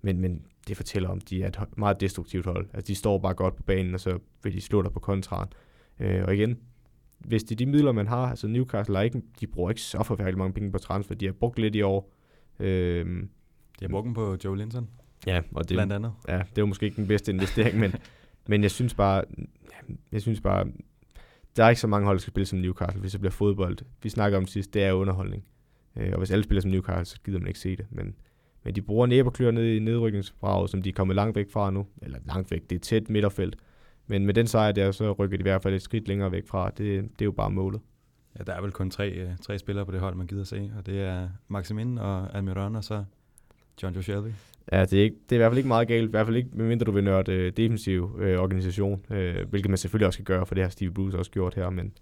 [0.02, 2.66] men, men det fortæller om, at de er et meget destruktivt hold.
[2.74, 5.48] Altså, de står bare godt på banen, og så vil de slå dig på kontraren.
[6.00, 6.58] Øh, og igen,
[7.18, 10.02] hvis det er de midler, man har, altså Newcastle er ikke, de bruger ikke så
[10.02, 12.12] forfærdeligt mange penge på transfer, de har brugt lidt i år.
[12.60, 14.88] Øh, de har brugt dem på Joe Linton.
[15.26, 16.12] Ja, og det, blandt andet.
[16.28, 17.94] Ja, det var måske ikke den bedste investering, men,
[18.46, 19.24] men jeg synes bare,
[20.12, 20.66] jeg synes bare,
[21.56, 23.78] der er ikke så mange hold, der skal spille som Newcastle, hvis det bliver fodbold.
[24.02, 25.44] Vi snakker om sidst, det er underholdning.
[25.96, 27.86] Øh, og hvis alle spiller som Newcastle, så gider man ikke se det.
[27.90, 28.14] Men,
[28.64, 31.86] men de bruger næberklør ned i nedrykningsbraget, som de er kommet langt væk fra nu.
[32.02, 33.56] Eller langt væk, det er tæt midterfelt.
[34.06, 36.46] Men med den sejr der, så rykker de i hvert fald et skridt længere væk
[36.46, 36.70] fra.
[36.70, 37.80] Det, det er jo bare målet.
[38.38, 40.72] Ja, der er vel kun tre, øh, tre spillere på det hold, man gider se.
[40.78, 43.04] Og det er Maximin og Almiron, og så
[43.82, 44.28] John Joe Shelby.
[44.72, 46.36] Ja, det er, ikke, det er i hvert fald ikke meget galt, i hvert fald
[46.36, 50.24] ikke, medmindre du vil nørde øh, defensiv øh, organisation, øh, hvilket man selvfølgelig også skal
[50.24, 51.92] gøre, for det har Steve Bruce også gjort her, men,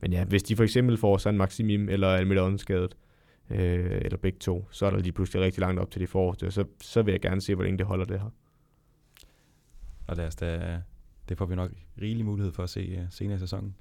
[0.00, 2.96] men ja, hvis de for eksempel får San Maximim eller Almiron skadet,
[3.50, 6.50] øh, eller begge to, så er der lige pludselig rigtig langt op til de forreste,
[6.50, 8.30] så, så vil jeg gerne se, hvor længe det holder det her.
[10.06, 10.80] Og lad os da,
[11.28, 11.70] det får vi nok
[12.02, 13.74] rigelig mulighed for at se uh, senere i sæsonen.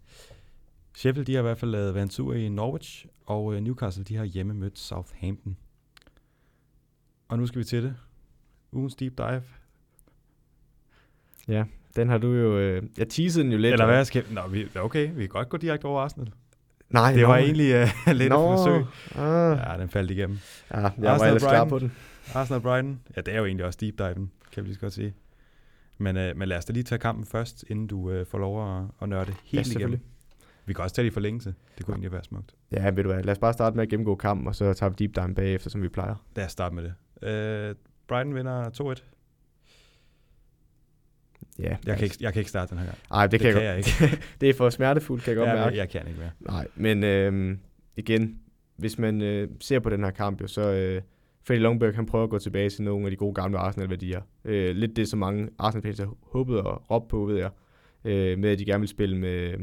[0.96, 4.04] Sheffield, de har i hvert fald lavet været en tur i Norwich, og uh, Newcastle,
[4.04, 5.58] de har hjemme mødt Southampton.
[7.28, 7.96] Og nu skal vi til det
[8.72, 9.44] ugens deep dive.
[11.48, 11.64] Ja,
[11.96, 12.58] den har du jo...
[12.58, 13.74] Øh, jeg teasede den jo lidt.
[13.74, 14.24] Eller hvad skal...
[14.32, 16.32] Nå, vi, okay, vi kan godt gå direkte over Arsenal.
[16.90, 18.82] Nej, Det var egentlig uh, lidt no, et forsøg.
[19.16, 19.58] Uh.
[19.58, 20.40] Ja, den faldt igennem.
[20.72, 21.92] Ja, jeg Arsenal var ellers klar på den.
[22.34, 23.00] Arsenal Brighton.
[23.16, 25.14] Ja, det er jo egentlig også deep diven, kan vi lige så godt sige.
[25.98, 28.78] Men, uh, men lad os da lige tage kampen først, inden du uh, får lov
[28.78, 30.00] at, at nørde helt ja, igennem.
[30.66, 31.54] Vi kan også tage det i forlængelse.
[31.78, 31.96] Det kunne ja.
[31.96, 32.56] egentlig være smukt.
[32.72, 34.90] Ja, ved du hvad, lad os bare starte med at gennemgå kampen, og så tager
[34.90, 36.16] vi deep dive bagefter, som vi plejer.
[36.36, 36.94] Lad os starte med det.
[37.72, 37.76] Uh,
[38.08, 39.04] Brighton vinder 2-1.
[41.60, 42.98] Ja, jeg, kan ikke, jeg kan ikke starte den her gang.
[43.10, 44.20] Nej, det, det kan, jeg, jeg ikke.
[44.42, 45.78] det er for smertefuldt, kan jeg godt ja, mærke.
[45.78, 46.32] Jeg kan ikke mere.
[46.40, 47.58] Nej, men øh,
[47.96, 48.40] igen,
[48.76, 51.02] hvis man øh, ser på den her kamp, jo, så øh,
[51.48, 54.22] Freddy Longberg, han prøver at gå tilbage til nogle af de gode gamle Arsenal-værdier.
[54.46, 57.50] Øh, lidt det, som mange Arsenal-fans har håbet og råbt på, ved jeg.
[58.06, 59.54] Øh, med at de gerne vil spille med...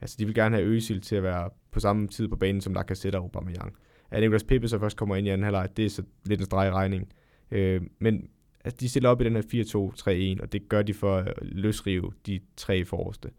[0.00, 2.74] Altså, de vil gerne have Øsil til at være på samme tid på banen, som
[2.74, 3.76] Lacazette og Aubameyang.
[4.10, 6.46] At Nicolas Pepe så først kommer ind i anden halvleg, det er så lidt en
[6.46, 7.08] streg i regningen.
[7.50, 8.28] Øh, men
[8.64, 12.12] altså, de stiller op i den her 4-2-3-1, og det gør de for at løsrive
[12.26, 13.30] de tre forreste.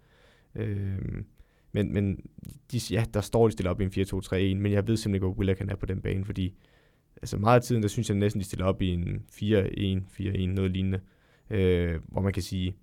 [0.55, 0.97] Øh,
[1.71, 2.19] men men
[2.71, 5.25] de, ja, der står de stiller op i en 4-2-3-1, men jeg ved simpelthen ikke,
[5.25, 6.53] hvor Willock han er på den bane, fordi
[7.21, 10.71] altså meget af tiden, der synes jeg næsten, de stiller op i en 4-1-4-1, noget
[10.71, 10.99] lignende,
[11.49, 12.75] øh, hvor man kan sige,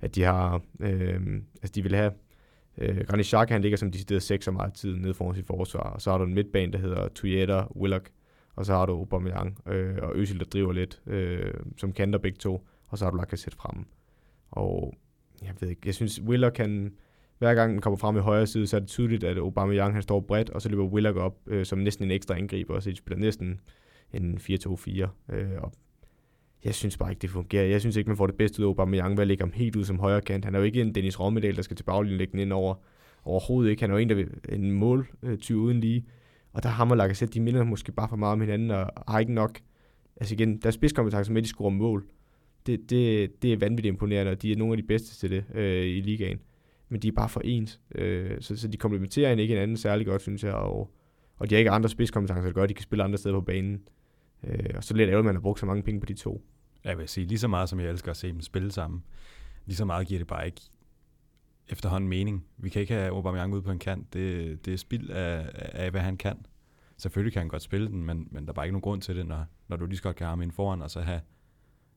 [0.00, 1.20] at de har, øh,
[1.62, 2.12] altså de vil have,
[2.78, 5.80] øh, Granit Xhaka, han ligger som decideret 6 så meget tid nede foran sit forsvar,
[5.80, 8.10] og så har du en midtbane, der hedder Tuyeta, Willock,
[8.56, 12.38] og så har du Aubameyang øh, og Øsil, der driver lidt, øh, som kanter begge
[12.38, 13.84] to, og så har du Lacazette fremme.
[14.50, 14.94] Og
[15.42, 16.92] jeg ved ikke, jeg synes, Willock kan,
[17.38, 20.02] hver gang den kommer frem i højre side, så er det tydeligt, at Aubameyang han
[20.02, 22.90] står bredt, og så løber Willock op øh, som næsten en ekstra angriber, og så
[22.90, 23.60] de spiller næsten
[24.12, 25.34] en 4-2-4.
[25.34, 25.72] Øh, og
[26.64, 27.64] jeg synes bare ikke, det fungerer.
[27.64, 29.76] Jeg synes ikke, man får det bedste ud af Aubameyang ved at lægge ham helt
[29.76, 30.44] ud som højre kant.
[30.44, 32.74] Han er jo ikke en Dennis Rommedal, der skal til baglinjen lægge den ind over.
[33.24, 33.82] Overhovedet ikke.
[33.82, 36.04] Han er jo en, der vil en måltyv uden lige.
[36.52, 39.18] Og der har man lagt de minder måske bare for meget om hinanden, og har
[39.18, 39.60] ikke nok,
[40.16, 42.06] altså igen, der spidskompetence med, at de scorer mål.
[42.66, 45.44] Det, det, det er vanvittigt imponerende, og de er nogle af de bedste til det
[45.54, 46.40] øh, i ligaen.
[46.88, 50.22] Men de er bare for ens, øh, så, så de komplementerer ikke hinanden særlig godt,
[50.22, 50.90] synes jeg, og,
[51.36, 53.40] og de har ikke andre spidskompetencer, der gør, at de kan spille andre steder på
[53.40, 53.80] banen.
[54.44, 56.42] Øh, og så lidt ærgerligt, at man har brugt så mange penge på de to.
[56.84, 59.02] Jeg vil sige, lige så meget som jeg elsker at se dem spille sammen,
[59.66, 60.60] lige så meget giver det bare ikke
[61.70, 62.44] efterhånden mening.
[62.56, 64.12] Vi kan ikke have Aubameyang ud på en kant.
[64.12, 66.46] Det, det er spild af, af, hvad han kan.
[66.96, 69.16] Selvfølgelig kan han godt spille den, men, men der er bare ikke nogen grund til
[69.16, 71.20] det, når, når du lige så godt kan have ham ind foran, og så have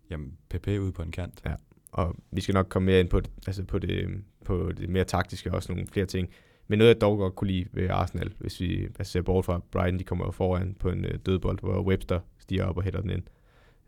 [0.10, 1.42] jamen, PP ud på en kant.
[1.46, 1.56] Ja,
[1.92, 5.04] og vi skal nok komme mere ind på det, altså på det, på det mere
[5.04, 6.30] taktiske og også nogle flere ting.
[6.68, 9.62] Men noget, jeg dog godt kunne lide ved Arsenal, hvis vi altså, ser bort fra
[9.72, 13.10] Brighton, de kommer foran på en øh, dødbold, hvor Webster stiger op og hælder den
[13.10, 13.24] ind.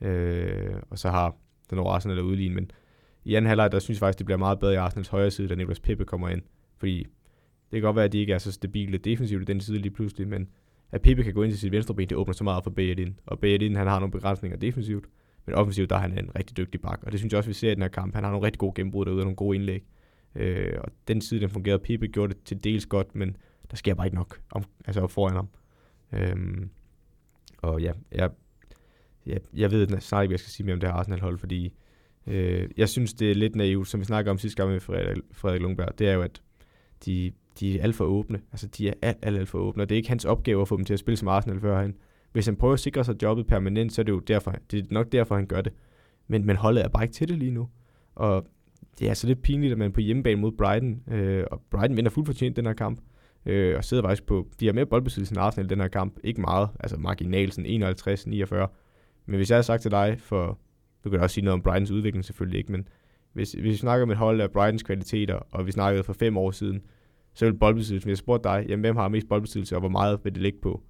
[0.02, 1.36] Øh, og så har
[1.70, 2.72] den over Arsenal udlignet, men
[3.26, 5.48] i anden halvleg, der synes jeg faktisk, det bliver meget bedre i Arsenals højre side,
[5.48, 6.42] da Nicolas Pepe kommer ind.
[6.78, 6.98] Fordi
[7.72, 9.92] det kan godt være, at de ikke er så stabile defensivt i den side lige
[9.92, 10.48] pludselig, men
[10.92, 13.20] at Pepe kan gå ind til sit venstre ben, det åbner så meget for Bayern
[13.26, 15.06] Og Bayern han har nogle begrænsninger defensivt,
[15.46, 17.00] men offensivt, der er han en rigtig dygtig bak.
[17.04, 18.16] Og det synes jeg også, vi ser i den her kamp.
[18.16, 19.84] Han har nogle rigtig gode gennembrud derude og nogle gode indlæg.
[20.36, 21.80] Øh, og den side, den fungerede.
[21.80, 23.38] Pepe gjorde det til dels godt, men
[23.72, 25.48] der sker bare ikke nok om, altså foran ham.
[26.14, 26.68] Øh,
[27.58, 28.30] og ja, jeg,
[29.26, 31.74] jeg, jeg ved snart ikke, hvad jeg skal sige mere om det her Arsenal-hold, fordi
[32.28, 35.18] øh, jeg synes, det er lidt naivt, som vi snakker om sidste gang med Frederik,
[35.32, 36.42] Frederik Lundberg, det er jo, at
[37.06, 38.42] de, de er alt for åbne.
[38.52, 40.68] Altså, de er alt, alt, alt for åbne, og det er ikke hans opgave at
[40.68, 41.96] få dem til at spille som Arsenal førhen.
[42.32, 44.84] Hvis han prøver at sikre sig jobbet permanent, så er det jo derfor, det er
[44.92, 45.74] nok derfor, han gør det.
[46.28, 47.70] Men, men holdet er bare ikke til det lige nu.
[48.16, 48.46] Og
[49.00, 52.12] det er altså lidt pinligt, at man på hjemmebane mod Brighton, øh, og Brighton vinder
[52.12, 53.00] fuldt fortjent den her kamp,
[53.46, 56.18] øh, og sidder faktisk på, de har mere boldbesiddelse end Arsenal i den her kamp.
[56.24, 58.68] Ikke meget, altså marginal, sådan 51-49.
[59.26, 60.60] Men hvis jeg havde sagt til dig for,
[61.06, 62.88] du kan også sige noget om Brightons udvikling selvfølgelig ikke, men
[63.34, 66.38] hvis, hvis vi snakker om et hold af Brightons kvaliteter, og vi snakkede for fem
[66.38, 66.82] år siden,
[67.34, 70.20] så vil boldbesiddelse, hvis jeg spurgte dig, jamen, hvem har mest boldbesiddelse, og hvor meget
[70.24, 70.84] vil det ligge på?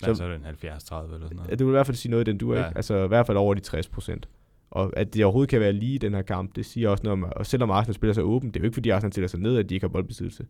[0.00, 1.58] Så, ja, så er det en 70-30 eller sådan noget.
[1.58, 2.66] Du vil i hvert fald sige noget i den du, ja.
[2.66, 2.76] ikke?
[2.76, 4.28] Altså i hvert fald over de 60 procent.
[4.70, 7.12] Og at det overhovedet kan være lige i den her kamp, det siger også noget
[7.12, 9.40] om, og selvom Arsenal spiller sig åben, det er jo ikke fordi Arsenal stiller sig
[9.40, 10.46] ned, at de ikke har boldbesiddelse.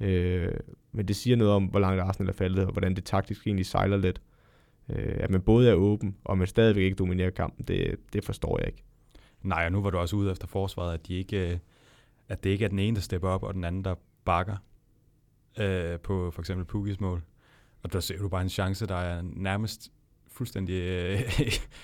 [0.00, 0.52] Øh,
[0.92, 3.66] men det siger noget om, hvor langt Arsenal er faldet, og hvordan det taktisk egentlig
[3.66, 4.20] sejler lidt.
[4.90, 8.58] Øh, at man både er åben, og man stadigvæk ikke dominerer kampen, det, det forstår
[8.58, 8.82] jeg ikke.
[9.42, 11.58] Nej, og nu var du også ude efter forsvaret, at, de ikke, øh,
[12.28, 14.56] at det ikke er den ene, der stepper op, og den anden, der bakker
[15.58, 17.22] øh, på for eksempel Pukis mål.
[17.82, 19.92] Og der ser du bare en chance, der er nærmest
[20.30, 21.20] fuldstændig øh,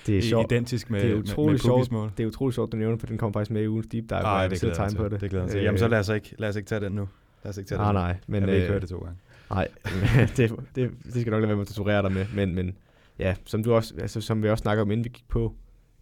[0.05, 0.51] det er sjovt.
[0.51, 2.11] identisk med, det er utrolig med, med mål.
[2.17, 4.19] Det er utroligt sjovt, du nævner, for den kommer faktisk med i ugens deep dive,
[4.19, 5.21] Ej, jeg det glæder jeg på det.
[5.21, 5.61] Det glæder til.
[5.61, 7.07] Jamen så lad os ikke, lad os ikke tage den nu.
[7.43, 8.97] Lad os ikke tage ah, den nej, men, jeg vil ikke øh, høre det to
[8.97, 9.17] gange.
[9.49, 9.67] Nej,
[10.37, 12.75] det, det, det, skal nok lade være med at torturere dig med, men, men
[13.19, 15.55] ja, som, du også, altså, som vi også snakker om, inden vi gik på,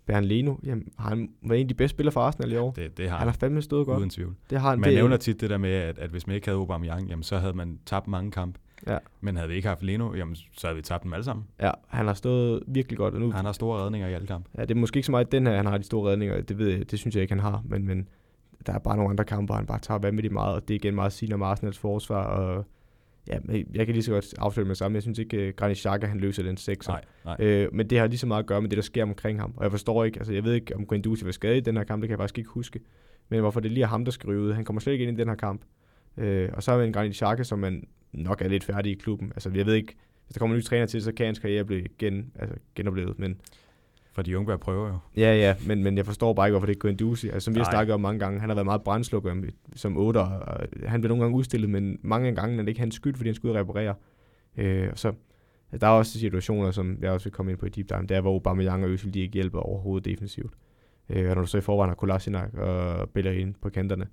[0.05, 2.71] Bernd Leno, jamen, har han været en af de bedste spillere for Arsenal i år?
[2.71, 3.27] Det, det har han.
[3.27, 3.99] har fandme stået godt.
[3.99, 4.35] Uden tvivl.
[4.49, 4.79] Det har han.
[4.79, 7.23] Man det, nævner tit det der med, at, at hvis man ikke havde Aubameyang, jamen,
[7.23, 8.59] så havde man tabt mange kampe.
[8.87, 8.97] Ja.
[9.21, 11.45] Men havde vi ikke haft Leno, jamen, så havde vi tabt dem alle sammen.
[11.61, 13.13] Ja, han har stået virkelig godt.
[13.13, 14.49] Og nu, han har store redninger i alle kampe.
[14.57, 16.41] Ja, det er måske ikke så meget den her, han har de store redninger.
[16.41, 17.61] Det, ved jeg, det synes jeg ikke, han har.
[17.65, 18.07] Men, men
[18.65, 20.55] der er bare nogle andre kampe, hvor han bare tager vanvittigt meget.
[20.55, 22.23] Og det er igen meget sigende om Arsenals forsvar.
[22.23, 22.65] Og
[23.27, 23.37] ja,
[23.73, 24.95] jeg kan lige så godt afsløre med sammen.
[24.95, 26.91] Jeg synes ikke, uh, Granit Xhaka, han løser den sekser.
[26.91, 27.35] Nej, nej.
[27.39, 29.53] Øh, men det har lige så meget at gøre med det, der sker omkring ham.
[29.57, 31.83] Og jeg forstår ikke, altså jeg ved ikke, om Guendouzi var skadet i den her
[31.83, 32.79] kamp, det kan jeg faktisk ikke huske.
[33.29, 34.53] Men hvorfor det lige er ham, der skal ud.
[34.53, 35.61] Han kommer slet ikke ind i den her kamp.
[36.17, 38.95] Øh, og så har vi en Granit Xhaka, som man nok er lidt færdig i
[38.95, 39.31] klubben.
[39.35, 39.95] Altså jeg ved ikke,
[40.25, 43.19] hvis der kommer en ny træner til, så kan hans karriere blive gen, altså, genoplevet.
[43.19, 43.41] Men,
[44.13, 44.97] for de unge prøver jo.
[45.17, 47.29] Ja, ja, men, men jeg forstår bare ikke, hvorfor det ikke går Guendouzi.
[47.29, 49.35] Altså, som vi har snakket om mange gange, han har været meget brændslukker
[49.75, 52.95] som 8, og han bliver nogle gange udstillet, men mange gange er det ikke hans
[52.95, 53.95] skyld, fordi han skulle reparere.
[54.57, 55.13] Øh, og så
[55.81, 58.21] der er også situationer, som jeg også vil komme ind på i deep dive, der
[58.21, 60.53] hvor Aubameyang og Øsel, de ikke hjælper overhovedet defensivt.
[61.09, 64.07] Øh, og når du så i forvejen har Kolasinac og Bellerin på kanterne,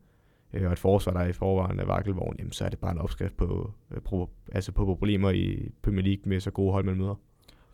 [0.55, 2.93] øh, og et forsvar, der er i forvejen af Vakkelvogn, jamen, så er det bare
[2.93, 6.85] en opskrift på, øh, på, altså på problemer i Premier League med så gode hold,
[6.85, 7.14] man møder.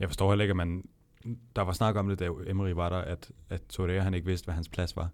[0.00, 0.82] Jeg forstår heller ikke, at man
[1.56, 4.44] der var snak om det, da Emery var der, at, at Torreira han ikke vidste,
[4.44, 5.10] hvad hans plads var.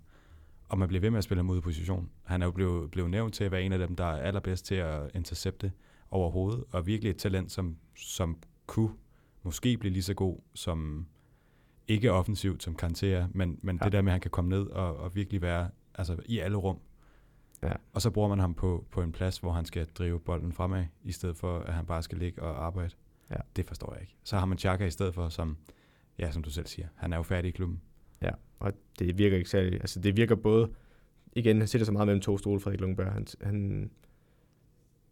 [0.68, 2.10] Og man bliver ved med at spille ham ud i position.
[2.22, 4.66] Han er jo blevet, blevet nævnt til at være en af dem, der er allerbedst
[4.66, 5.72] til at intercepte
[6.10, 8.90] overhovedet, og virkelig et talent, som, som kunne
[9.42, 11.06] måske blive lige så god som
[11.88, 13.84] ikke offensivt som Kanté men, men ja.
[13.84, 16.56] det der med, at han kan komme ned og, og virkelig være altså, i alle
[16.56, 16.78] rum.
[17.62, 17.72] Ja.
[17.92, 20.84] Og så bruger man ham på, på en plads, hvor han skal drive bolden fremad,
[21.04, 22.94] i stedet for, at han bare skal ligge og arbejde.
[23.30, 23.36] Ja.
[23.56, 24.16] Det forstår jeg ikke.
[24.24, 25.56] Så har man Chaka i stedet for, som
[26.18, 27.80] ja, som du selv siger, han er jo færdig i klubben.
[28.22, 30.70] Ja, og det virker ikke særlig, altså det virker både
[31.32, 33.12] igen, han sætter sig meget mellem to stole, Frederik Lundberg.
[33.12, 33.90] Han, han,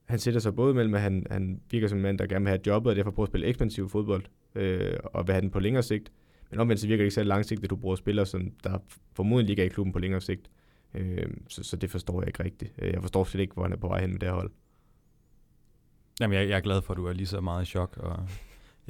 [0.04, 2.50] han sætter sig både mellem, at han, han virker som en mand, der gerne vil
[2.50, 4.24] have jobbet, og derfor prøver at spille ekspansiv fodbold,
[4.54, 6.12] øh, og vil have den på længere sigt.
[6.50, 8.78] Men omvendt så virker det ikke så langsigtet, at du bruger spillere, som der
[9.12, 10.50] formodentlig ligger i klubben på længere sigt.
[10.94, 12.74] Øh, så, så det forstår jeg ikke rigtigt.
[12.78, 14.50] Øh, jeg forstår slet ikke, hvor han er på vej hen med det her hold.
[16.20, 18.28] Jamen, jeg, jeg er glad for, at du er lige så meget i chok, og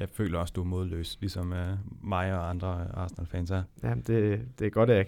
[0.01, 3.63] jeg føler også, du er modløs, ligesom uh, mig og andre Arsenal-fans er.
[3.83, 5.07] Ja, det, det er godt, at jeg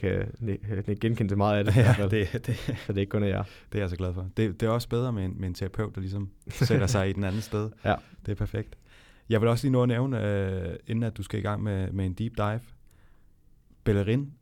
[0.86, 1.76] kan genkende til meget af det.
[2.00, 3.44] ja, det, det, så det er ikke kun af jer.
[3.44, 4.30] Det er jeg så glad for.
[4.38, 7.14] Det, det er også bedre med en, med en terapeut, der ligesom sætter sig i
[7.14, 7.70] den anden sted.
[7.86, 7.96] Ja.
[8.26, 8.78] Det er perfekt.
[9.30, 11.92] Jeg vil også lige nå at nævne, uh, inden at du skal i gang med,
[11.92, 12.60] med en deep dive.
[13.84, 14.34] Bellerin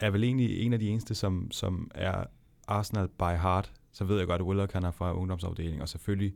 [0.00, 2.24] er vel egentlig en af de eneste, som, som er
[2.68, 3.72] Arsenal by heart.
[3.92, 6.34] Så ved jeg godt, at Willock han er fra ungdomsafdelingen, og selvfølgelig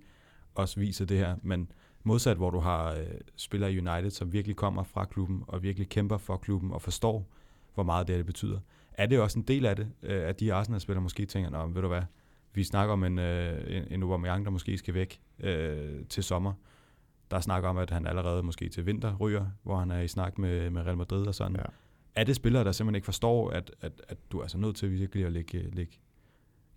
[0.55, 1.69] også viser det her, men
[2.05, 3.07] modsat hvor du har øh,
[3.37, 7.27] spillere i United, som virkelig kommer fra klubben, og virkelig kæmper for klubben, og forstår,
[7.75, 8.59] hvor meget det, det betyder.
[8.93, 11.83] Er det også en del af det, øh, at de Arsenal-spillere måske tænker, Nå, ved
[11.83, 12.03] du hvad,
[12.55, 16.53] vi snakker om en, øh, en, en Aubameyang, der måske skal væk øh, til sommer.
[17.31, 20.09] Der er snak om, at han allerede måske til vinter ryger, hvor han er i
[20.09, 21.57] snak med, med Real Madrid og sådan.
[21.57, 21.63] Ja.
[22.15, 24.91] Er det spillere, der simpelthen ikke forstår, at, at, at du er altså nødt til
[24.91, 25.93] virkelig at lægge, lægge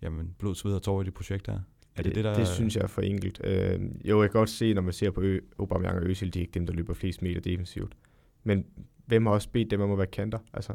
[0.02, 1.60] jamen, blod, sved og tårer i det projekt her?
[1.98, 2.34] Er det, det, der...
[2.34, 3.40] det synes jeg er for enkelt.
[3.44, 6.38] Øh, jo, jeg kan godt se, når man ser på Ø, Aubameyang og Øsil, de
[6.38, 7.96] er ikke dem, der løber flest meter defensivt.
[8.44, 8.64] Men
[9.06, 10.38] hvem har også bedt dem om at være kanter?
[10.52, 10.72] Altså,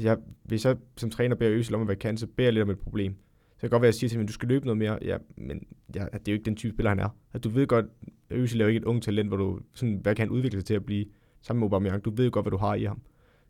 [0.00, 2.62] jeg, hvis jeg som træner beder Øsil om at være kanter, så beder jeg lidt
[2.62, 3.14] om et problem.
[3.56, 4.98] Så kan godt være, at jeg siger til ham, at du skal løbe noget mere.
[5.02, 7.16] Ja, men ja, det er jo ikke den type spiller, han er.
[7.32, 7.86] At du ved godt,
[8.30, 10.60] at Øsil er jo ikke et ung talent, hvor du sådan, hvad kan han udvikle
[10.60, 11.06] sig til at blive
[11.42, 12.04] sammen med Aubameyang.
[12.04, 13.02] Du ved jo godt, hvad du har i ham.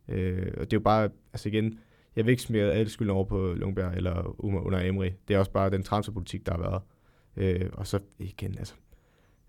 [0.08, 1.78] Øh, og det er jo bare, altså igen,
[2.16, 5.10] jeg vil ikke smide alle skylden over på Lundberg eller under Emery.
[5.28, 6.82] Det er også bare den transferpolitik, der har været.
[7.36, 8.74] Øh, og så igen, altså,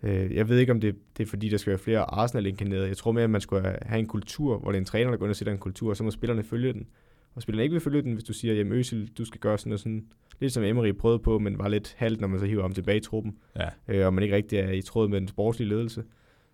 [0.04, 2.88] øh, jeg ved ikke, om det, det er fordi, der skal være flere Arsenal-inkarnerede.
[2.88, 5.18] Jeg tror mere, at man skulle have en kultur, hvor det er en træner, der
[5.18, 6.88] går ind og sætter en kultur, og så må spillerne følge den.
[7.36, 9.74] Og spillerne ikke vil følge den, hvis du siger, jamen Øsil, du skal gøre sådan
[9.74, 10.06] og sådan.
[10.40, 12.98] Lidt som Emery prøvede på, men var lidt halvt, når man så hiver ham tilbage
[12.98, 13.38] i truppen.
[13.56, 13.70] Ja.
[13.88, 16.04] Øh, og man ikke rigtig er i tråd med den sportslige ledelse.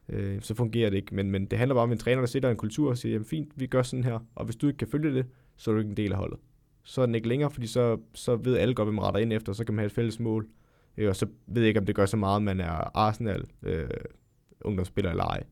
[0.09, 1.15] Øh, så fungerer det ikke.
[1.15, 3.25] Men, men det handler bare om en træner, der sætter en kultur og siger, jamen
[3.25, 4.19] fint, vi gør sådan her.
[4.35, 5.25] Og hvis du ikke kan følge det,
[5.59, 6.39] så er du ikke en del af holdet.
[6.83, 9.53] Så er den ikke længere, fordi så, så ved alle godt, hvem retter ind efter,
[9.53, 10.47] så kan man have et fælles mål.
[10.97, 13.89] Øh, og så ved jeg ikke, om det gør så meget, man er Arsenal øh,
[14.61, 15.43] ungdomsspiller eller ej.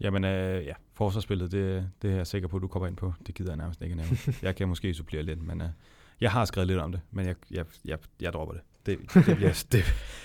[0.00, 3.12] Jamen øh, ja, forsvarsspillet, det, det er jeg sikker på, at du kommer ind på.
[3.26, 4.18] Det gider jeg nærmest ikke nævne.
[4.42, 5.68] jeg kan måske supplere lidt, men øh,
[6.20, 8.62] jeg har skrevet lidt om det, men jeg, jeg, jeg, jeg dropper det.
[8.86, 9.84] Det, det bliver, det,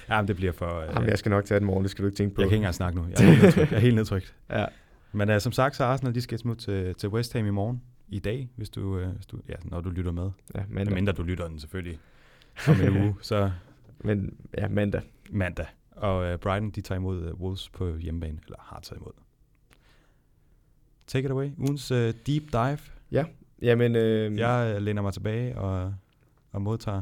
[0.09, 0.79] jamen, det bliver for...
[0.79, 2.41] Øh, jamen, jeg skal nok tage den morgen, det skal du ikke tænke på.
[2.41, 3.05] Jeg kan ikke engang snakke nu.
[3.09, 3.71] Jeg er helt nedtrykt.
[3.71, 4.35] Jeg er helt nedtrykt.
[4.49, 4.65] ja.
[5.11, 7.81] Men uh, som sagt, så Arsenal, de skal smutte til, til West Ham i morgen.
[8.07, 10.31] I dag, hvis du, uh, hvis du, ja, når du lytter med.
[10.56, 10.94] Ja, mandag.
[10.94, 11.99] Mindre du lytter den selvfølgelig
[12.68, 13.52] om en uge, så...
[14.03, 15.02] Men ja, mandag.
[15.30, 15.65] Mandag.
[15.91, 19.11] Og uh, Brighton, de tager imod uh, Wolves på hjemmebane, eller har taget imod.
[21.07, 21.49] Take it away.
[21.57, 22.80] Ugens uh, deep dive.
[23.11, 23.26] Ja,
[23.61, 23.95] jamen...
[23.95, 25.94] Øh, jeg læner mig tilbage og,
[26.52, 27.02] og modtager.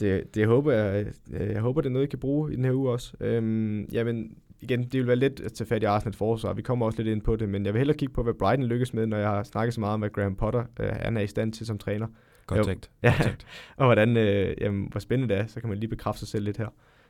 [0.00, 1.06] Det, det håber jeg.
[1.30, 3.16] Jeg håber, det er noget, I kan bruge i den her uge også.
[3.20, 6.52] Øhm, jamen, igen, det vil være lidt at tage fat i Arsenal forsvar.
[6.52, 8.66] Vi kommer også lidt ind på det, men jeg vil hellere kigge på, hvad Brighton
[8.66, 11.20] lykkes med, når jeg har snakket så meget om, hvad Graham Potter øh, han er
[11.20, 12.06] i stand til som træner.
[12.46, 12.90] Godt tænkt.
[13.02, 13.14] Ja,
[13.76, 16.44] og hvordan, øh, jamen, hvor spændende det er, så kan man lige bekræfte sig selv
[16.44, 16.68] lidt her.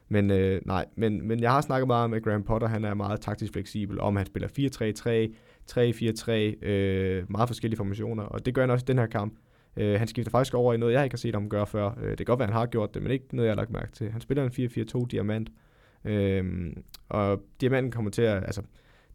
[0.08, 3.20] Men øh, nej, men, men jeg har snakket meget med Graham Potter, han er meget
[3.20, 5.34] taktisk fleksibel, om han spiller 4-3-3,
[6.62, 9.34] 3-4-3, øh, meget forskellige formationer, og det gør han også i den her kamp.
[9.76, 11.90] Øh, han skifter faktisk over i noget, jeg ikke har set ham gøre før.
[12.02, 13.70] Øh, det kan godt være, han har gjort det, men ikke noget, jeg har lagt
[13.70, 14.10] mærke til.
[14.10, 14.50] Han spiller en
[15.04, 15.48] 4-4-2 diamant,
[16.04, 16.72] øh,
[17.08, 18.62] og diamanten kommer til at, altså,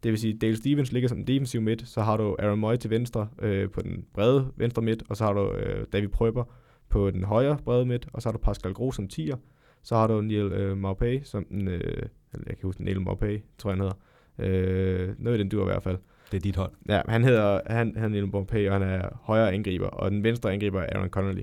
[0.02, 2.90] det vil sige, Dale Stevens ligger som defensiv midt, så har du Aaron Moy til
[2.90, 6.44] venstre øh, på den brede venstre midt, og så har du øh, David Prøber
[6.88, 9.36] på den højre brede midt, og så har du Pascal Gros som tier,
[9.82, 12.02] så har du Neil øh, Maupay som den, øh,
[12.32, 13.94] jeg kan huske Neil Maupay, tror jeg han hedder.
[14.38, 15.98] Øh, noget i den dur i hvert fald.
[16.30, 16.72] Det er dit hold.
[16.88, 20.52] Ja, han hedder, han, han Neil Maupay, og han er højre angriber, og den venstre
[20.52, 21.42] angriber er Aaron Connolly.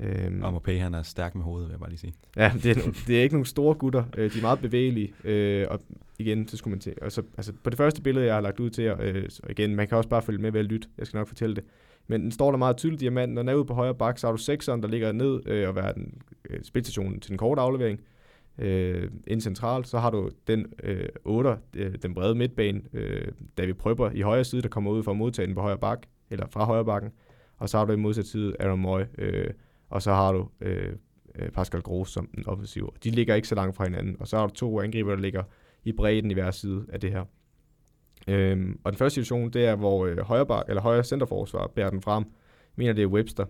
[0.00, 2.14] Øhm, og Maupay, han er stærk med hovedet, vil jeg bare lige sige.
[2.36, 4.04] Ja, det er, det er ikke nogle store gutter.
[4.16, 5.80] Øh, de er meget bevægelige, øh, og
[6.18, 6.94] igen, så skulle man til.
[7.02, 9.76] Og så, altså, på det første billede, jeg har lagt ud til jer, øh, igen,
[9.76, 10.88] man kan også bare følge med ved at lytte.
[10.98, 11.64] Jeg skal nok fortælle det.
[12.06, 13.34] Men den står der meget tydeligt, diamanten.
[13.34, 15.68] Når den er ude på højre bak, så har du sekseren, der ligger ned øh,
[15.68, 18.00] og være den øh, spilstationen til den korte aflevering.
[18.58, 23.28] Øh, ind centralt, så har du den øh, 8, øh, den brede midtbane, øh,
[23.58, 26.06] David Prøber i højre side, der kommer ud for at modtage den på højre bak,
[26.30, 27.10] eller fra højre bakken.
[27.56, 29.50] Og så har du i modsat side Aaron Moy, øh,
[29.90, 30.92] og så har du øh,
[31.34, 32.94] øh Pascal Gros som den offensiv.
[33.04, 34.16] De ligger ikke så langt fra hinanden.
[34.20, 35.42] Og så har du to angriber, der ligger
[35.84, 37.24] i bredden i hver side af det her.
[38.28, 41.90] Øhm, og den første situation, det er, hvor øh, højre, bak, eller højre centerforsvar bærer
[41.90, 42.24] den frem.
[42.24, 43.46] Jeg mener, det er Webster,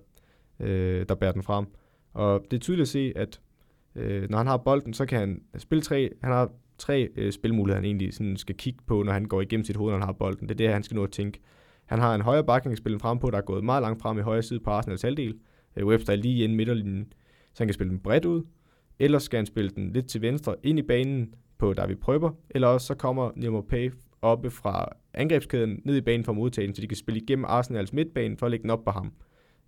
[0.61, 1.67] øh, der bærer den frem.
[2.12, 3.41] Og det er tydeligt at se, at
[3.95, 7.77] øh, når han har bolden, så kan han spille tre, han har tre øh, spilmuligheder,
[7.77, 10.12] han egentlig sådan skal kigge på, når han går igennem sit hoved, når han har
[10.12, 10.49] bolden.
[10.49, 11.41] Det er det, han skal nå at tænke.
[11.87, 14.23] Han har en højre bakning spille frem på, der er gået meget langt frem i
[14.23, 15.39] højre side på Arsenals halvdel,
[15.77, 17.13] Øh, Webster er lige inde midterlinjen,
[17.53, 18.43] så han kan spille den bredt ud,
[18.99, 22.31] eller skal han spille den lidt til venstre ind i banen på David prøver.
[22.51, 23.93] eller også så kommer Neil Pay
[24.23, 28.37] oppe fra angrebskæden ned i banen for modtagen, så de kan spille igennem Arsenals midtbane
[28.37, 29.13] for at lægge den op på ham.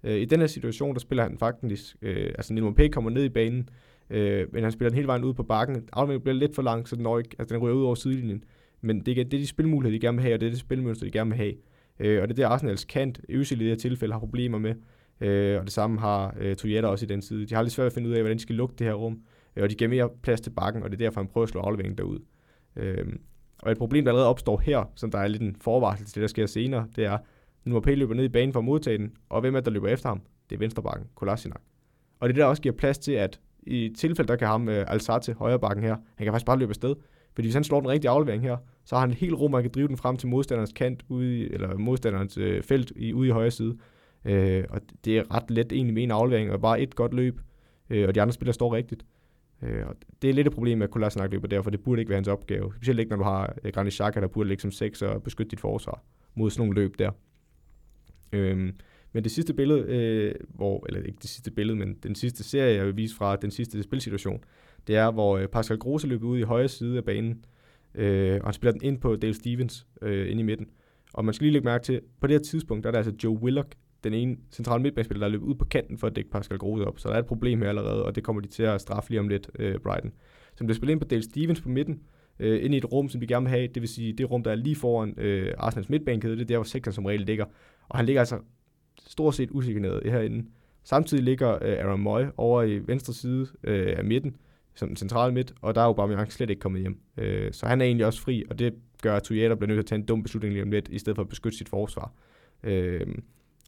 [0.04, 3.24] Øh, I den her situation, der spiller han faktisk, øh, altså Neil Pay kommer ned
[3.24, 3.68] i banen,
[4.10, 5.88] øh, men han spiller den hele vejen ud på bakken.
[5.92, 8.44] Afleveringen bliver lidt for lang, så den, når ikke, altså den ryger ud over sidelinjen.
[8.80, 10.60] Men det er, det er de spilmuligheder, de gerne vil have, og det er det
[10.60, 11.54] spilmønster, de gerne vil have.
[12.00, 14.74] Øh, og det er det, Arsenals kant, Øsil i det her tilfælde, har problemer med.
[15.20, 17.46] Øh, og det samme har øh, Toyota også i den side.
[17.46, 19.22] De har lidt svært at finde ud af, hvordan de skal lukke det her rum.
[19.56, 21.48] Øh, og de giver mere plads til bakken, og det er derfor, han prøver at
[21.48, 22.18] slå afleveringen derud.
[22.76, 23.06] Øh,
[23.58, 26.20] og et problem, der allerede opstår her, som der er lidt en forvarsel til det,
[26.20, 27.18] der sker senere, det er,
[27.64, 29.88] nu P løber ned i banen for at modtage den, og hvem er der løber
[29.88, 30.20] efter ham?
[30.50, 31.60] Det er venstrebakken, Kolasinak.
[32.20, 35.32] Og det der også giver plads til, at i tilfælde, der kan ham øh, Alsate,
[35.32, 36.94] højre bakken her, han kan faktisk bare løbe afsted.
[37.34, 39.62] Fordi hvis han slår den rigtige aflevering her, så har han et helt rum, man
[39.62, 43.28] kan drive den frem til modstanderens kant, ude i, eller modstanderens øh, felt i, ude
[43.28, 43.78] i højre side.
[44.24, 47.40] Øh, og det er ret let egentlig med en aflevering, og bare et godt løb,
[47.90, 49.04] øh, og de andre spillere står rigtigt.
[49.62, 52.08] Øh, og det er lidt et problem med, Kolasinac løber der, for det burde ikke
[52.10, 52.72] være hans opgave.
[52.76, 55.50] Specielt ikke, når du har øh, Granit Xhaka, der burde ligge som 6 og beskytte
[55.50, 56.02] dit forsvar
[56.34, 57.10] mod sådan nogle løb der.
[58.32, 58.72] Øh,
[59.12, 62.76] men det sidste billede, øh, hvor, eller ikke det sidste billede, men den sidste serie,
[62.76, 64.44] jeg vil vise fra den sidste spilsituation,
[64.86, 67.44] det er, hvor øh, Pascal Grosse løber ud i højre side af banen,
[67.94, 70.66] øh, og han spiller den ind på Dale Stevens øh, ind i midten.
[71.14, 73.14] Og man skal lige lægge mærke til, på det her tidspunkt, der er der altså
[73.24, 73.74] Joe Willock,
[74.04, 76.98] den ene centrale midtbanespiller, der løb ud på kanten for at dække Pascal Grote op.
[76.98, 79.20] Så der er et problem her allerede, og det kommer de til at straffe lige
[79.20, 80.12] om lidt, øh, Brighton.
[80.54, 82.00] Så bliver spillet ind på Dale Stevens på midten,
[82.38, 83.66] øh, ind i et rum, som de gerne vil have.
[83.66, 86.56] Det vil sige, det rum, der er lige foran øh, Arsenals midtbanekæde, det er der,
[86.56, 87.44] hvor sektoren som regel ligger.
[87.88, 88.38] Og han ligger altså
[89.06, 90.46] stort set usigneret herinde.
[90.84, 94.36] Samtidig ligger øh, Aaron Moy over i venstre side øh, af midten,
[94.74, 97.00] som den centrale midt, og der er Aubameyang slet ikke kommet hjem.
[97.16, 99.82] Øh, så han er egentlig også fri, og det gør, at Toyota bliver nødt til
[99.82, 102.12] at tage en dum beslutning lige om lidt, i stedet for at beskytte sit forsvar.
[102.62, 103.06] Øh,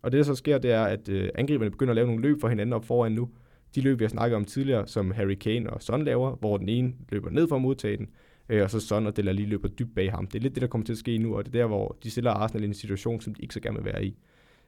[0.05, 2.41] og det, der så sker, det er, at øh, angriberne begynder at lave nogle løb
[2.41, 3.29] for hinanden op foran nu.
[3.75, 6.69] De løb, vi har snakket om tidligere, som Harry Kane og Son laver, hvor den
[6.69, 8.09] ene løber ned for at modtage den,
[8.49, 10.27] øh, og så Son og Delali løber dybt bag ham.
[10.27, 11.97] Det er lidt det, der kommer til at ske nu, og det er der, hvor
[12.03, 14.17] de stiller Arsenal i en situation, som de ikke så gerne vil være i.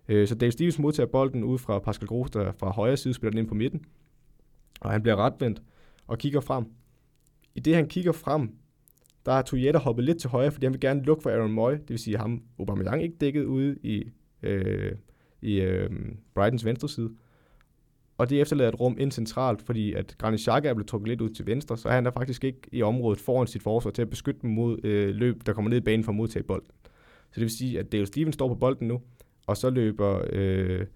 [0.08, 3.30] Øh, så Dave Stevens modtager bolden ud fra Pascal Groß, der fra højre side spiller
[3.30, 3.84] den ind på midten.
[4.80, 5.62] Og han bliver retvendt
[6.06, 6.64] og kigger frem.
[7.54, 8.50] I det, han kigger frem,
[9.26, 11.72] der har Toyota hoppet lidt til højre, fordi han vil gerne lukke for Aaron Moy,
[11.72, 14.10] det vil sige ham, Aubameyang ikke dækket ude i,
[14.42, 14.92] øh,
[15.42, 15.90] i øh,
[16.34, 17.10] Brightons venstre side.
[18.18, 21.20] Og det efterlader et rum ind centralt, fordi at Granit Xhaka er blevet trukket lidt
[21.20, 24.10] ud til venstre, så han er faktisk ikke i området foran sit forsvar til at
[24.10, 26.70] beskytte dem mod øh, løb, der kommer ned i banen for at modtage bolden.
[27.30, 29.02] Så det vil sige, at Dale Stevens står på bolden nu,
[29.46, 30.86] og så løber øh,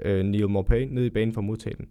[0.00, 1.88] øh, Neil Maupay ned i banen for at modtage den.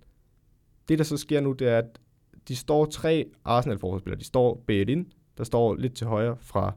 [0.89, 1.99] Det, der så sker nu, det er, at
[2.47, 4.19] de står tre Arsenal-forsvarsspillere.
[4.19, 6.73] De står Bellerin, der står lidt til højre fra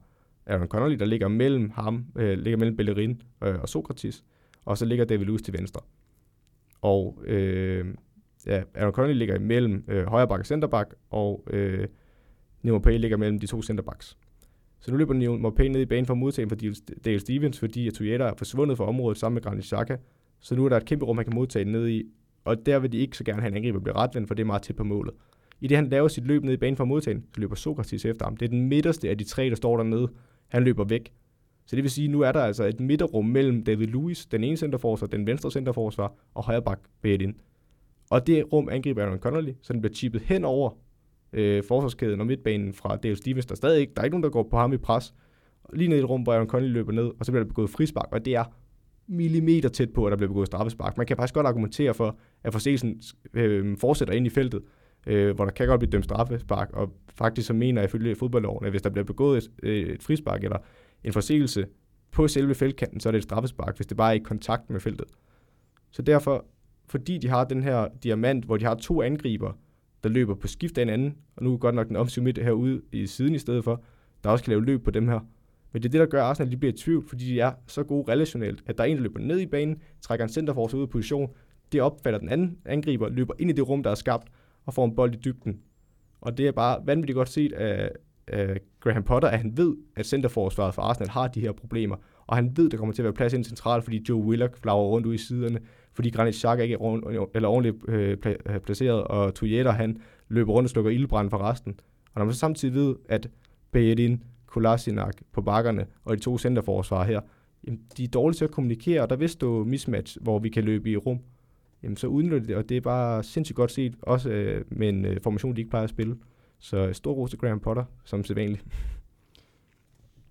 [0.46, 4.24] Aaron Connolly, der ligger mellem ham, øh, ligger mellem Bellerin øh, og Sokratis,
[4.64, 5.80] og så ligger David Lewis til venstre.
[6.82, 7.86] Og øh,
[8.46, 11.88] ja, Aaron Connolly ligger imellem øh, højre back og centerback, og øh,
[12.62, 14.18] Neil Maupay ligger mellem de to centerbacks.
[14.80, 16.56] Så nu løber Neil Maupay ned i banen for modtagen for
[17.04, 19.96] Dale Stevens, fordi Toyota er forsvundet fra området sammen med Granit Xhaka.
[20.40, 22.04] Så nu er der et kæmpe rum, han kan modtage ned i,
[22.44, 24.46] og der vil de ikke så gerne have en angriber blive retvendt, for det er
[24.46, 25.14] meget tæt på målet.
[25.60, 28.26] I det han laver sit løb ned i banen for modtagen, så løber Sokratis efter
[28.26, 28.36] ham.
[28.36, 30.08] Det er den midterste af de tre, der står dernede.
[30.48, 31.12] Han løber væk.
[31.70, 34.44] Så det vil sige, at nu er der altså et midterrum mellem David Lewis, den
[34.44, 37.40] ene centerforsvar, den venstre centerforsvar, og højre bak Bedin.
[38.10, 40.70] Og det rum angriber Aaron Connolly, så den bliver chippet hen over
[41.32, 43.46] øh, forsvarskæden og midtbanen fra Dale Stevens.
[43.46, 45.14] Der stadig ikke, der er ikke nogen, der går på ham i pres.
[45.72, 47.70] Lige ned i et rum, hvor Aaron Connolly løber ned, og så bliver der begået
[47.70, 48.44] frispark, og det er
[49.06, 50.96] millimeter tæt på, at der bliver begået straffespark.
[50.96, 53.02] Man kan faktisk godt argumentere for, at forseelsen
[53.34, 54.62] øh, fortsætter ind i feltet,
[55.06, 58.64] øh, hvor der kan godt blive dømt straffespark, og faktisk så mener jeg ifølge fodboldloven,
[58.64, 60.58] at hvis der bliver begået et, øh, et frispark eller
[61.04, 61.66] en forseelse
[62.10, 64.80] på selve feltkanten, så er det et straffespark, hvis det bare er i kontakt med
[64.80, 65.06] feltet.
[65.90, 66.46] Så derfor,
[66.86, 69.52] fordi de har den her diamant, hvor de har to angriber,
[70.02, 72.82] der løber på skift af anden, og nu er godt nok den offensive midt herude
[72.92, 73.82] i siden i stedet for,
[74.24, 75.20] der også kan lave løb på dem her.
[75.72, 77.52] Men det er det, der gør, at Arsenal de bliver i tvivl, fordi de er
[77.66, 80.76] så gode relationelt, at der er en, der løber ned i banen, trækker en centerforce
[80.76, 81.30] ud af position,
[81.72, 84.28] det opfatter den anden angriber, løber ind i det rum, der er skabt,
[84.66, 85.60] og får en bold i dybden.
[86.20, 87.90] Og det er bare vanvittigt godt set af,
[88.32, 91.96] øh, Graham Potter, at han ved, at centerforsvaret for Arsenal har de her problemer,
[92.26, 94.56] og han ved, at der kommer til at være plads ind centralt, fordi Joe Willock
[94.56, 95.58] flager rundt ud i siderne,
[95.92, 100.00] fordi Granit Xhaka ikke er ordentligt, øh, eller ordentligt øh, øh, placeret, og Toyota han
[100.28, 101.80] løber rundt og slukker ildbrand for resten.
[102.14, 103.30] Og når man så samtidig ved, at
[103.70, 107.20] Bellerin, Kolasinac på bakkerne og de to centerforsvar her,
[107.66, 110.64] jamen, de er dårlige til at kommunikere, og der vil du mismatch, hvor vi kan
[110.64, 111.18] løbe i rum.
[111.82, 115.04] Jamen, så udnytter det, og det er bare sindssygt godt set, også øh, med en
[115.04, 116.16] øh, formation, de ikke plejer at spille.
[116.60, 118.64] Så stor ros til Graham Potter, som sædvanligt.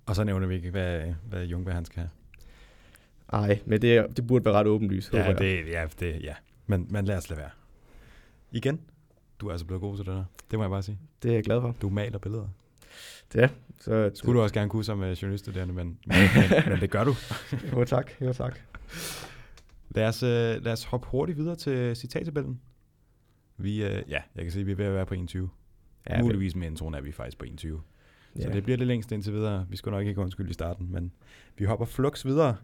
[0.05, 2.09] Og så nævner vi ikke, hvad, hvad Jungberg han skal have.
[3.31, 5.13] Nej, men det, det burde være ret åbenlyst.
[5.13, 6.33] Ja, det, ja, det, ja.
[6.67, 7.49] Men, men lad os lade være.
[8.51, 8.81] Igen,
[9.39, 10.23] du er altså blevet god til det der.
[10.51, 10.99] Det må jeg bare sige.
[11.23, 11.75] Det er jeg glad for.
[11.81, 12.47] Du maler billeder.
[13.35, 13.49] Ja,
[13.79, 14.11] så...
[14.13, 17.13] Skulle du også gerne kunne som uh, journaliststuderende, men, men, men, men det gør du.
[17.79, 18.59] jo tak, jo tak.
[19.89, 20.29] Lad os, uh,
[20.63, 22.61] lad os hoppe hurtigt videre til citattabellen.
[23.57, 25.49] Vi, uh, ja, jeg kan se, at vi er ved at være på 21.
[26.09, 27.81] Ja, Muligvis med introen er vi faktisk på 21.
[28.35, 28.53] Så ja.
[28.53, 29.65] det bliver det længst indtil videre.
[29.69, 31.11] Vi skulle nok ikke undskylde i starten, men
[31.57, 32.55] vi hopper flux videre.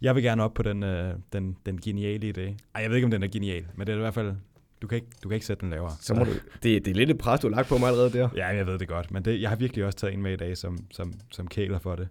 [0.00, 2.40] Jeg vil gerne op på den, øh, den, den geniale idé.
[2.74, 4.34] Ej, jeg ved ikke, om den er genial, men det er i hvert fald...
[4.82, 5.92] Du kan ikke, du kan ikke sætte den lavere.
[6.00, 6.30] Så må du...
[6.62, 8.28] Det, det er lidt et pres, du har lagt på mig allerede der.
[8.36, 10.36] Ja, jeg ved det godt, men det, jeg har virkelig også taget en med i
[10.36, 12.08] dag, som, som, som kæler for det.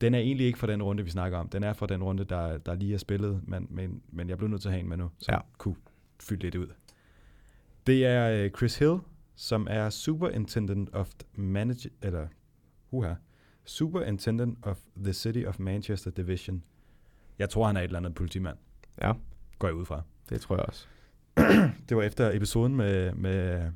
[0.00, 1.48] Den er egentlig ikke fra den runde, vi snakker om.
[1.48, 4.50] Den er fra den runde, der, der lige er spillet, men, men, men jeg blev
[4.50, 5.36] nødt til at have en med nu, som ja.
[5.36, 5.40] Ja.
[5.58, 5.76] kunne
[6.20, 6.66] fylde lidt ud.
[7.86, 8.96] Det er øh, Chris Hill,
[9.36, 12.28] som er Superintendent of Manage eller
[12.90, 13.14] uha,
[13.64, 16.62] Superintendent of the City of Manchester Division.
[17.38, 18.58] Jeg tror, han er et eller andet politimand,
[19.02, 19.12] Ja,
[19.58, 20.02] går jeg ud fra.
[20.28, 20.86] det tror jeg også.
[21.88, 23.70] Det var efter episoden med, med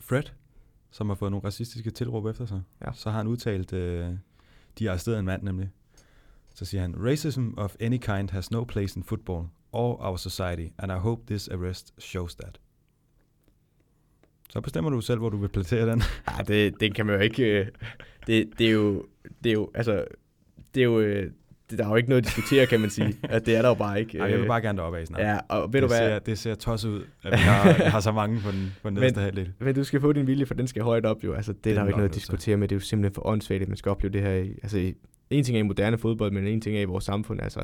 [0.00, 0.22] Fred,
[0.90, 2.62] som har fået nogle racistiske tilråb efter sig.
[2.86, 2.92] Ja.
[2.92, 4.14] Så har han udtalt, øh,
[4.78, 5.70] de har arresteret en mand nemlig.
[6.54, 10.68] Så siger han, Racism of any kind has no place in football or our society,
[10.78, 12.60] and I hope this arrest shows that.
[14.50, 16.02] Så bestemmer du selv, hvor du vil placere den.
[16.38, 17.60] Ja, det, det kan man jo ikke...
[17.60, 17.66] øh,
[18.26, 19.04] Det, det er jo...
[19.44, 19.70] Det er jo...
[19.74, 20.04] Altså...
[20.74, 21.00] Det er jo...
[21.00, 21.30] øh,
[21.70, 23.16] Det, der er jo ikke noget at diskutere, kan man sige.
[23.22, 24.18] At det er der jo bare ikke.
[24.18, 25.20] Ej, jeg vil øh, bare gerne deroppe af snart.
[25.22, 25.98] Ja, og ved det, du hvad?
[25.98, 28.88] ser, det ser tosset ud, at vi har, jeg har så mange på den, på
[28.90, 29.52] den nederste halvdel.
[29.58, 31.32] Men du skal få din vilje, for den skal højt op jo.
[31.34, 32.68] Altså, det, Det er det er der er jo ikke noget at diskutere med.
[32.68, 34.32] Det er jo simpelthen for åndssvagt, at man skal opleve det her.
[34.34, 34.94] i- Altså, i-
[35.30, 37.42] en ting er i moderne fodbold, men en ting er i vores samfund.
[37.42, 37.60] Altså,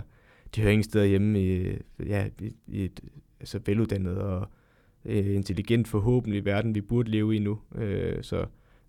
[0.57, 1.73] de hører ingen steder hjemme i,
[2.07, 3.01] ja, i, i et
[3.41, 4.49] altså, veluddannet og
[5.05, 7.59] øh, intelligent forhåbentlig verden, vi burde leve i nu.
[7.75, 8.45] Øh, så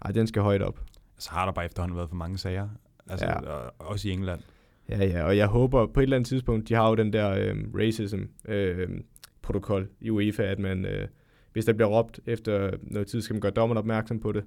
[0.06, 0.80] ej, den skal højt op.
[1.18, 2.70] Så har der bare efterhånden været for mange sager.
[3.10, 3.40] Altså, Ja.
[3.40, 4.42] og, også i England.
[4.90, 7.30] Ja, ja, og jeg håber på et eller andet tidspunkt, de har jo den der
[7.30, 11.08] øh, racism-protokol i UEFA, at man, øh,
[11.54, 14.44] hvis der bliver råbt efter noget tid, skal man gøre dommeren opmærksom på det.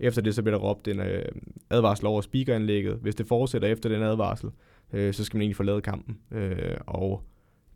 [0.00, 1.24] Efter det, så bliver der råbt en øh,
[1.70, 2.94] advarsel over speakeranlægget.
[2.94, 4.50] Hvis det fortsætter efter den advarsel,
[4.92, 6.18] øh, så skal man egentlig forlade kampen.
[6.30, 7.22] Øh, og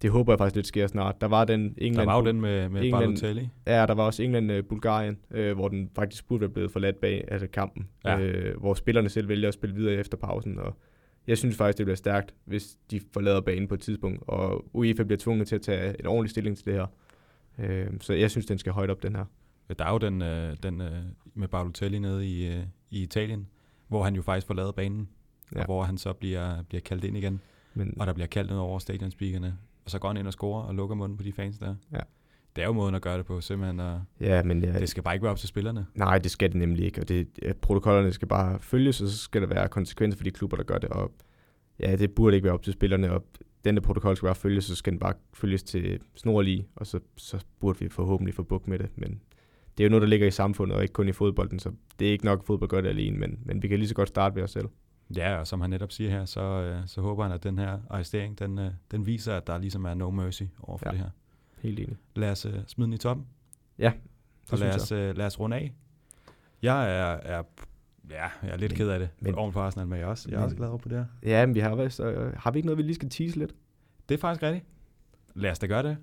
[0.02, 1.20] det håber jeg faktisk lidt sker snart.
[1.20, 2.06] Der var den Der England...
[2.06, 3.48] var jo den med, med England- Balotelli.
[3.66, 7.46] Ja, der var også England-Bulgarien, øh, hvor den faktisk burde være blevet forladt bag altså
[7.46, 7.88] kampen.
[8.04, 8.18] Ja.
[8.18, 10.58] Øh, hvor spillerne selv vælger at spille videre efter pausen.
[10.58, 10.76] Og
[11.26, 15.02] jeg synes faktisk, det bliver stærkt, hvis de forlader banen på et tidspunkt, og UEFA
[15.02, 16.86] bliver tvunget til at tage en ordentlig stilling til det her.
[17.58, 19.24] Øh, så jeg synes, den skal højt op, den her.
[19.78, 20.88] Der er jo den, øh, den øh,
[21.34, 23.46] med Balotelli nede i, øh, i Italien,
[23.88, 25.08] hvor han jo faktisk forlader banen,
[25.54, 25.58] ja.
[25.60, 27.40] Og hvor han så bliver, bliver kaldt ind igen,
[27.74, 30.62] Men, og der bliver kaldt ned over stadionspeakerne, og så går han ind og scorer
[30.62, 31.74] og lukker munden på de fans der.
[31.92, 32.00] Ja.
[32.56, 35.02] Det er jo måden at gøre det på, simpelthen, og ja, men ja, det skal
[35.02, 35.86] bare ikke være op til spillerne.
[35.94, 37.28] nej, det skal det nemlig ikke, og det,
[37.60, 40.78] protokollerne skal bare følges, og så skal der være konsekvenser for de klubber, der gør
[40.78, 41.12] det, og
[41.80, 43.24] ja, det burde ikke være op til spillerne, og
[43.64, 47.00] den der protokol skal bare følges, så skal den bare følges til snorlige, og så,
[47.16, 49.20] så burde vi forhåbentlig få bukt med det, men
[49.78, 52.08] det er jo noget, der ligger i samfundet, og ikke kun i fodbolden, så det
[52.08, 54.08] er ikke nok, at fodbold gør det alene, men, men vi kan lige så godt
[54.08, 54.68] starte ved os selv.
[55.16, 57.78] Ja, og som han netop siger her, så, øh, så håber han, at den her
[57.90, 60.90] arrestering, den, øh, den viser, at der ligesom er no mercy over for ja.
[60.92, 61.10] Det her.
[61.58, 61.96] Helt enig.
[62.16, 63.26] Lad os øh, smide den i toppen.
[63.78, 63.92] Ja,
[64.52, 65.72] Og lad os, øh, lad os runde af.
[66.62, 67.04] Jeg er,
[67.38, 67.42] er,
[68.10, 70.04] ja, jeg er lidt Men- ked af det, men- men, oven for Arsenal, men jeg
[70.04, 71.06] er også, jeg er men- også glad over på det her.
[71.30, 73.54] Ja, men vi har, vist, øh, har vi ikke noget, vi lige skal tease lidt?
[74.08, 74.66] Det er faktisk rigtigt.
[75.34, 75.96] Lad os da gøre det.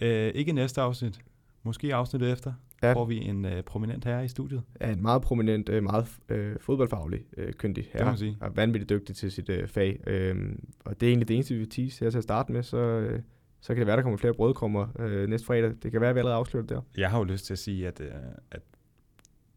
[0.00, 1.20] Øh, ikke i næste afsnit.
[1.62, 2.52] Måske afsnittet efter.
[2.82, 2.88] Ja.
[2.88, 2.92] Ja.
[2.94, 4.62] Får vi en øh, prominent herre i studiet.
[4.74, 8.18] Er en meget prominent, øh, meget øh, fodboldfaglig øh, kyndig Det må man herre.
[8.18, 8.38] sige.
[8.40, 10.00] er vanvittigt dygtig til sit øh, fag.
[10.06, 12.62] Øhm, og det er egentlig det eneste, vi vil tease her til at starte med.
[12.62, 13.20] Så, øh,
[13.60, 15.72] så kan det være, der kommer flere brødkrummer øh, næste fredag.
[15.82, 16.80] Det kan være, at vi allerede afslører det der.
[16.96, 18.10] Jeg har jo lyst til at sige, at, øh,
[18.50, 18.62] at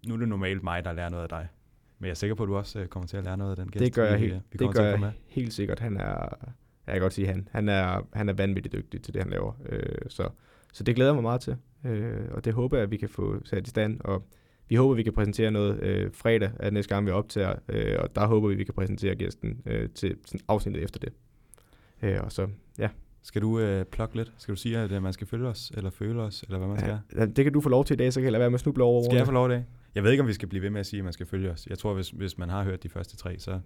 [0.07, 1.47] nu er det normalt mig, der lærer noget af dig.
[1.99, 3.57] Men jeg er sikker på, at du også øh, kommer til at lære noget af
[3.57, 3.85] den gæst.
[3.85, 5.11] det gør jeg, vi, helt, øh, vi det gør jeg med.
[5.27, 5.79] helt sikkert.
[5.79, 6.29] Han er,
[6.87, 7.47] jeg kan godt sige han.
[7.51, 9.53] Han er, han er vanvittigt dygtig til det, han laver.
[9.69, 10.29] Øh, så,
[10.73, 11.55] så det glæder mig meget til.
[11.85, 13.99] Øh, og det håber jeg, at vi kan få sat i stand.
[14.03, 14.27] Og
[14.69, 17.55] vi håber, at vi kan præsentere noget øh, fredag, at næste gang vi optager.
[17.69, 20.99] Øh, og der håber vi, at vi kan præsentere gæsten øh, til sådan afsnittet efter
[20.99, 21.13] det.
[22.01, 22.47] Øh, og så,
[22.79, 22.89] ja.
[23.25, 24.31] Skal du øh, plukke lidt?
[24.37, 26.79] Skal du sige, at øh, man skal følge os, eller føle os, eller hvad man
[26.79, 26.99] skal?
[27.15, 27.25] ja.
[27.25, 28.59] Det kan du få lov til i dag, så kan jeg lade være med at
[28.59, 29.65] snuble over Skal jeg få lov af det?
[29.95, 31.51] Jeg ved ikke, om vi skal blive ved med at sige, at man skal følge
[31.51, 31.67] os.
[31.69, 33.59] Jeg tror, hvis, hvis man har hørt de første tre, så,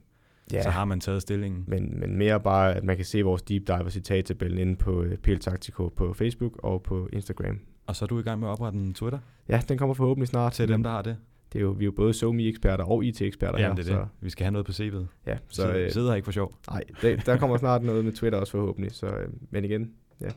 [0.53, 0.61] ja.
[0.63, 1.63] så har man taget stillingen.
[1.67, 5.01] Men, men mere bare, at man kan se vores deep dive og citattabellen inde på
[5.01, 7.59] uh, PL Taktiko på Facebook og på Instagram.
[7.87, 9.19] Og så er du i gang med at oprette en Twitter
[9.49, 10.53] Ja, den kommer forhåbentlig snart.
[10.53, 11.17] til dem, der har det.
[11.53, 13.83] Det er jo, vi er jo både SoMe-eksperter og IT-eksperter Jamen, her.
[13.83, 14.07] det er det.
[14.21, 14.75] Vi skal have noget på CV'et.
[14.91, 16.55] Så, ja, Så så øh, øh, sidder her ikke for sjov.
[16.69, 18.91] nej, det, der kommer snart noget med Twitter også forhåbentlig.
[18.91, 19.91] Så, øh, men igen,
[20.21, 20.27] ja,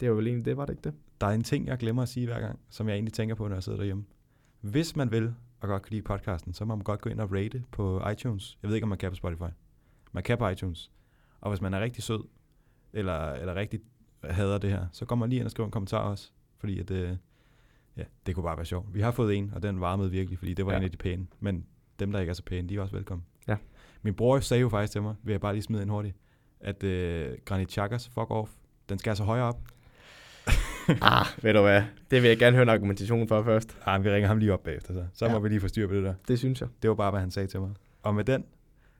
[0.00, 0.94] det var vel egentlig det, var det ikke det?
[1.20, 3.48] Der er en ting, jeg glemmer at sige hver gang, som jeg egentlig tænker på,
[3.48, 4.04] når jeg sidder derhjemme.
[4.60, 5.34] Hvis man vil,
[5.66, 8.58] og godt kan lide podcasten, så må man godt gå ind og rate på iTunes.
[8.62, 9.42] Jeg ved ikke, om man kan på Spotify.
[10.12, 10.90] Man kan på iTunes.
[11.40, 12.24] Og hvis man er rigtig sød,
[12.92, 13.80] eller, eller rigtig,
[14.24, 16.30] hader det her, så går man lige ind og skriver en kommentar også.
[16.58, 17.16] Fordi at, øh,
[17.96, 18.94] ja, det kunne bare være sjovt.
[18.94, 20.78] Vi har fået en, og den varmede virkelig, fordi det var Ja.
[20.78, 21.26] en af de pæne.
[21.40, 21.66] Men
[21.98, 23.24] dem, der ikke er så pæne, de er også velkommen.
[23.48, 23.56] Ja.
[24.02, 26.16] Min bror sagde jo faktisk til mig, vil jeg bare lige smide ind hurtigt,
[26.60, 28.52] at øh, Granit Chakas fuck off,
[28.88, 29.60] den skal altså højere op.
[30.88, 31.82] ah, ved du hvad?
[32.10, 33.76] Det vil jeg gerne høre en argumentation for først.
[33.86, 35.04] Ah, vi ringer ham lige op bagefter, så.
[35.14, 35.32] Så Ja.
[35.32, 36.14] må vi lige få styr på det der.
[36.28, 36.68] Det synes jeg.
[36.82, 37.70] Det var bare, hvad han sagde til mig.
[38.02, 38.44] Og med den,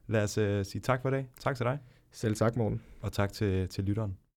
[0.06, 1.26] lad os øh, sige tak for i dag.
[1.40, 1.78] Tak til dig,
[2.12, 2.82] Selv tak, Morten.
[3.02, 4.16] og tak til, til lytteren.